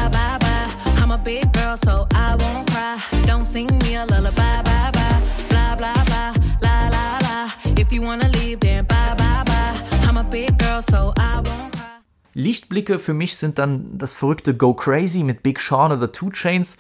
big 1.25 1.53
girl, 1.53 1.77
so 1.77 2.07
I 2.15 2.37
won't 2.37 2.71
cry. 2.71 2.97
Don't 3.27 3.45
sing 3.45 3.69
me 3.83 3.97
a 3.97 4.07
lullaby, 4.07 4.63
bye 4.63 4.91
bye. 4.93 5.21
Blah 5.49 5.77
blah 5.77 6.05
blah, 6.05 6.35
la 6.63 6.89
la 6.89 7.19
la. 7.23 7.49
If 7.77 7.93
you 7.93 8.03
wanna 8.03 8.29
leave, 8.29 8.61
then 8.61 8.85
bye 8.85 9.15
bye 9.17 9.45
bye. 9.45 9.75
I'm 10.09 10.17
a 10.17 10.25
big 10.25 10.59
girl, 10.59 10.83
so 10.83 11.13
I 11.17 11.37
won't 11.37 11.73
cry. 11.73 12.01
Lichtblicke 12.35 12.99
für 12.99 13.15
mich 13.15 13.37
sind 13.37 13.59
dann 13.59 13.99
das 13.99 14.15
verrückte 14.15 14.57
Go 14.57 14.75
Crazy 14.75 15.23
mit 15.25 15.43
Big 15.43 15.61
Sean 15.61 15.93
oder 15.93 16.13
Two 16.13 16.31
Chains 16.31 16.77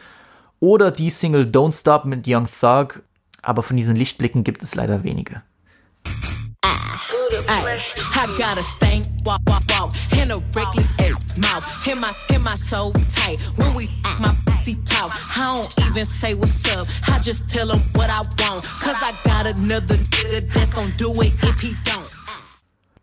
oder 0.60 0.90
die 0.90 1.10
Single 1.10 1.46
Don't 1.46 1.78
Stop 1.78 2.04
mit 2.04 2.26
Young 2.26 2.46
Thug, 2.46 3.02
aber 3.42 3.62
von 3.62 3.76
diesen 3.76 3.96
Lichtblicken 3.96 4.44
gibt 4.44 4.62
es 4.62 4.74
leider 4.74 5.02
wenige. 5.04 5.42
Ay, 7.48 7.78
I 8.16 8.34
got 8.38 8.58
a 8.58 8.62
stank, 8.62 9.06
walk, 9.24 9.40
walk, 9.46 9.62
walk, 9.70 9.92
and 10.12 10.32
a 10.32 10.38
reckless 10.54 10.90
ass 11.00 11.38
mouth. 11.38 11.64
And 11.88 12.00
my, 12.00 12.12
and 12.32 12.42
my 12.42 12.54
so 12.56 12.92
tight. 13.08 13.40
When 13.56 13.74
we 13.74 13.88
f- 14.04 14.20
my 14.20 14.34
pussy 14.46 14.76
talk, 14.84 15.12
I 15.36 15.54
don't 15.54 15.86
even 15.90 16.06
say 16.06 16.34
what's 16.34 16.64
up. 16.68 16.88
I 17.08 17.18
just 17.20 17.48
tell 17.48 17.70
him 17.70 17.80
what 17.94 18.10
I 18.10 18.18
want. 18.18 18.64
Cause 18.64 18.96
I 19.00 19.12
got 19.24 19.46
another 19.46 19.94
nigga 19.96 20.52
that's 20.52 20.72
gonna 20.72 20.92
do 20.96 21.12
it 21.22 21.32
if 21.44 21.60
he 21.60 21.74
don't. 21.84 22.10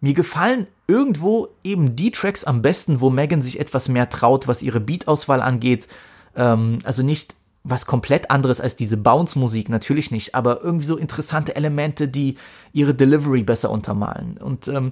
Mir 0.01 0.13
gefallen 0.13 0.67
irgendwo 0.87 1.47
eben 1.63 1.95
die 1.95 2.11
Tracks 2.11 2.43
am 2.43 2.61
besten, 2.61 3.01
wo 3.01 3.09
Megan 3.09 3.41
sich 3.41 3.59
etwas 3.59 3.87
mehr 3.87 4.09
traut, 4.09 4.47
was 4.47 4.61
ihre 4.61 4.79
Beatauswahl 4.79 5.41
angeht. 5.41 5.87
Ähm, 6.35 6.79
also 6.83 7.01
nicht 7.01 7.35
was 7.69 7.85
komplett 7.85 8.31
anderes 8.31 8.61
als 8.61 8.75
diese 8.75 8.97
Bounce-Musik, 8.97 9.69
natürlich 9.69 10.11
nicht, 10.11 10.35
aber 10.35 10.63
irgendwie 10.63 10.85
so 10.85 10.97
interessante 10.97 11.55
Elemente, 11.55 12.07
die 12.07 12.35
ihre 12.73 12.95
Delivery 12.95 13.43
besser 13.43 13.69
untermalen. 13.69 14.37
Und 14.37 14.67
ähm, 14.67 14.91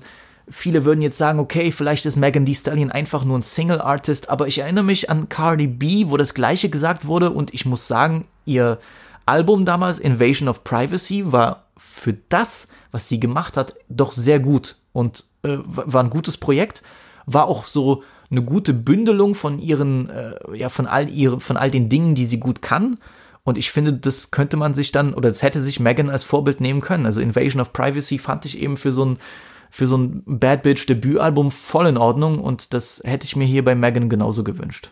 viele 0.50 0.84
würden 0.84 1.02
jetzt 1.02 1.18
sagen, 1.18 1.40
okay, 1.40 1.72
vielleicht 1.72 2.06
ist 2.06 2.18
Megan 2.18 2.46
Thee 2.46 2.56
Stallion 2.56 2.92
einfach 2.92 3.24
nur 3.24 3.38
ein 3.38 3.44
Single-Artist, 3.44 4.30
aber 4.30 4.48
ich 4.48 4.60
erinnere 4.60 4.84
mich 4.84 5.10
an 5.10 5.30
Cardi 5.30 5.68
B, 5.68 6.06
wo 6.08 6.18
das 6.18 6.34
gleiche 6.34 6.70
gesagt 6.70 7.06
wurde 7.06 7.32
und 7.32 7.54
ich 7.54 7.66
muss 7.66 7.88
sagen, 7.88 8.28
ihr 8.46 8.80
Album 9.26 9.66
damals, 9.66 10.00
Invasion 10.00 10.50
of 10.50 10.64
Privacy, 10.64 11.32
war 11.32 11.66
für 11.78 12.14
das, 12.30 12.68
was 12.92 13.10
sie 13.10 13.20
gemacht 13.20 13.58
hat, 13.58 13.76
doch 13.90 14.14
sehr 14.14 14.40
gut 14.40 14.76
und 14.92 15.24
äh, 15.44 15.58
war 15.64 16.04
ein 16.04 16.10
gutes 16.10 16.38
Projekt. 16.38 16.84
War 17.26 17.48
auch 17.48 17.66
so 17.66 18.04
eine 18.36 18.46
gute 18.46 18.74
Bündelung 18.74 19.36
von 19.36 19.60
ihren, 19.60 20.10
äh, 20.10 20.36
ja, 20.54 20.70
von 20.70 20.88
all 20.88 21.10
ihren, 21.10 21.40
von 21.40 21.58
all 21.58 21.72
den 21.72 21.90
Dingen, 21.90 22.16
die 22.16 22.26
sie 22.26 22.40
gut 22.40 22.62
kann. 22.62 22.98
Und 23.44 23.58
ich 23.58 23.72
finde, 23.72 23.94
das 23.94 24.32
könnte 24.32 24.58
man 24.58 24.74
sich 24.74 24.92
dann, 24.92 25.14
oder 25.14 25.30
das 25.30 25.44
hätte 25.44 25.62
sich 25.62 25.80
Megan 25.80 26.10
als 26.10 26.24
Vorbild 26.24 26.62
nehmen 26.62 26.82
können. 26.82 27.06
Also 27.06 27.22
Invasion 27.22 27.62
of 27.62 27.74
Privacy 27.74 28.18
fand 28.18 28.46
ich 28.46 28.60
eben 28.60 28.76
für 28.76 28.92
so 28.92 29.06
ein, 29.06 29.18
für 29.70 29.88
so 29.88 29.98
ein 29.98 30.24
Bad 30.26 30.64
Bitch 30.64 30.88
Debütalbum 30.88 31.52
voll 31.52 31.88
in 31.88 31.98
Ordnung 31.98 32.40
und 32.40 32.74
das 32.74 33.02
hätte 33.06 33.26
ich 33.26 33.36
mir 33.36 33.46
hier 33.46 33.64
bei 33.64 33.76
Megan 33.76 34.10
genauso 34.10 34.44
gewünscht. 34.44 34.92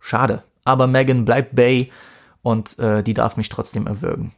Schade. 0.00 0.42
Aber 0.64 0.86
Megan 0.86 1.24
bleibt 1.24 1.54
Bay 1.54 1.92
und 2.42 2.78
äh, 2.78 3.02
die 3.02 3.14
darf 3.14 3.36
mich 3.36 3.48
trotzdem 3.48 3.86
erwürgen. 3.86 4.32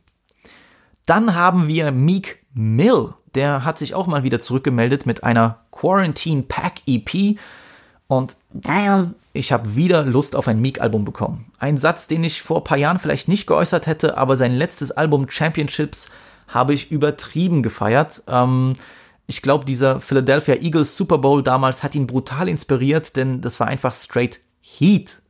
Dann 1.06 1.34
haben 1.34 1.68
wir 1.68 1.92
Meek 1.92 2.44
Mill. 2.52 3.14
Der 3.34 3.64
hat 3.64 3.78
sich 3.78 3.94
auch 3.94 4.06
mal 4.06 4.24
wieder 4.24 4.40
zurückgemeldet 4.40 5.06
mit 5.06 5.24
einer 5.24 5.60
Quarantine 5.70 6.42
Pack 6.42 6.82
EP. 6.86 7.38
Und 8.08 8.36
Damn. 8.52 9.14
ich 9.32 9.52
habe 9.52 9.74
wieder 9.74 10.04
Lust 10.04 10.36
auf 10.36 10.48
ein 10.48 10.60
Meek-Album 10.60 11.04
bekommen. 11.04 11.50
Ein 11.58 11.78
Satz, 11.78 12.06
den 12.06 12.24
ich 12.24 12.42
vor 12.42 12.58
ein 12.58 12.64
paar 12.64 12.78
Jahren 12.78 12.98
vielleicht 12.98 13.28
nicht 13.28 13.46
geäußert 13.46 13.86
hätte, 13.86 14.16
aber 14.16 14.36
sein 14.36 14.54
letztes 14.54 14.92
Album 14.92 15.28
Championships 15.28 16.08
habe 16.48 16.74
ich 16.74 16.92
übertrieben 16.92 17.62
gefeiert. 17.62 18.22
Ähm, 18.28 18.74
ich 19.26 19.42
glaube, 19.42 19.64
dieser 19.64 19.98
Philadelphia 19.98 20.54
Eagles 20.54 20.96
Super 20.96 21.18
Bowl 21.18 21.42
damals 21.42 21.82
hat 21.82 21.94
ihn 21.94 22.06
brutal 22.06 22.48
inspiriert, 22.48 23.16
denn 23.16 23.40
das 23.40 23.58
war 23.58 23.66
einfach 23.66 23.94
straight 23.94 24.40
Heat. 24.60 25.20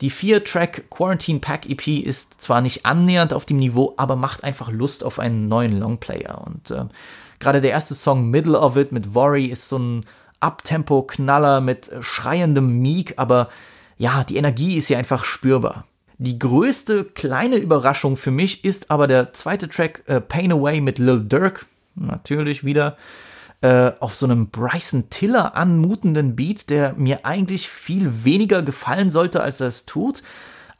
Die 0.00 0.10
vier-Track 0.10 0.90
Quarantine 0.90 1.40
Pack 1.40 1.68
EP 1.68 1.86
ist 1.88 2.40
zwar 2.40 2.60
nicht 2.60 2.86
annähernd 2.86 3.32
auf 3.32 3.46
dem 3.46 3.58
Niveau, 3.58 3.94
aber 3.96 4.14
macht 4.14 4.44
einfach 4.44 4.70
Lust 4.70 5.02
auf 5.02 5.18
einen 5.18 5.48
neuen 5.48 5.80
Longplayer. 5.80 6.46
Und 6.46 6.70
äh, 6.70 6.84
gerade 7.40 7.60
der 7.60 7.72
erste 7.72 7.94
Song 7.94 8.30
Middle 8.30 8.58
of 8.58 8.76
It 8.76 8.92
mit 8.92 9.14
Worry 9.14 9.46
ist 9.46 9.68
so 9.68 9.78
ein 9.78 10.04
Abtempo-Knaller 10.40 11.60
mit 11.60 11.88
äh, 11.88 12.02
schreiendem 12.02 12.80
Meek, 12.80 13.14
aber 13.16 13.48
ja, 13.96 14.24
die 14.24 14.36
Energie 14.36 14.76
ist 14.76 14.88
hier 14.88 14.98
einfach 14.98 15.24
spürbar. 15.24 15.84
Die 16.18 16.38
größte 16.38 17.04
kleine 17.04 17.56
Überraschung 17.56 18.16
für 18.16 18.30
mich 18.30 18.64
ist 18.64 18.90
aber 18.90 19.06
der 19.06 19.32
zweite 19.32 19.68
Track 19.68 20.02
äh, 20.06 20.20
Pain 20.20 20.52
Away 20.52 20.80
mit 20.80 20.98
Lil 20.98 21.20
Durk. 21.20 21.66
Natürlich 21.94 22.64
wieder 22.64 22.96
äh, 23.60 23.92
auf 24.00 24.14
so 24.14 24.26
einem 24.26 24.48
Bryson 24.48 25.10
Tiller 25.10 25.56
anmutenden 25.56 26.36
Beat, 26.36 26.70
der 26.70 26.94
mir 26.94 27.24
eigentlich 27.24 27.68
viel 27.68 28.24
weniger 28.24 28.62
gefallen 28.62 29.10
sollte, 29.10 29.42
als 29.42 29.60
er 29.60 29.68
es 29.68 29.86
tut. 29.86 30.22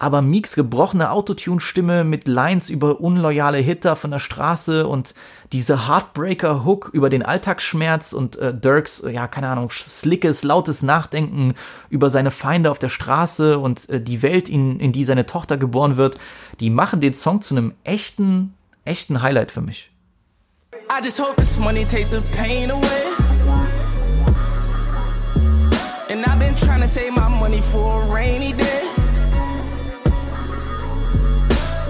Aber 0.01 0.23
Meeks 0.23 0.55
gebrochene 0.55 1.11
Autotune-Stimme 1.11 2.05
mit 2.05 2.29
Lines 2.29 2.71
über 2.71 3.01
unloyale 3.01 3.59
Hitter 3.59 3.97
von 3.97 4.13
der 4.13 4.21
Straße 4.21 4.87
und 4.87 5.13
diese 5.53 5.89
Heartbreaker-Hook 5.89 6.91
über 6.93 7.11
den 7.11 7.25
Alltagsschmerz 7.25 8.13
und 8.13 8.37
äh, 8.37 8.55
Dirks, 8.55 9.03
ja, 9.11 9.27
keine 9.27 9.49
Ahnung, 9.49 9.71
slickes, 9.73 10.45
lautes 10.45 10.83
Nachdenken 10.85 11.55
über 11.91 12.11
seine 12.11 12.31
Feinde 12.31 12.71
auf 12.71 12.79
der 12.79 12.91
Straße 12.91 13.59
und 13.59 13.89
äh, 13.89 14.01
die 14.01 14.23
Welt, 14.23 14.49
in, 14.49 14.79
in 14.79 14.93
die 14.93 15.05
seine 15.05 15.27
Tochter 15.27 15.57
geboren 15.57 15.97
wird, 15.97 16.17
die 16.61 16.71
machen 16.71 17.01
den 17.01 17.15
Song 17.15 17.43
zu 17.43 17.57
einem 17.57 17.75
echten, 17.83 18.55
echten 18.85 19.21
Highlight 19.21 19.51
für 19.51 19.63
mich. 19.63 19.91
I 20.91 21.01
just 21.03 21.19
hope 21.21 21.37
this 21.37 21.59
money 21.59 21.85
take 21.85 22.09
the 22.11 22.21
pain 22.33 22.71
away. 22.71 23.05
And 26.09 26.25
I've 26.25 26.39
been 26.39 26.57
trying 26.57 26.81
to 26.81 26.89
save 26.89 27.13
my 27.13 27.29
money 27.29 27.61
for 27.61 28.03
a 28.03 28.07
rainy 28.07 28.53
day. 28.55 28.88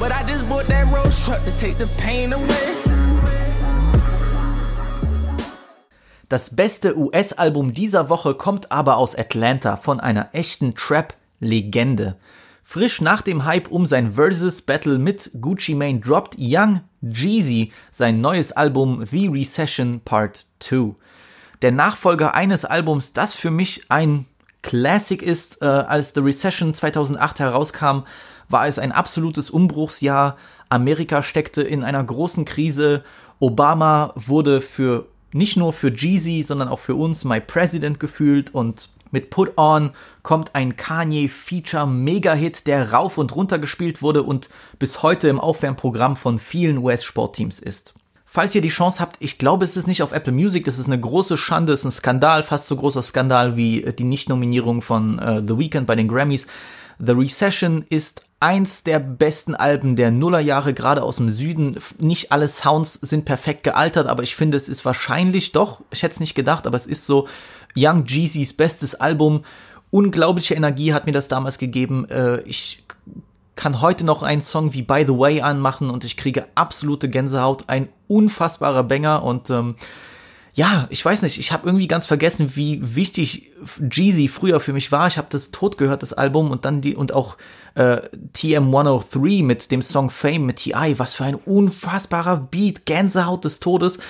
But 0.01 0.13
I 0.13 0.25
just 0.25 0.49
bought 0.49 0.69
that 0.69 0.87
rose 0.93 1.25
truck 1.25 1.45
to 1.45 1.51
take 1.51 1.79
the 1.79 1.89
pain 2.01 2.33
away. 2.33 2.69
Das 6.29 6.55
beste 6.55 6.97
US-Album 6.97 7.75
dieser 7.75 8.09
Woche 8.09 8.35
kommt 8.35 8.71
aber 8.71 8.99
aus 8.99 9.17
Atlanta 9.17 9.77
von 9.77 9.99
einer 9.99 10.29
echten 10.35 10.75
Trap-Legende. 10.75 12.17
Frisch 12.63 13.01
nach 13.01 13.23
dem 13.23 13.45
Hype 13.45 13.69
um 13.69 13.87
sein 13.87 14.13
Versus 14.13 14.63
Battle 14.63 14.99
mit 14.99 15.31
Gucci 15.41 15.75
Mane 15.75 16.01
droppt 16.01 16.37
Young 16.39 16.83
Jeezy 17.01 17.73
sein 17.91 18.21
neues 18.21 18.53
Album 18.53 19.07
The 19.07 19.29
Recession 19.29 20.01
Part 20.05 20.45
2. 20.61 20.95
Der 21.63 21.73
Nachfolger 21.73 22.35
eines 22.35 22.65
Albums, 22.65 23.15
das 23.15 23.33
für 23.33 23.51
mich 23.51 23.91
ein 23.91 24.27
Classic 24.63 25.23
ist, 25.23 25.63
äh, 25.63 25.65
als 25.65 26.13
The 26.15 26.21
Recession 26.21 26.75
2008 26.75 27.41
herauskam, 27.41 28.05
war 28.49 28.67
es 28.67 28.79
ein 28.79 28.93
absolutes 28.93 29.51
Umbruchsjahr. 29.51 30.37
Amerika 30.69 31.23
steckte 31.23 31.63
in 31.63 31.85
einer 31.85 32.03
großen 32.03 32.45
Krise. 32.45 33.03
Obama 33.41 34.13
wurde 34.15 34.61
für 34.61 35.07
nicht 35.33 35.57
nur 35.57 35.73
für 35.73 35.93
Jeezy, 35.95 36.43
sondern 36.43 36.69
auch 36.69 36.79
für 36.79 36.95
uns 36.95 37.25
My 37.25 37.41
President 37.41 38.01
gefühlt 38.01 38.55
und 38.55 38.91
mit 39.11 39.31
Put 39.31 39.57
On 39.57 39.91
kommt 40.23 40.55
ein 40.55 40.77
Kanye-Feature-Mega-Hit, 40.77 42.67
der 42.67 42.93
rauf 42.93 43.17
und 43.17 43.35
runter 43.35 43.59
gespielt 43.59 44.03
wurde 44.03 44.23
und 44.23 44.51
bis 44.79 45.03
heute 45.03 45.29
im 45.29 45.41
Aufwärmprogramm 45.41 46.17
von 46.17 46.39
vielen 46.39 46.79
US-Sportteams 46.79 47.59
ist. 47.59 47.95
Falls 48.27 48.55
ihr 48.55 48.61
die 48.61 48.69
Chance 48.69 49.01
habt, 49.01 49.17
ich 49.21 49.39
glaube, 49.39 49.65
es 49.65 49.79
ist 49.79 49.87
nicht 49.87 50.03
auf 50.03 50.13
Apple 50.13 50.35
Music, 50.35 50.67
das 50.67 50.79
ist 50.79 50.87
eine 50.87 51.01
große 51.01 51.39
Schande, 51.39 51.73
es 51.73 51.81
ist 51.81 51.87
ein 51.87 51.91
Skandal, 51.93 52.43
fast 52.43 52.69
so 52.69 52.77
großer 52.77 53.01
Skandal 53.01 53.57
wie 53.57 53.81
die 53.99 54.05
Nicht-Nominierung 54.05 54.83
von 54.83 55.19
äh, 55.19 55.43
The 55.47 55.57
Weeknd 55.59 55.87
bei 55.87 55.97
den 55.97 56.09
Grammys. 56.09 56.47
The 56.99 57.13
Recession 57.13 57.87
ist 57.89 58.28
eins 58.41 58.85
der 58.85 59.01
besten 59.01 59.55
Alben 59.55 59.97
der 59.97 60.11
Nullerjahre, 60.11 60.73
gerade 60.75 61.03
aus 61.03 61.17
dem 61.17 61.31
Süden. 61.31 61.79
Nicht 61.99 62.31
alle 62.31 62.49
Sounds 62.49 62.95
sind 62.95 63.25
perfekt 63.25 63.65
gealtert, 63.65 64.07
aber 64.07 64.23
ich 64.23 64.37
finde, 64.37 64.57
es 64.57 64.69
ist 64.69 64.85
wahrscheinlich 64.85 65.53
doch, 65.53 65.83
ich 65.91 66.03
hätte 66.03 66.15
es 66.15 66.21
nicht 66.21 66.35
gedacht, 66.35 66.67
aber 66.67 66.77
es 66.77 66.87
ist 66.87 67.07
so 67.07 67.27
Young 67.77 68.07
Jeezys 68.07 68.53
bestes 68.53 68.95
Album. 68.95 69.45
Unglaubliche 69.91 70.55
Energie 70.55 70.93
hat 70.93 71.07
mir 71.07 71.13
das 71.13 71.29
damals 71.29 71.59
gegeben. 71.59 72.09
Äh, 72.09 72.43
ich 72.43 72.85
kann 73.57 73.81
heute 73.81 74.05
noch 74.05 74.23
einen 74.23 74.43
Song 74.43 74.73
wie 74.73 74.83
By 74.83 75.05
the 75.05 75.19
Way 75.19 75.41
anmachen 75.41 75.91
und 75.91 76.05
ich 76.05 76.17
kriege 76.17 76.47
absolute 76.55 77.09
Gänsehaut. 77.09 77.65
Ein 77.67 77.89
unfassbarer 78.07 78.85
Banger 78.85 79.25
und 79.25 79.51
ähm, 79.51 79.75
ja, 80.59 80.89
ich 80.91 81.05
weiß 81.05 81.23
nicht, 81.23 81.39
ich 81.39 81.53
habe 81.53 81.69
irgendwie 81.69 81.87
ganz 81.87 82.07
vergessen, 82.07 82.57
wie 82.57 82.81
wichtig 82.97 83.53
Jeezy 83.93 84.27
früher 84.27 84.59
für 84.59 84.73
mich 84.73 84.91
war. 84.91 85.07
Ich 85.07 85.17
habe 85.17 85.29
das 85.31 85.53
tot 85.53 85.79
gehört, 85.79 86.03
das 86.03 86.13
Album 86.13 86.51
und 86.51 86.65
dann 86.65 86.81
die 86.81 86.97
und 86.97 87.13
auch 87.13 87.37
äh, 87.77 88.01
TM103 88.35 89.45
mit 89.45 89.71
dem 89.71 89.83
Song 89.83 90.11
Fame 90.11 90.47
mit 90.47 90.57
TI, 90.57 90.95
was 90.97 91.15
für 91.15 91.23
ein 91.23 91.37
unfassbarer 91.37 92.39
Beat, 92.39 92.87
Gänsehaut 92.87 93.45
des 93.45 93.61
Todes. 93.61 94.01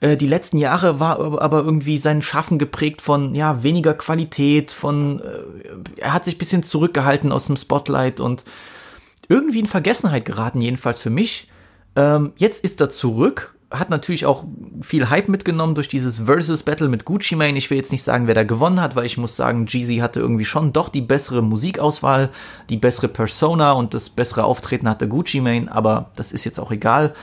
Äh, 0.00 0.16
die 0.16 0.26
letzten 0.26 0.56
Jahre 0.56 1.00
war 1.00 1.20
aber 1.42 1.58
irgendwie 1.58 1.98
sein 1.98 2.22
Schaffen 2.22 2.58
geprägt 2.58 3.02
von 3.02 3.34
ja 3.34 3.62
weniger 3.62 3.92
Qualität, 3.92 4.72
von 4.72 5.20
äh, 5.20 6.00
er 6.00 6.14
hat 6.14 6.24
sich 6.24 6.38
bisschen 6.38 6.62
zurückgehalten 6.62 7.30
aus 7.30 7.44
dem 7.44 7.58
Spotlight 7.58 8.20
und 8.20 8.44
irgendwie 9.28 9.60
in 9.60 9.66
Vergessenheit 9.66 10.24
geraten, 10.24 10.62
jedenfalls 10.62 10.98
für 10.98 11.10
mich. 11.10 11.50
Ähm, 11.94 12.32
jetzt 12.38 12.64
ist 12.64 12.80
er 12.80 12.88
zurück 12.88 13.54
hat 13.70 13.88
natürlich 13.88 14.26
auch 14.26 14.44
viel 14.82 15.10
Hype 15.10 15.28
mitgenommen 15.28 15.76
durch 15.76 15.86
dieses 15.86 16.18
Versus 16.20 16.64
Battle 16.64 16.88
mit 16.88 17.04
Gucci 17.04 17.36
Mane. 17.36 17.56
Ich 17.56 17.70
will 17.70 17.78
jetzt 17.78 17.92
nicht 17.92 18.02
sagen, 18.02 18.26
wer 18.26 18.34
da 18.34 18.42
gewonnen 18.42 18.80
hat, 18.80 18.96
weil 18.96 19.06
ich 19.06 19.16
muss 19.16 19.36
sagen, 19.36 19.66
Jeezy 19.66 19.98
hatte 19.98 20.18
irgendwie 20.18 20.44
schon 20.44 20.72
doch 20.72 20.88
die 20.88 21.00
bessere 21.00 21.40
Musikauswahl, 21.40 22.30
die 22.68 22.76
bessere 22.76 23.06
Persona 23.06 23.72
und 23.72 23.94
das 23.94 24.10
bessere 24.10 24.44
Auftreten 24.44 24.88
hatte 24.88 25.06
Gucci 25.06 25.40
Mane, 25.40 25.70
aber 25.70 26.10
das 26.16 26.32
ist 26.32 26.44
jetzt 26.44 26.58
auch 26.58 26.72
egal. 26.72 27.14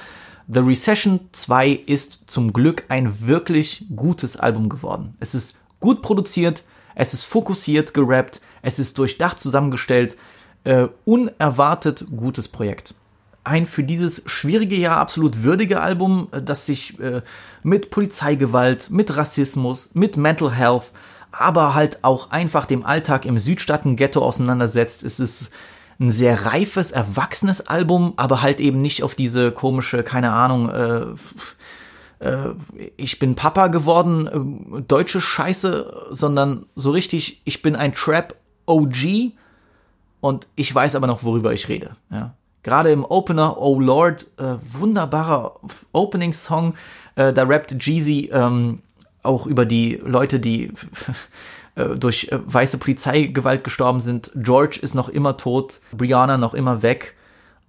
The 0.48 0.60
Recession 0.60 1.20
2 1.34 1.72
ist 1.86 2.20
zum 2.28 2.54
Glück 2.54 2.86
ein 2.88 3.28
wirklich 3.28 3.86
gutes 3.94 4.38
Album 4.38 4.70
geworden. 4.70 5.16
Es 5.20 5.36
ist 5.36 5.58
gut 5.82 6.02
produziert, 6.02 6.64
es 6.96 7.14
ist 7.14 7.26
fokussiert 7.26 7.94
gerappt, 7.94 8.40
es 8.62 8.80
ist 8.80 8.98
durchdacht 8.98 9.38
zusammengestellt, 9.38 10.16
äh, 10.64 10.88
unerwartet 11.04 12.06
gutes 12.16 12.48
Projekt 12.48 12.94
ein 13.48 13.66
für 13.66 13.84
dieses 13.84 14.24
schwierige 14.26 14.76
Jahr 14.76 14.98
absolut 14.98 15.44
würdige 15.44 15.82
Album, 15.82 16.28
äh, 16.32 16.42
das 16.42 16.66
sich 16.66 17.00
äh, 17.00 17.22
mit 17.64 17.90
Polizeigewalt, 17.90 18.90
mit 18.90 19.16
Rassismus, 19.16 19.92
mit 19.94 20.18
Mental 20.18 20.54
Health, 20.54 20.92
aber 21.32 21.74
halt 21.74 22.04
auch 22.04 22.32
einfach 22.32 22.66
dem 22.66 22.86
Alltag 22.86 23.26
im 23.26 23.38
Südstaaten-Ghetto 23.38 24.22
auseinandersetzt. 24.22 25.04
Es 25.04 25.20
ist 25.20 25.52
ein 26.00 26.12
sehr 26.12 26.46
reifes, 26.46 26.92
erwachsenes 26.92 27.68
Album, 27.68 28.14
aber 28.18 28.42
halt 28.42 28.60
eben 28.60 28.82
nicht 28.82 29.04
auf 29.04 29.16
diese 29.16 29.52
komische, 29.52 30.04
keine 30.04 30.32
Ahnung, 30.32 30.70
äh, 30.70 31.06
äh, 32.20 32.54
ich 32.98 33.20
bin 33.20 33.36
Papa 33.36 33.68
geworden, 33.68 34.78
äh, 34.78 34.82
deutsche 34.82 35.22
Scheiße, 35.22 36.08
sondern 36.12 36.66
so 36.76 36.92
richtig, 36.92 37.42
ich 37.46 37.62
bin 37.62 37.76
ein 37.76 37.94
Trap 37.94 38.36
OG 38.66 39.34
und 40.20 40.48
ich 40.56 40.74
weiß 40.74 40.96
aber 40.96 41.08
noch, 41.08 41.24
worüber 41.24 41.54
ich 41.54 41.68
rede. 41.68 41.96
Ja. 42.12 42.36
Gerade 42.64 42.92
im 42.92 43.06
Opener, 43.06 43.58
Oh 43.62 43.80
Lord, 43.80 44.28
äh, 44.38 44.56
wunderbarer 44.62 45.60
Opening-Song. 45.94 46.74
Äh, 47.16 47.34
da 47.34 47.44
rappt 47.44 47.76
Jeezy 47.80 48.30
ähm, 48.32 48.82
auch 49.24 49.48
über 49.48 49.66
die 49.66 50.00
Leute, 50.04 50.40
die 50.40 50.72
äh, 51.76 51.90
durch 51.96 52.30
äh, 52.32 52.40
weiße 52.46 52.78
Polizeigewalt 52.78 53.64
gestorben 53.64 54.02
sind. 54.02 54.32
George 54.36 54.80
ist 54.82 54.96
noch 54.96 55.10
immer 55.10 55.38
tot, 55.38 55.82
Brianna 55.92 56.38
noch 56.38 56.54
immer 56.54 56.82
weg. 56.82 57.16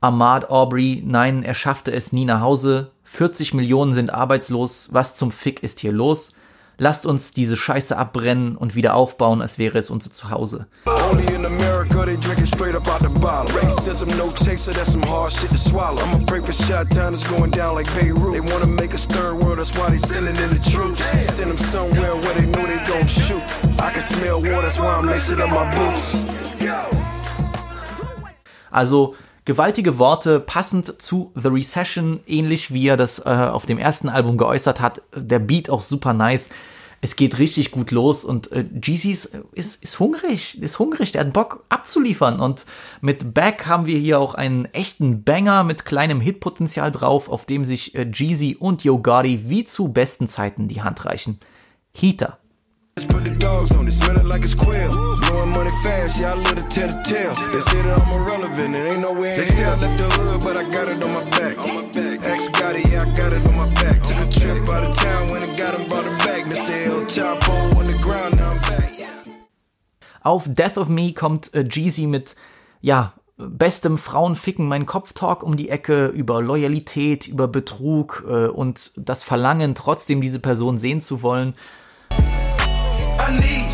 Ahmad 0.01 0.49
Aubrey, 0.51 1.03
nein, 1.05 1.43
er 1.43 1.55
schaffte 1.55 1.93
es 1.93 2.13
nie 2.13 2.25
nach 2.25 2.41
Hause. 2.41 2.93
40 3.03 3.55
Millionen 3.55 3.93
sind 3.93 4.13
arbeitslos. 4.13 4.89
Was 4.93 5.17
zum 5.17 5.33
Fick 5.33 5.63
ist 5.63 5.81
hier 5.81 5.93
los? 5.93 6.35
Lasst 6.81 7.07
uns 7.07 7.33
diese 7.33 7.57
Scheiße 7.57 7.97
abbrennen 7.97 8.57
und 8.57 8.77
wieder 8.77 8.95
aufbauen, 8.95 9.43
als 9.43 9.59
wäre 9.59 9.79
es 9.79 9.91
unser 9.91 10.13
Zuhause. 10.13 10.69
Also 28.71 29.17
gewaltige 29.49 29.99
Worte, 29.99 30.41
passend 30.41 31.01
zu 31.01 31.33
The 31.35 31.49
Recession, 31.49 32.21
ähnlich 32.27 32.71
wie 32.71 32.87
er 32.87 32.99
das 32.99 33.19
äh, 33.21 33.31
auf 33.31 33.65
dem 33.65 33.79
ersten 33.79 34.11
Album 34.11 34.37
geäußert 34.37 34.79
hat. 34.79 35.01
Der 35.17 35.39
Beat 35.39 35.71
auch 35.71 35.81
super 35.81 36.13
nice. 36.13 36.51
Es 37.01 37.17
geht 37.17 37.39
richtig 37.39 37.71
gut 37.71 37.91
los 37.91 38.27
und 38.27 38.53
äh, 38.53 38.67
Jeezy 38.83 39.11
ist, 39.11 39.39
ist, 39.53 39.83
ist 39.83 39.99
hungrig, 40.01 40.61
ist 40.61 40.79
hungrig, 40.79 41.13
der 41.13 41.23
hat 41.23 41.33
Bock 41.33 41.65
abzuliefern. 41.71 42.41
Und 42.41 42.67
mit 43.01 43.33
Back 43.33 43.67
haben 43.67 43.87
wir 43.87 43.99
hier 43.99 44.21
auch 44.21 44.35
einen 44.35 44.67
echten 44.67 45.25
Banger 45.25 45.65
mit 45.65 45.87
kleinem 45.87 46.21
Hitpotenzial 46.21 46.93
drauf, 46.93 47.31
auf 47.31 47.47
dem 47.47 47.65
sich 47.65 47.95
äh, 47.95 48.07
Jeezy 48.13 48.55
und 48.59 48.85
Yo 48.85 48.99
Gotti 48.99 49.49
wie 49.49 49.65
zu 49.65 49.89
besten 49.89 50.29
Zeiten 50.29 50.69
die 50.69 50.83
Hand 50.83 51.07
reichen. 51.07 51.41
Heater. 51.95 52.37
Put 53.09 53.25
the 53.25 53.39
dogs 53.39 53.75
on 53.79 53.87
it, 53.87 53.95
smell 53.95 54.17
it 54.17 54.25
like 54.25 54.43
it's 54.43 54.55
quail. 54.55 55.08
Fast, 56.09 56.21
yeah, 56.21 56.33
I 56.33 56.37
live 56.37 56.57
to 56.57 56.63
tell 56.75 56.89
the 56.89 57.03
tale. 57.03 57.35
They 57.53 57.61
say 57.61 57.83
that 57.83 58.01
I'm 58.01 58.21
irrelevant, 58.21 58.75
it 58.75 58.79
ain't 58.79 59.01
no 59.01 59.13
way 59.13 59.33
in 59.33 59.37
They 59.37 59.45
say 59.45 59.65
I 59.65 59.77
left 59.77 59.99
the 59.99 60.09
hood, 60.17 60.41
but 60.41 60.57
I 60.57 60.63
got 60.71 60.89
it 60.89 61.05
on 61.05 61.13
my 61.13 61.25
back. 61.37 61.59
On 61.59 61.75
my 61.75 61.83
back. 61.93 62.27
Ex 62.27 62.49
got 62.49 62.77
it, 62.77 62.89
yeah, 62.89 63.03
I 63.03 63.13
got 63.13 63.33
it 63.33 63.47
on 63.47 63.57
my 63.57 63.69
back. 63.75 64.01
Took 64.03 64.17
a 64.17 64.29
trip 64.33 64.69
out 64.71 64.85
of 64.89 64.97
town, 64.97 65.31
when 65.31 65.43
I 65.45 65.57
got 65.57 65.79
him, 65.79 65.87
brought 65.87 66.07
him 66.07 66.19
back. 66.25 66.45
Mr. 66.49 66.87
El 66.87 67.05
Chapo 67.05 67.77
on 67.77 67.87
the 67.87 67.99
ground, 68.01 68.37
now 68.37 68.53
I'm 68.53 68.61
back. 68.63 68.95
Auf 70.23 70.47
Death 70.49 70.79
of 70.79 70.89
Me 70.89 71.13
kommt 71.13 71.53
äh, 71.55 71.65
Jeezy 71.69 72.07
mit, 72.07 72.37
ja, 72.81 73.13
bestem 73.37 73.99
Frauenficken 73.99 74.67
mein 74.67 74.87
Kopftalk 74.87 75.43
um 75.43 75.57
die 75.57 75.69
Ecke 75.69 76.07
über 76.07 76.41
Loyalität, 76.41 77.27
über 77.29 77.49
Betrug 77.49 78.25
äh, 78.27 78.47
und 78.47 78.93
das 78.97 79.25
Verlangen, 79.25 79.75
trotzdem 79.75 80.23
diese 80.23 80.41
Person 80.41 80.79
sehen 80.79 81.03
zu 81.03 81.23
wollen. 81.23 81.55
I 82.11 83.33
need 83.33 83.68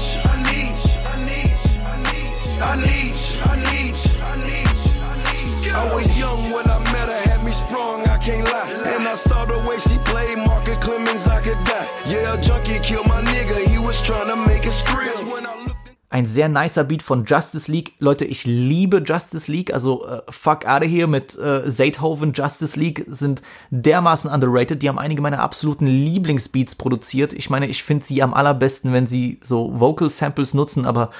Yeah, 12.06 12.36
junkie 12.36 12.78
killed 12.80 13.06
my 13.08 13.22
nigga, 13.22 13.66
he 13.66 13.78
was 13.78 14.02
trying 14.02 14.28
to 14.28 14.36
make 14.36 14.66
I 14.66 15.66
looked 15.66 15.74
Ein 16.10 16.26
sehr 16.26 16.48
nicer 16.48 16.84
Beat 16.84 17.02
von 17.02 17.24
Justice 17.24 17.70
League. 17.70 17.92
Leute, 17.98 18.26
ich 18.26 18.44
liebe 18.44 19.02
Justice 19.04 19.50
League. 19.50 19.72
Also 19.72 20.06
äh, 20.06 20.20
fuck 20.28 20.66
out 20.66 20.84
here 20.84 21.08
mit 21.08 21.36
äh, 21.38 21.68
Zaythoven. 21.68 22.32
Justice 22.34 22.78
League 22.78 23.04
sind 23.08 23.42
dermaßen 23.70 24.30
underrated. 24.30 24.82
Die 24.82 24.88
haben 24.88 24.98
einige 24.98 25.22
meiner 25.22 25.40
absoluten 25.40 25.86
Lieblingsbeats 25.86 26.76
produziert. 26.76 27.32
Ich 27.32 27.50
meine, 27.50 27.66
ich 27.66 27.82
finde 27.82 28.04
sie 28.04 28.22
am 28.22 28.34
allerbesten, 28.34 28.92
wenn 28.92 29.06
sie 29.06 29.40
so 29.42 29.80
Vocal 29.80 30.10
Samples 30.10 30.54
nutzen, 30.54 30.86
aber 30.86 31.10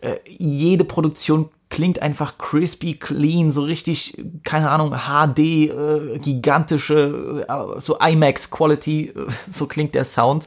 äh, 0.00 0.16
jede 0.26 0.84
Produktion 0.84 1.50
klingt 1.74 2.00
einfach 2.00 2.38
crispy, 2.38 2.94
clean, 2.94 3.50
so 3.50 3.62
richtig, 3.64 4.16
keine 4.44 4.70
Ahnung, 4.70 4.92
HD, 4.92 5.38
äh, 5.38 6.18
gigantische, 6.20 7.44
äh, 7.48 7.80
so 7.80 7.98
IMAX-Quality, 7.98 9.08
äh, 9.08 9.26
so 9.50 9.66
klingt 9.66 9.96
der 9.96 10.04
Sound. 10.04 10.46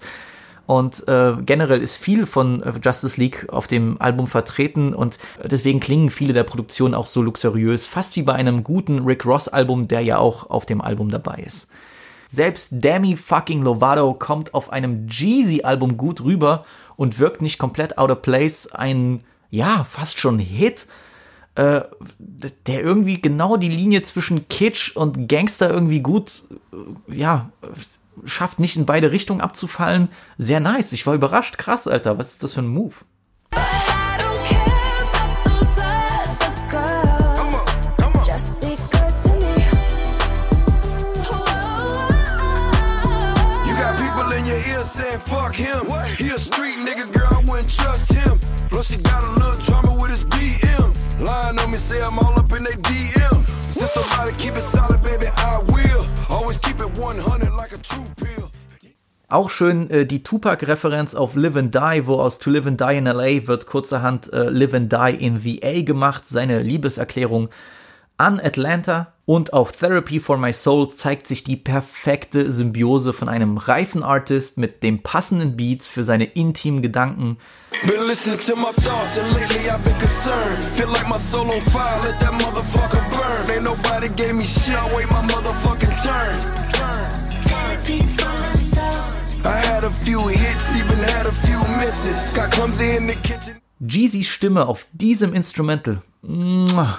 Und 0.68 1.06
äh, 1.10 1.34
generell 1.46 1.82
ist 1.82 1.98
viel 1.98 2.26
von 2.26 2.62
äh, 2.62 2.72
Justice 2.82 3.20
League 3.20 3.48
auf 3.50 3.68
dem 3.68 4.00
Album 4.00 4.28
vertreten 4.28 4.94
und 4.94 5.18
deswegen 5.44 5.82
klingen 5.82 6.12
viele 6.12 6.32
der 6.32 6.44
Produktionen 6.44 6.94
auch 6.94 7.08
so 7.08 7.22
luxuriös, 7.22 7.86
fast 7.86 8.16
wie 8.16 8.24
bei 8.24 8.34
einem 8.34 8.64
guten 8.64 9.00
Rick 9.00 9.26
Ross 9.26 9.50
Album, 9.50 9.90
der 9.90 10.02
ja 10.02 10.20
auch 10.20 10.50
auf 10.50 10.66
dem 10.66 10.80
Album 10.80 11.10
dabei 11.10 11.44
ist. 11.46 11.68
Selbst 12.30 12.70
Demi 12.72 13.18
fucking 13.18 13.64
Lovato 13.64 14.14
kommt 14.14 14.54
auf 14.54 14.72
einem 14.72 15.08
Jeezy 15.10 15.64
Album 15.64 15.98
gut 15.98 16.24
rüber 16.24 16.64
und 16.96 17.20
wirkt 17.20 17.42
nicht 17.42 17.58
komplett 17.58 17.98
out 17.98 18.12
of 18.12 18.22
place. 18.22 18.72
Ein, 18.72 19.24
ja, 19.50 19.86
fast 19.90 20.20
schon 20.20 20.40
Hit, 20.40 20.88
äh, 21.58 21.82
der 22.68 22.82
irgendwie 22.84 23.20
genau 23.20 23.58
die 23.58 23.68
Linie 23.68 24.04
zwischen 24.04 24.48
Kitsch 24.48 24.96
und 24.96 25.28
Gangster 25.28 25.72
irgendwie 25.72 26.02
gut, 26.02 26.44
äh, 26.72 27.16
ja, 27.16 27.52
schafft 28.26 28.60
nicht 28.60 28.78
in 28.78 28.86
beide 28.86 29.12
Richtungen 29.12 29.42
abzufallen. 29.42 30.10
Sehr 30.38 30.60
nice. 30.60 30.94
Ich 30.94 31.08
war 31.08 31.16
überrascht. 31.16 31.58
Krass, 31.58 31.88
Alter. 31.88 32.20
Was 32.20 32.34
ist 32.34 32.44
das 32.44 32.54
für 32.54 32.62
ein 32.62 32.68
Move? 32.68 32.94
Saying 44.84 45.20
fuck 45.20 45.54
him. 45.54 45.82
He 46.18 46.30
a 46.30 46.40
street 46.40 46.78
nigga, 46.78 47.12
girl, 47.12 47.28
I 47.30 47.44
wouldn't 47.44 47.70
trust 47.70 48.10
him. 48.14 48.40
Plus 48.70 48.90
he 48.90 49.04
got 49.04 49.22
a 49.22 49.32
little 49.32 49.48
BM. 49.60 49.77
Me, 51.78 51.82
say 51.82 52.02
I'm 52.02 52.18
all 52.18 52.40
up 52.40 52.52
in 52.58 52.64
they 52.64 52.76
DM. 52.90 53.38
Since 53.72 53.92
somebody 53.92 54.32
keep 54.38 54.56
it 54.56 54.62
solid, 54.62 55.04
baby, 55.04 55.28
I 55.28 55.60
will. 55.74 56.08
Always 56.28 56.58
keep 56.58 56.80
it 56.80 56.98
100 56.98 57.54
like 57.54 57.72
a 57.72 57.78
true 57.78 58.06
pill. 58.16 58.50
Auch 59.30 59.50
schön 59.52 59.90
äh, 59.92 60.06
die 60.08 60.24
Tupac-Referenz 60.24 61.14
auf 61.14 61.36
Live 61.36 61.56
and 61.56 61.76
Die, 61.76 62.08
wo 62.08 62.16
aus 62.16 62.40
To 62.40 62.50
Live 62.50 62.66
and 62.66 62.82
Die 62.82 62.98
in 62.98 63.06
LA 63.06 63.46
wird 63.48 63.68
kurzerhand 63.68 64.34
äh, 64.34 64.50
Live 64.50 64.74
and 64.74 64.92
Die 64.92 65.18
in 65.20 65.40
the 65.40 65.62
A 65.64 65.82
gemacht, 65.84 66.24
seine 66.28 66.64
Liebeserklärung 66.64 67.50
an 68.18 68.40
Atlanta. 68.40 69.14
Und 69.26 69.52
auf 69.52 69.74
Therapy 69.74 70.22
for 70.22 70.38
My 70.38 70.54
Soul 70.54 70.90
zeigt 70.90 71.28
sich 71.28 71.44
die 71.44 71.58
perfekte 71.58 72.50
Symbiose 72.52 73.12
von 73.12 73.28
einem 73.28 73.58
reifen 73.58 74.02
Artist 74.02 74.58
mit 74.58 74.84
dem 74.84 75.04
passenden 75.04 75.58
Beats 75.58 75.86
für 75.86 76.06
seine 76.06 76.24
intimen 76.24 76.82
Gedanken. 76.82 77.38
I 89.48 89.50
had 89.50 89.86
a 89.86 89.92
few 89.92 90.28
hits, 90.28 90.76
even 90.76 91.00
had 91.00 91.26
a 91.26 91.32
few 91.32 91.60
misses. 91.80 92.34
Got 92.36 92.52
clumsy 92.52 92.98
in 92.98 93.08
the 93.08 93.16
kitchen. 93.16 93.57
Jeezys 93.80 94.28
Stimme 94.28 94.68
auf 94.68 94.88
diesem 94.92 95.34
Instrumental. 95.34 96.02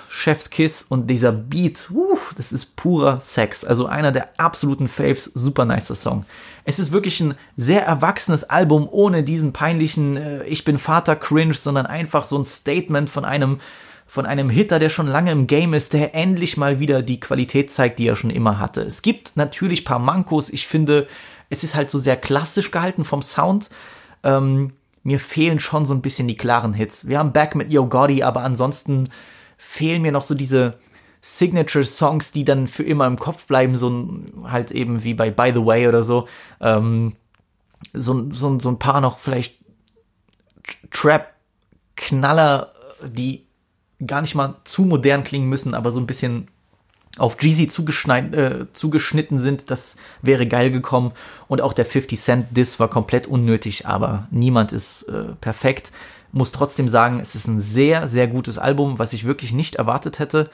Chef's 0.09 0.49
Kiss 0.49 0.87
und 0.89 1.09
dieser 1.09 1.33
Beat, 1.33 1.91
uh, 1.91 2.16
das 2.37 2.53
ist 2.53 2.76
purer 2.76 3.20
Sex. 3.20 3.64
Also 3.64 3.87
einer 3.87 4.12
der 4.12 4.31
absoluten 4.39 4.89
Faves, 4.89 5.24
super 5.24 5.64
nicer 5.64 5.95
Song. 5.95 6.24
Es 6.64 6.79
ist 6.79 6.93
wirklich 6.93 7.20
ein 7.20 7.35
sehr 7.57 7.85
erwachsenes 7.85 8.45
Album 8.45 8.89
ohne 8.91 9.22
diesen 9.22 9.53
peinlichen 9.53 10.16
äh, 10.16 10.45
Ich 10.45 10.64
bin 10.64 10.79
Vater 10.79 11.16
Cringe, 11.16 11.55
sondern 11.55 11.87
einfach 11.87 12.26
so 12.26 12.39
ein 12.39 12.45
Statement 12.45 13.11
von 13.11 13.24
einem 13.24 13.59
von 14.07 14.24
einem 14.24 14.49
Hitter, 14.49 14.79
der 14.79 14.89
schon 14.89 15.07
lange 15.07 15.33
im 15.33 15.47
Game 15.47 15.74
ist, 15.74 15.93
der 15.93 16.14
endlich 16.14 16.57
mal 16.57 16.79
wieder 16.79 17.03
die 17.03 17.20
Qualität 17.20 17.70
zeigt, 17.70 17.99
die 17.99 18.07
er 18.07 18.16
schon 18.16 18.31
immer 18.31 18.59
hatte. 18.59 18.81
Es 18.81 19.03
gibt 19.03 19.37
natürlich 19.37 19.85
paar 19.85 19.99
Mankos. 19.99 20.49
Ich 20.49 20.66
finde, 20.66 21.07
es 21.51 21.62
ist 21.62 21.74
halt 21.74 21.91
so 21.91 21.99
sehr 21.99 22.16
klassisch 22.16 22.70
gehalten 22.70 23.05
vom 23.05 23.20
Sound. 23.20 23.68
Ähm, 24.22 24.72
mir 25.09 25.18
fehlen 25.18 25.59
schon 25.59 25.86
so 25.86 25.94
ein 25.94 26.02
bisschen 26.02 26.28
die 26.28 26.36
klaren 26.36 26.74
Hits. 26.74 27.09
Wir 27.09 27.18
haben 27.18 27.32
Back 27.32 27.54
mit 27.54 27.72
Yo 27.72 27.86
Gotti, 27.86 28.22
aber 28.22 28.42
ansonsten 28.42 29.09
fehlen 29.56 30.02
mir 30.02 30.12
noch 30.12 30.22
so 30.22 30.34
diese 30.34 30.78
Signature-Songs, 31.22 32.30
die 32.30 32.44
dann 32.44 32.66
für 32.66 32.82
immer 32.82 33.06
im 33.06 33.18
Kopf 33.18 33.46
bleiben, 33.46 33.78
so 33.78 34.06
halt 34.44 34.70
eben 34.70 35.04
wie 35.04 35.14
bei 35.14 35.30
By 35.30 35.52
the 35.54 35.64
Way 35.64 35.88
oder 35.88 36.02
so. 36.02 36.28
Ähm, 36.61 37.16
so, 37.94 38.30
so, 38.30 38.61
so 38.61 38.68
ein 38.68 38.78
paar 38.78 39.00
noch 39.00 39.18
vielleicht 39.18 39.64
Trap-Knaller, 40.90 42.74
die 43.02 43.46
gar 44.06 44.20
nicht 44.20 44.34
mal 44.34 44.56
zu 44.64 44.82
modern 44.82 45.24
klingen 45.24 45.48
müssen, 45.48 45.72
aber 45.72 45.90
so 45.90 46.00
ein 46.00 46.06
bisschen 46.06 46.48
auf 47.18 47.36
Jeezy 47.40 47.64
äh, 47.64 48.66
zugeschnitten 48.72 49.38
sind, 49.38 49.70
das 49.70 49.96
wäre 50.22 50.46
geil 50.46 50.70
gekommen. 50.70 51.12
Und 51.48 51.60
auch 51.60 51.72
der 51.72 51.84
50 51.84 52.20
Cent 52.20 52.56
Diss 52.56 52.80
war 52.80 52.88
komplett 52.88 53.26
unnötig, 53.26 53.86
aber 53.86 54.26
niemand 54.30 54.72
ist 54.72 55.02
äh, 55.04 55.34
perfekt. 55.40 55.92
Muss 56.32 56.52
trotzdem 56.52 56.88
sagen, 56.88 57.20
es 57.20 57.34
ist 57.34 57.46
ein 57.46 57.60
sehr, 57.60 58.06
sehr 58.06 58.28
gutes 58.28 58.58
Album, 58.58 58.98
was 58.98 59.12
ich 59.12 59.24
wirklich 59.24 59.52
nicht 59.52 59.76
erwartet 59.76 60.18
hätte. 60.18 60.50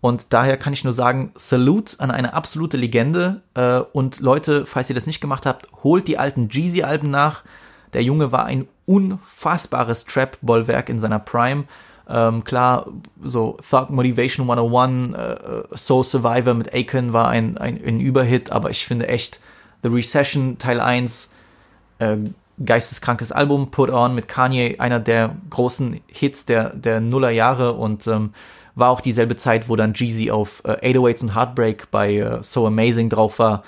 Und 0.00 0.32
daher 0.32 0.56
kann 0.56 0.72
ich 0.72 0.84
nur 0.84 0.94
sagen, 0.94 1.32
Salute 1.34 2.00
an 2.00 2.10
eine 2.10 2.32
absolute 2.32 2.76
Legende. 2.76 3.42
Äh, 3.54 3.80
und 3.92 4.20
Leute, 4.20 4.64
falls 4.66 4.88
ihr 4.88 4.94
das 4.94 5.06
nicht 5.06 5.20
gemacht 5.20 5.44
habt, 5.46 5.66
holt 5.82 6.08
die 6.08 6.18
alten 6.18 6.48
Jeezy-Alben 6.48 7.10
nach. 7.10 7.44
Der 7.92 8.02
Junge 8.02 8.32
war 8.32 8.44
ein 8.44 8.66
unfassbares 8.86 10.04
Trap-Bollwerk 10.04 10.88
in 10.88 10.98
seiner 10.98 11.18
Prime. 11.18 11.64
Ähm, 12.10 12.42
klar, 12.42 12.86
so 13.22 13.56
Thug 13.68 13.90
Motivation 13.90 14.50
101, 14.50 15.14
äh, 15.14 15.76
Soul 15.76 16.02
Survivor 16.02 16.54
mit 16.54 16.74
Aiken 16.74 17.12
war 17.12 17.28
ein, 17.28 17.56
ein, 17.56 17.80
ein 17.84 18.00
Überhit, 18.00 18.50
aber 18.50 18.70
ich 18.70 18.84
finde 18.84 19.08
echt 19.08 19.40
The 19.82 19.88
Recession 19.88 20.58
Teil 20.58 20.80
1 20.80 21.30
äh, 22.00 22.16
geisteskrankes 22.64 23.32
Album, 23.32 23.70
Put 23.70 23.90
On 23.90 24.14
mit 24.14 24.28
Kanye, 24.28 24.76
einer 24.78 25.00
der 25.00 25.36
großen 25.48 26.00
Hits 26.08 26.46
der, 26.46 26.70
der 26.70 27.00
Nullerjahre 27.00 27.72
und 27.72 28.06
ähm, 28.06 28.34
war 28.74 28.90
auch 28.90 29.00
dieselbe 29.00 29.36
Zeit, 29.36 29.68
wo 29.68 29.76
dann 29.76 29.94
Jeezy 29.94 30.30
auf 30.30 30.62
äh, 30.64 30.92
808s 30.92 31.22
und 31.22 31.34
Heartbreak 31.34 31.90
bei 31.90 32.16
äh, 32.16 32.42
So 32.42 32.66
Amazing 32.66 33.08
drauf 33.08 33.38
war. 33.38 33.62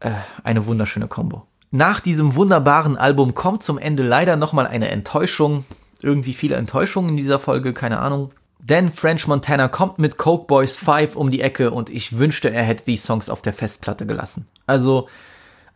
Äh, 0.00 0.10
eine 0.44 0.66
wunderschöne 0.66 1.08
Kombo. 1.08 1.46
Nach 1.70 2.00
diesem 2.00 2.34
wunderbaren 2.34 2.96
Album 2.96 3.34
kommt 3.34 3.62
zum 3.62 3.78
Ende 3.78 4.02
leider 4.02 4.36
nochmal 4.36 4.66
eine 4.66 4.88
Enttäuschung. 4.88 5.64
Irgendwie 6.02 6.34
viele 6.34 6.56
Enttäuschungen 6.56 7.10
in 7.10 7.16
dieser 7.16 7.38
Folge, 7.38 7.72
keine 7.72 7.98
Ahnung. 7.98 8.30
Denn 8.60 8.90
French 8.90 9.26
Montana 9.26 9.68
kommt 9.68 9.98
mit 9.98 10.16
Coke 10.16 10.46
Boys 10.46 10.76
5 10.76 11.16
um 11.16 11.30
die 11.30 11.40
Ecke 11.40 11.70
und 11.70 11.90
ich 11.90 12.18
wünschte, 12.18 12.50
er 12.50 12.64
hätte 12.64 12.84
die 12.84 12.96
Songs 12.96 13.30
auf 13.30 13.40
der 13.40 13.52
Festplatte 13.52 14.04
gelassen. 14.04 14.46
Also 14.66 15.08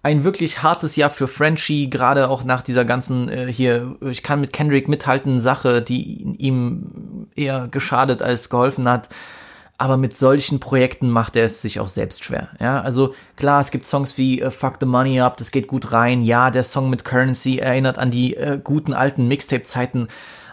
ein 0.02 0.24
wirklich 0.24 0.62
hartes 0.62 0.96
Jahr 0.96 1.10
für 1.10 1.28
Frenchie, 1.28 1.88
gerade 1.88 2.28
auch 2.28 2.42
nach 2.42 2.62
dieser 2.62 2.84
ganzen 2.84 3.28
äh, 3.28 3.52
hier, 3.52 3.96
ich 4.00 4.24
kann 4.24 4.40
mit 4.40 4.52
Kendrick 4.52 4.88
mithalten, 4.88 5.40
Sache, 5.40 5.80
die 5.80 6.22
ihm 6.38 7.28
eher 7.36 7.68
geschadet 7.68 8.20
als 8.20 8.48
geholfen 8.48 8.88
hat. 8.88 9.08
Aber 9.82 9.96
mit 9.96 10.16
solchen 10.16 10.60
Projekten 10.60 11.10
macht 11.10 11.34
er 11.34 11.42
es 11.42 11.60
sich 11.60 11.80
auch 11.80 11.88
selbst 11.88 12.22
schwer. 12.22 12.50
Ja, 12.60 12.80
also 12.82 13.16
klar, 13.34 13.60
es 13.60 13.72
gibt 13.72 13.84
Songs 13.84 14.16
wie 14.16 14.40
äh, 14.40 14.52
Fuck 14.52 14.74
the 14.78 14.86
Money 14.86 15.20
Up, 15.20 15.36
das 15.38 15.50
geht 15.50 15.66
gut 15.66 15.90
rein. 15.90 16.22
Ja, 16.22 16.52
der 16.52 16.62
Song 16.62 16.88
mit 16.88 17.04
Currency 17.04 17.58
erinnert 17.58 17.98
an 17.98 18.12
die 18.12 18.36
äh, 18.36 18.60
guten 18.62 18.92
alten 18.92 19.26
Mixtape-Zeiten 19.26 20.06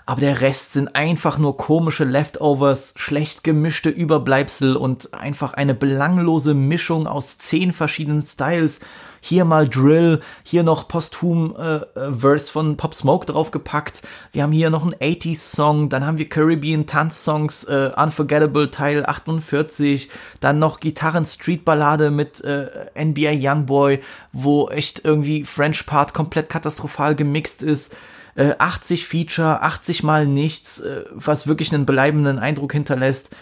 aber 0.10 0.22
der 0.22 0.41
Rest 0.41 0.74
sind 0.74 0.95
einfach 0.95 1.38
nur 1.38 1.55
komische 1.55 2.03
Leftovers, 2.03 2.95
schlecht 2.95 3.43
gemischte 3.43 3.91
Überbleibsel 3.91 4.76
und 4.76 5.14
einfach 5.14 5.53
eine 5.53 5.76
belanglose 5.76 6.55
Mischung 6.55 7.05
aus 7.05 7.38
zehn 7.38 7.72
verschiedenen 7.72 8.24
Styles. 8.24 8.80
Hier 9.22 9.45
mal 9.45 9.70
Drill, 9.70 10.22
hier 10.41 10.64
noch 10.64 10.88
posthum 10.88 11.55
äh, 11.55 11.76
äh, 11.76 12.12
Verse 12.18 12.51
von 12.51 12.76
Pop 12.76 12.95
Smoke 12.95 13.28
draufgepackt. 13.28 14.01
Wir 14.32 14.41
haben 14.41 14.51
hier 14.51 14.72
noch 14.72 14.82
einen 14.82 14.95
80s 14.95 15.55
Song, 15.55 15.89
dann 15.89 16.03
haben 16.03 16.18
wir 16.18 16.28
Caribbean 16.28 16.88
Tanzsongs, 16.88 17.66
äh, 17.66 17.91
Unforgettable 17.95 18.72
Teil 18.72 19.05
48, 19.05 20.10
dann 20.39 20.57
noch 20.57 20.80
Gitarren 20.80 21.28
Street 21.28 21.64
Ballade 21.66 22.10
mit 22.10 22.43
äh, 22.43 22.89
NBA 22.99 23.34
Youngboy, 23.36 23.99
wo 24.34 24.70
echt 24.70 25.05
irgendwie 25.05 25.45
French 25.45 25.86
Part 25.86 26.16
komplett 26.16 26.49
katastrophal 26.49 27.14
gemixt 27.14 27.62
ist. 27.62 27.95
80 28.36 29.02
äh, 29.02 29.04
Feature, 29.04 29.62
80 29.62 30.04
mal 30.04 30.26
nichts, 30.26 30.80
äh, 30.80 31.06
was 31.12 31.48
wirklich 31.48 31.74
einen 31.74 31.86
bleibenden 31.86 32.40
Eindruck 32.40 32.74
hinterlässt. 32.74 33.36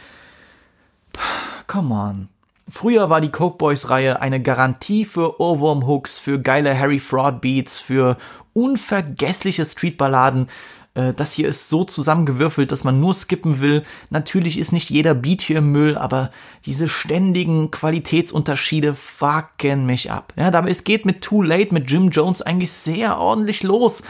Come 1.68 1.94
on. 1.94 2.30
Früher 2.70 3.10
war 3.10 3.22
die 3.22 3.32
Coke 3.32 3.58
Boys 3.58 3.90
Reihe 3.90 4.22
eine 4.22 4.42
Garantie 4.42 5.06
für 5.06 5.40
Ohrwurm-Hooks, 5.40 6.20
für 6.20 6.40
geile 6.40 6.78
Harry 6.78 7.00
Fraud 7.00 7.40
Beats, 7.40 7.80
für 7.80 8.18
unvergessliche 8.54 9.64
Streetballaden. 9.64 10.48
Äh, 10.94 11.14
das 11.14 11.32
hier 11.32 11.48
ist 11.48 11.70
so 11.70 11.86
zusammengewürfelt, 11.86 12.72
dass 12.72 12.84
man 12.84 13.00
nur 13.00 13.14
skippen 13.14 13.62
will. 13.62 13.84
Natürlich 14.10 14.58
ist 14.58 14.74
nicht 14.74 14.90
jeder 14.90 15.14
Beat 15.14 15.42
hier 15.42 15.60
im 15.60 15.72
Müll, 15.72 15.98
aber 15.98 16.32
diese 16.66 16.90
ständigen 16.90 17.72
Qualitätsunterschiede 17.72 18.96
fucken 18.96 19.86
mich 19.86 20.12
ab. 20.12 20.34
Ja, 20.36 20.52
dabei 20.52 20.70
es 20.70 20.84
geht 20.84 21.06
mit 21.06 21.22
Too 21.22 21.44
Late, 21.44 21.74
mit 21.74 21.90
Jim 21.90 22.10
Jones 22.10 22.42
eigentlich 22.42 22.72
sehr 22.72 23.18
ordentlich 23.18 23.64
los 23.64 24.04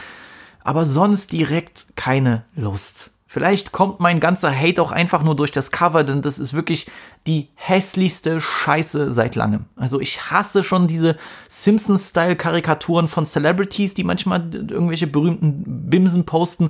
aber 0.68 0.84
sonst 0.84 1.32
direkt 1.32 1.96
keine 1.96 2.44
Lust. 2.54 3.12
Vielleicht 3.26 3.72
kommt 3.72 4.00
mein 4.00 4.20
ganzer 4.20 4.54
Hate 4.54 4.82
auch 4.82 4.92
einfach 4.92 5.22
nur 5.22 5.34
durch 5.34 5.50
das 5.50 5.70
Cover, 5.70 6.04
denn 6.04 6.20
das 6.20 6.38
ist 6.38 6.52
wirklich 6.52 6.86
die 7.26 7.48
hässlichste 7.54 8.38
Scheiße 8.38 9.10
seit 9.10 9.34
langem. 9.34 9.64
Also 9.76 9.98
ich 9.98 10.30
hasse 10.30 10.62
schon 10.62 10.86
diese 10.86 11.16
Simpsons-Style-Karikaturen 11.48 13.08
von 13.08 13.24
Celebrities, 13.24 13.94
die 13.94 14.04
manchmal 14.04 14.54
irgendwelche 14.54 15.06
berühmten 15.06 15.88
Bimsen 15.88 16.26
posten 16.26 16.68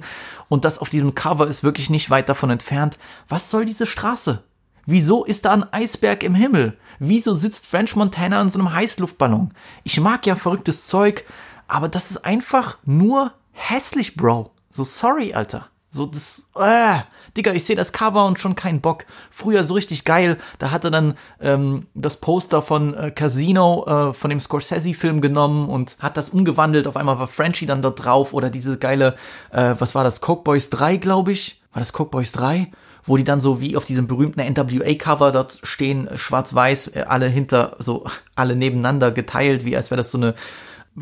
und 0.48 0.64
das 0.64 0.78
auf 0.78 0.90
diesem 0.90 1.16
Cover 1.16 1.48
ist 1.48 1.64
wirklich 1.64 1.90
nicht 1.90 2.08
weit 2.08 2.28
davon 2.28 2.50
entfernt. 2.50 3.00
Was 3.26 3.50
soll 3.50 3.64
diese 3.64 3.84
Straße? 3.84 4.44
Wieso 4.86 5.24
ist 5.24 5.44
da 5.44 5.54
ein 5.54 5.72
Eisberg 5.72 6.22
im 6.22 6.36
Himmel? 6.36 6.78
Wieso 7.00 7.34
sitzt 7.34 7.66
French 7.66 7.96
Montana 7.96 8.40
in 8.40 8.48
so 8.48 8.60
einem 8.60 8.72
Heißluftballon? 8.72 9.52
Ich 9.82 9.98
mag 9.98 10.24
ja 10.24 10.36
verrücktes 10.36 10.86
Zeug, 10.86 11.24
aber 11.66 11.88
das 11.88 12.12
ist 12.12 12.24
einfach 12.24 12.78
nur 12.84 13.32
hässlich, 13.58 14.16
Bro. 14.16 14.50
So 14.70 14.84
sorry, 14.84 15.34
Alter. 15.34 15.68
So 15.90 16.06
das, 16.06 16.48
äh, 16.56 16.98
Digga, 17.36 17.52
ich 17.52 17.64
sehe 17.64 17.76
das 17.76 17.92
Cover 17.92 18.26
und 18.26 18.38
schon 18.38 18.54
keinen 18.54 18.80
Bock. 18.80 19.06
Früher 19.30 19.64
so 19.64 19.74
richtig 19.74 20.04
geil. 20.04 20.36
Da 20.58 20.70
hatte 20.70 20.90
dann 20.90 21.14
ähm, 21.40 21.86
das 21.94 22.18
Poster 22.18 22.60
von 22.60 22.94
äh, 22.94 23.10
Casino, 23.10 23.84
äh, 23.86 24.12
von 24.12 24.28
dem 24.28 24.38
Scorsese-Film 24.38 25.20
genommen 25.20 25.68
und 25.68 25.96
hat 25.98 26.16
das 26.16 26.30
umgewandelt. 26.30 26.86
Auf 26.86 26.96
einmal 26.96 27.18
war 27.18 27.26
Frenchie 27.26 27.66
dann 27.66 27.80
da 27.80 27.90
drauf 27.90 28.34
oder 28.34 28.50
diese 28.50 28.78
geile, 28.78 29.16
äh, 29.50 29.74
was 29.78 29.94
war 29.94 30.04
das, 30.04 30.20
Coke 30.20 30.42
Boys 30.42 30.68
3, 30.70 30.98
glaube 30.98 31.32
ich. 31.32 31.62
War 31.72 31.80
das 31.80 31.92
Coke 31.92 32.10
Boys 32.10 32.32
3? 32.32 32.70
Wo 33.04 33.16
die 33.16 33.24
dann 33.24 33.40
so 33.40 33.62
wie 33.62 33.76
auf 33.76 33.86
diesem 33.86 34.06
berühmten 34.06 34.40
NWA-Cover 34.40 35.32
dort 35.32 35.60
stehen, 35.62 36.10
schwarz-weiß, 36.14 36.88
äh, 36.88 37.04
alle 37.08 37.28
hinter, 37.28 37.76
so 37.78 38.04
alle 38.34 38.56
nebeneinander 38.56 39.10
geteilt, 39.10 39.64
wie 39.64 39.76
als 39.76 39.90
wäre 39.90 39.96
das 39.96 40.10
so 40.10 40.18
eine 40.18 40.34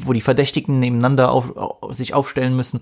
wo 0.05 0.12
die 0.12 0.20
Verdächtigen 0.20 0.78
nebeneinander 0.78 1.32
auf, 1.32 1.53
sich 1.90 2.14
aufstellen 2.14 2.57
müssen. 2.57 2.80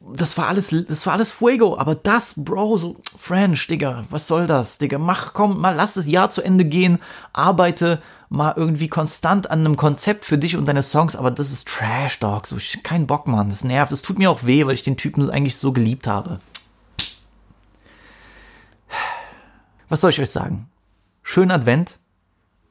Das 0.00 0.38
war 0.38 0.46
alles, 0.46 0.74
das 0.88 1.06
war 1.06 1.14
alles 1.14 1.32
Fuego, 1.32 1.76
aber 1.76 1.96
das, 1.96 2.34
Bro, 2.36 2.76
so 2.76 2.96
French, 3.16 3.66
Digga, 3.66 4.04
was 4.10 4.28
soll 4.28 4.46
das, 4.46 4.78
Digga, 4.78 4.98
mach, 4.98 5.32
komm, 5.32 5.60
mal 5.60 5.74
lass 5.74 5.94
das 5.94 6.06
Jahr 6.06 6.30
zu 6.30 6.40
Ende 6.40 6.64
gehen, 6.64 6.98
arbeite 7.32 8.00
mal 8.28 8.54
irgendwie 8.56 8.86
konstant 8.88 9.50
an 9.50 9.60
einem 9.60 9.76
Konzept 9.76 10.24
für 10.24 10.38
dich 10.38 10.56
und 10.56 10.68
deine 10.68 10.84
Songs, 10.84 11.16
aber 11.16 11.32
das 11.32 11.50
ist 11.50 11.66
Trash, 11.66 12.20
Dog, 12.20 12.46
so, 12.46 12.56
ich, 12.56 12.82
kein 12.84 13.08
Bock, 13.08 13.26
Mann, 13.26 13.48
das 13.48 13.64
nervt, 13.64 13.90
das 13.90 14.02
tut 14.02 14.18
mir 14.18 14.30
auch 14.30 14.44
weh, 14.44 14.64
weil 14.66 14.74
ich 14.74 14.84
den 14.84 14.96
Typen 14.96 15.28
eigentlich 15.30 15.56
so 15.56 15.72
geliebt 15.72 16.06
habe. 16.06 16.40
Was 19.88 20.00
soll 20.00 20.10
ich 20.10 20.20
euch 20.20 20.30
sagen? 20.30 20.68
Schönen 21.22 21.50
Advent, 21.50 21.98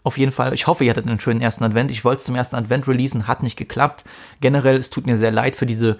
auf 0.07 0.17
jeden 0.17 0.31
Fall. 0.31 0.53
Ich 0.53 0.67
hoffe, 0.67 0.85
ihr 0.85 0.89
hattet 0.89 1.05
einen 1.05 1.19
schönen 1.19 1.41
ersten 1.41 1.65
Advent. 1.65 1.91
Ich 1.91 2.05
wollte 2.05 2.19
es 2.19 2.25
zum 2.25 2.35
ersten 2.35 2.55
Advent 2.55 2.87
releasen, 2.87 3.27
hat 3.27 3.43
nicht 3.43 3.57
geklappt. 3.57 4.05
Generell, 4.39 4.77
es 4.77 4.89
tut 4.89 5.05
mir 5.05 5.17
sehr 5.17 5.31
leid 5.31 5.57
für 5.57 5.65
diese 5.65 5.97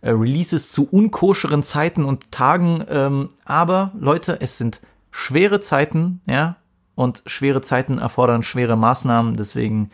äh, 0.00 0.10
Releases 0.10 0.72
zu 0.72 0.88
unkoscheren 0.90 1.62
Zeiten 1.62 2.06
und 2.06 2.32
Tagen. 2.32 2.82
Ähm, 2.88 3.28
aber 3.44 3.92
Leute, 3.98 4.40
es 4.40 4.56
sind 4.56 4.80
schwere 5.10 5.60
Zeiten, 5.60 6.22
ja. 6.26 6.56
Und 6.94 7.22
schwere 7.26 7.60
Zeiten 7.60 7.98
erfordern 7.98 8.42
schwere 8.42 8.76
Maßnahmen. 8.76 9.36
Deswegen, 9.36 9.90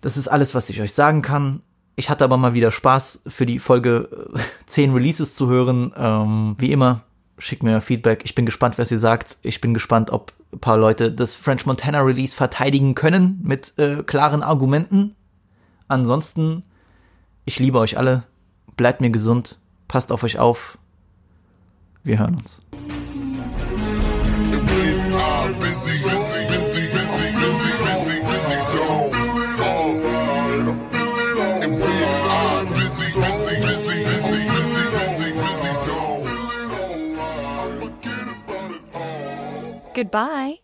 das 0.00 0.16
ist 0.16 0.28
alles, 0.28 0.54
was 0.54 0.70
ich 0.70 0.80
euch 0.80 0.94
sagen 0.94 1.22
kann. 1.22 1.62
Ich 1.96 2.10
hatte 2.10 2.24
aber 2.24 2.36
mal 2.36 2.54
wieder 2.54 2.70
Spaß 2.70 3.24
für 3.26 3.46
die 3.46 3.58
Folge 3.58 4.30
10 4.66 4.92
Releases 4.92 5.34
zu 5.34 5.48
hören. 5.48 5.92
Ähm, 5.96 6.54
wie 6.58 6.70
immer, 6.70 7.02
schickt 7.38 7.62
mir 7.62 7.80
Feedback. 7.80 8.22
Ich 8.24 8.34
bin 8.34 8.46
gespannt, 8.46 8.78
was 8.78 8.90
ihr 8.90 8.98
sagt. 8.98 9.38
Ich 9.42 9.60
bin 9.60 9.74
gespannt, 9.74 10.10
ob 10.10 10.32
ein 10.52 10.60
paar 10.60 10.76
Leute 10.76 11.12
das 11.12 11.34
French 11.34 11.66
Montana 11.66 12.00
Release 12.00 12.34
verteidigen 12.34 12.94
können 12.94 13.40
mit 13.42 13.78
äh, 13.78 14.02
klaren 14.02 14.42
Argumenten. 14.42 15.14
Ansonsten, 15.88 16.64
ich 17.44 17.58
liebe 17.58 17.78
euch 17.78 17.98
alle. 17.98 18.24
Bleibt 18.76 19.00
mir 19.00 19.10
gesund. 19.10 19.58
Passt 19.88 20.12
auf 20.12 20.22
euch 20.22 20.38
auf. 20.38 20.78
Wir 22.02 22.18
hören 22.18 22.36
uns. 22.36 22.60
Goodbye. 39.96 40.60